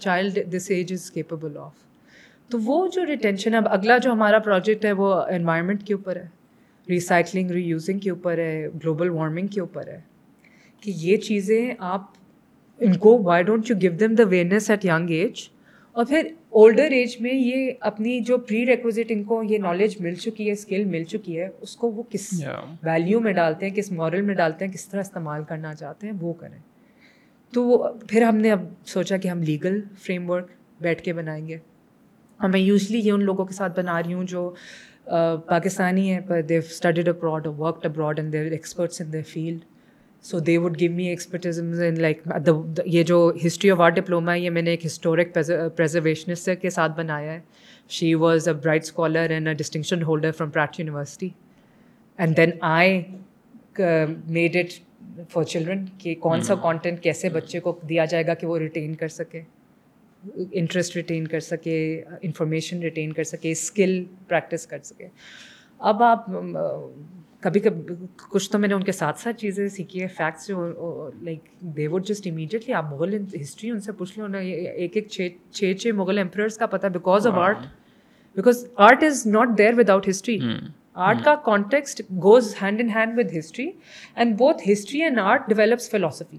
[0.00, 1.74] child this age is capable of
[2.50, 6.16] تو وہ جو retention ہے اب اگلا جو ہمارا پروجیکٹ ہے وہ انوائرمنٹ کے اوپر
[6.16, 6.26] ہے
[6.88, 10.00] ریسائکلنگ ری یوزنگ کے اوپر ہے گلوبل وارمنگ کے اوپر ہے
[10.80, 12.10] کہ یہ چیزیں آپ
[12.78, 15.48] ان کو why don't you give them the awareness at young age
[15.92, 20.14] اور پھر اولڈر ایج میں یہ اپنی جو پری ریکوزٹ ان کو یہ نالج مل
[20.14, 22.44] چکی ہے اسکل مل چکی ہے اس کو وہ کس
[22.82, 26.14] ویلیو میں ڈالتے ہیں کس مورل میں ڈالتے ہیں کس طرح استعمال کرنا چاہتے ہیں
[26.20, 26.58] وہ کریں۔
[27.52, 30.46] تو وہ پھر ہم نے اب سوچا کہ ہم لیگل فریم ورک
[30.80, 31.58] بیٹھ کے بنائیں گے۔
[32.40, 34.54] اور میں یوزلی یہ ان لوگوں کے ساتھ بنا رہی ہوں جو
[35.46, 39.64] پاکستانی ہیں پر they've studied abroad worked abroad and they've experts in their field
[40.24, 42.20] so they would give me expertism in like
[42.86, 45.34] یہ جو ہسٹری آف آرٹ ڈپلوما ہے یہ میں نے ایک ہسٹورک
[45.76, 47.40] پریزرویشنسٹ کے ساتھ بنایا ہے
[47.90, 51.28] she was a bright scholar and a distinction holder from Pratt University
[52.18, 53.02] and then I
[54.28, 54.72] made it
[55.30, 58.94] for children کہ کون سا کانٹینٹ کیسے بچے کو دیا جائے گا کہ وہ ریٹین
[58.94, 59.42] کر سکے
[60.52, 61.80] انٹرسٹ ریٹین کر سکے
[62.22, 65.08] انفارمیشن ریٹین کر سکے اسکل پریکٹس کر سکے
[65.80, 66.30] اب آپ
[67.42, 67.94] کبھی کبھی
[68.30, 70.50] کچھ تو میں نے ان کے ساتھ ساتھ چیزیں سیکھی ہے facts
[71.22, 75.08] like they would just immediately آپ مغل ہسٹری ان سے پوچھ لو نا ایک ایک
[75.08, 77.64] چھ چھ چھ مغل امپررس کا پتہ because of art
[78.36, 80.38] because art is not there without history
[81.00, 83.70] art کا context goes hand in hand with history
[84.14, 86.38] and both history and art develops philosophy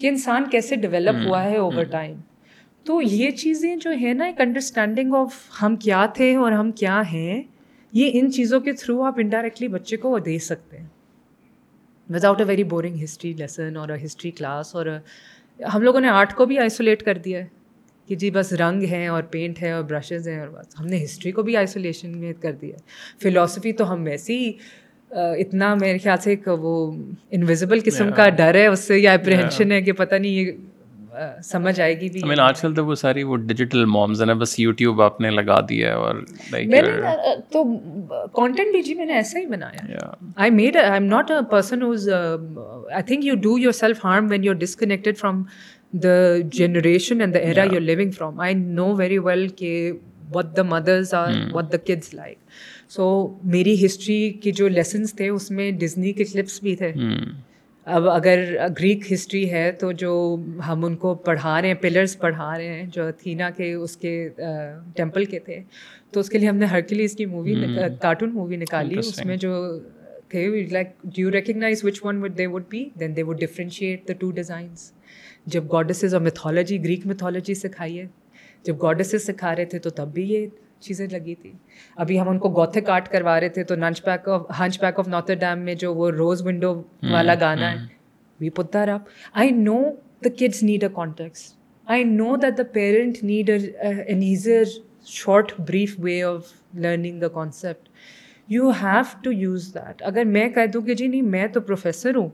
[0.00, 2.16] کہ انسان کیسے ڈیولپ ہوا ہے اوور ٹائم
[2.86, 7.00] تو یہ چیزیں جو ہے نا ایک انڈرسٹینڈنگ آف ہم کیا تھے اور ہم کیا
[7.12, 7.42] ہیں
[7.92, 10.86] یہ ان چیزوں کے تھرو آپ انڈائریکٹلی بچے کو وہ دے سکتے ہیں۔
[12.10, 14.86] Without a very boring history lesson اور ہسٹری کلاس اور
[15.74, 17.46] ہم لوگوں نے آرٹ کو بھی آئسولیٹ کر دیا ہے
[18.06, 21.04] کہ جی بس رنگ ہیں اور پینٹ ہے اور برشز ہیں اور بس۔ ہم نے
[21.04, 22.80] ہسٹری کو بھی آئسولیشن میں کر دیا ہے۔
[23.22, 24.52] فلاسفی تو ہم ویسے ہی
[25.10, 26.92] اتنا میرے خیال سے ایک وہ
[27.30, 30.52] انویزیبل قسم کا ڈر ہے اس سے یا اپریہنشن ہے کہ پتہ نہیں یہ
[31.44, 35.02] سمجھ آئے گی بھی آج کل تو وہ ساری وہ ڈیجیٹل مومز ہیں بس یوٹیوب
[35.02, 36.14] آپ نے لگا دیا ہے اور
[36.50, 36.92] میں نے
[37.50, 37.64] تو
[38.32, 41.82] کانٹینٹ بھی جی میں نے ایسا ہی بنایا۔ I made I am not a person
[41.82, 45.42] who's I think you do yourself harm when you are disconnected from
[45.92, 46.16] the
[46.52, 49.92] generation and the era you living from I know very well کہ
[50.34, 52.38] what the mothers are what the kids like
[52.88, 53.06] so
[53.44, 56.92] میری history کے جو lessons تھے اس میں Disney کے clips بھی تھے
[57.86, 58.38] اب اگر
[58.78, 60.12] گریک ہسٹری ہے تو جو
[60.68, 64.28] ہم ان کو پڑھا رہے ہیں پلرس پڑھا رہے ہیں جو تھینا کے اس کے
[64.96, 65.60] ٹیمپل کے تھے
[66.10, 67.54] تو اس کے لیے ہم نے ہرکلیز کی مووی
[68.02, 69.78] کارٹون مووی نکالی۔ اس میں جو
[70.28, 74.12] تھے like do recognise which one would they would be then they would differentiate the
[74.12, 74.92] two designs
[75.46, 78.06] جب گاڈسز اور میتھولوجی گریک میتھولوجی سکھائی ہے
[78.62, 80.46] جب گاڈسز سکھا رہے تھے تو تب بھی یہ
[80.80, 81.52] چیزیں لگی تھی۔
[81.96, 84.98] ابھی ہم ان کو گوتھک آرٹ کروا رہے تھے تو hunchback of hunchback
[84.98, 86.74] of نارتھ ڈیم میں جو وہ روز ونڈو
[87.12, 87.84] والا گانا ہے
[88.40, 89.08] we put there up.
[89.32, 89.82] I know
[90.24, 91.52] the kids need a context
[91.86, 94.62] I know that the parent need an easier
[95.06, 97.88] short brief way of learning the concept
[98.48, 102.16] you have to use that اگر میں کہہ دوں کہ جی نہیں میں تو professor
[102.16, 102.28] ہوں۔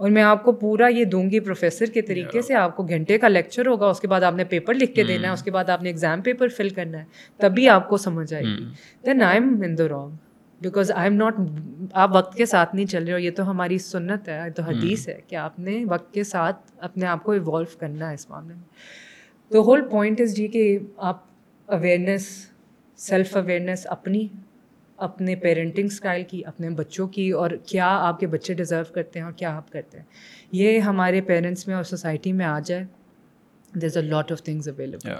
[0.00, 3.18] اور میں آپ کو پورا یہ دوں گی پروفیسر کے طریقے سے آپ کو گھنٹے
[3.18, 5.50] کا لیکچر ہوگا اس کے بعد آپ نے پیپر لکھ کے دینا ہے اس کے
[5.50, 7.04] بعد آپ نے ایگزام پیپر فل کرنا ہے
[7.36, 8.64] تبھی آپ کو سمجھ آئے گی۔
[9.06, 10.10] Then I am in the wrong
[10.60, 11.34] because I am not
[11.92, 15.08] آپ وقت کے ساتھ نہیں چل رہے ہو یہ تو ہماری سنت ہے تو حدیث
[15.08, 18.54] ہے کہ آپ نے وقت کے ساتھ اپنے آپ کو ایوالو کرنا ہے اس معاملے
[18.54, 18.62] میں۔
[19.48, 21.22] تو ہول پوائنٹ از جی کہ آپ
[21.66, 22.46] اویئرنیس
[22.96, 24.28] سیلف اویئرنیس اپنی
[24.98, 29.24] اپنے پیرنٹنگ اسٹائل کی اپنے بچوں کی اور کیا آپ کے بچے ڈیزرو کرتے ہیں
[29.24, 30.04] اور کیا آپ کرتے ہیں؟
[30.52, 32.84] یہ ہمارے پیرنٹس میں اور سوسائٹی میں آ جائے۔
[33.72, 35.10] There is a lot of things available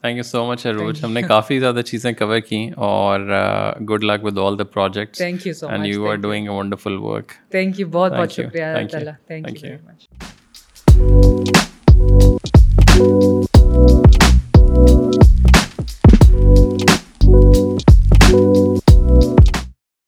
[0.00, 3.20] thank you so much Arooj ہم نے کافی زیادہ چیزیں کور کیں اور
[3.90, 6.96] good luck with all the project thank you so and you are doing a wonderful
[7.00, 10.08] work thank you بہت بہت شکریہ اللہ تعالیٰ تھینک یو ویری مچ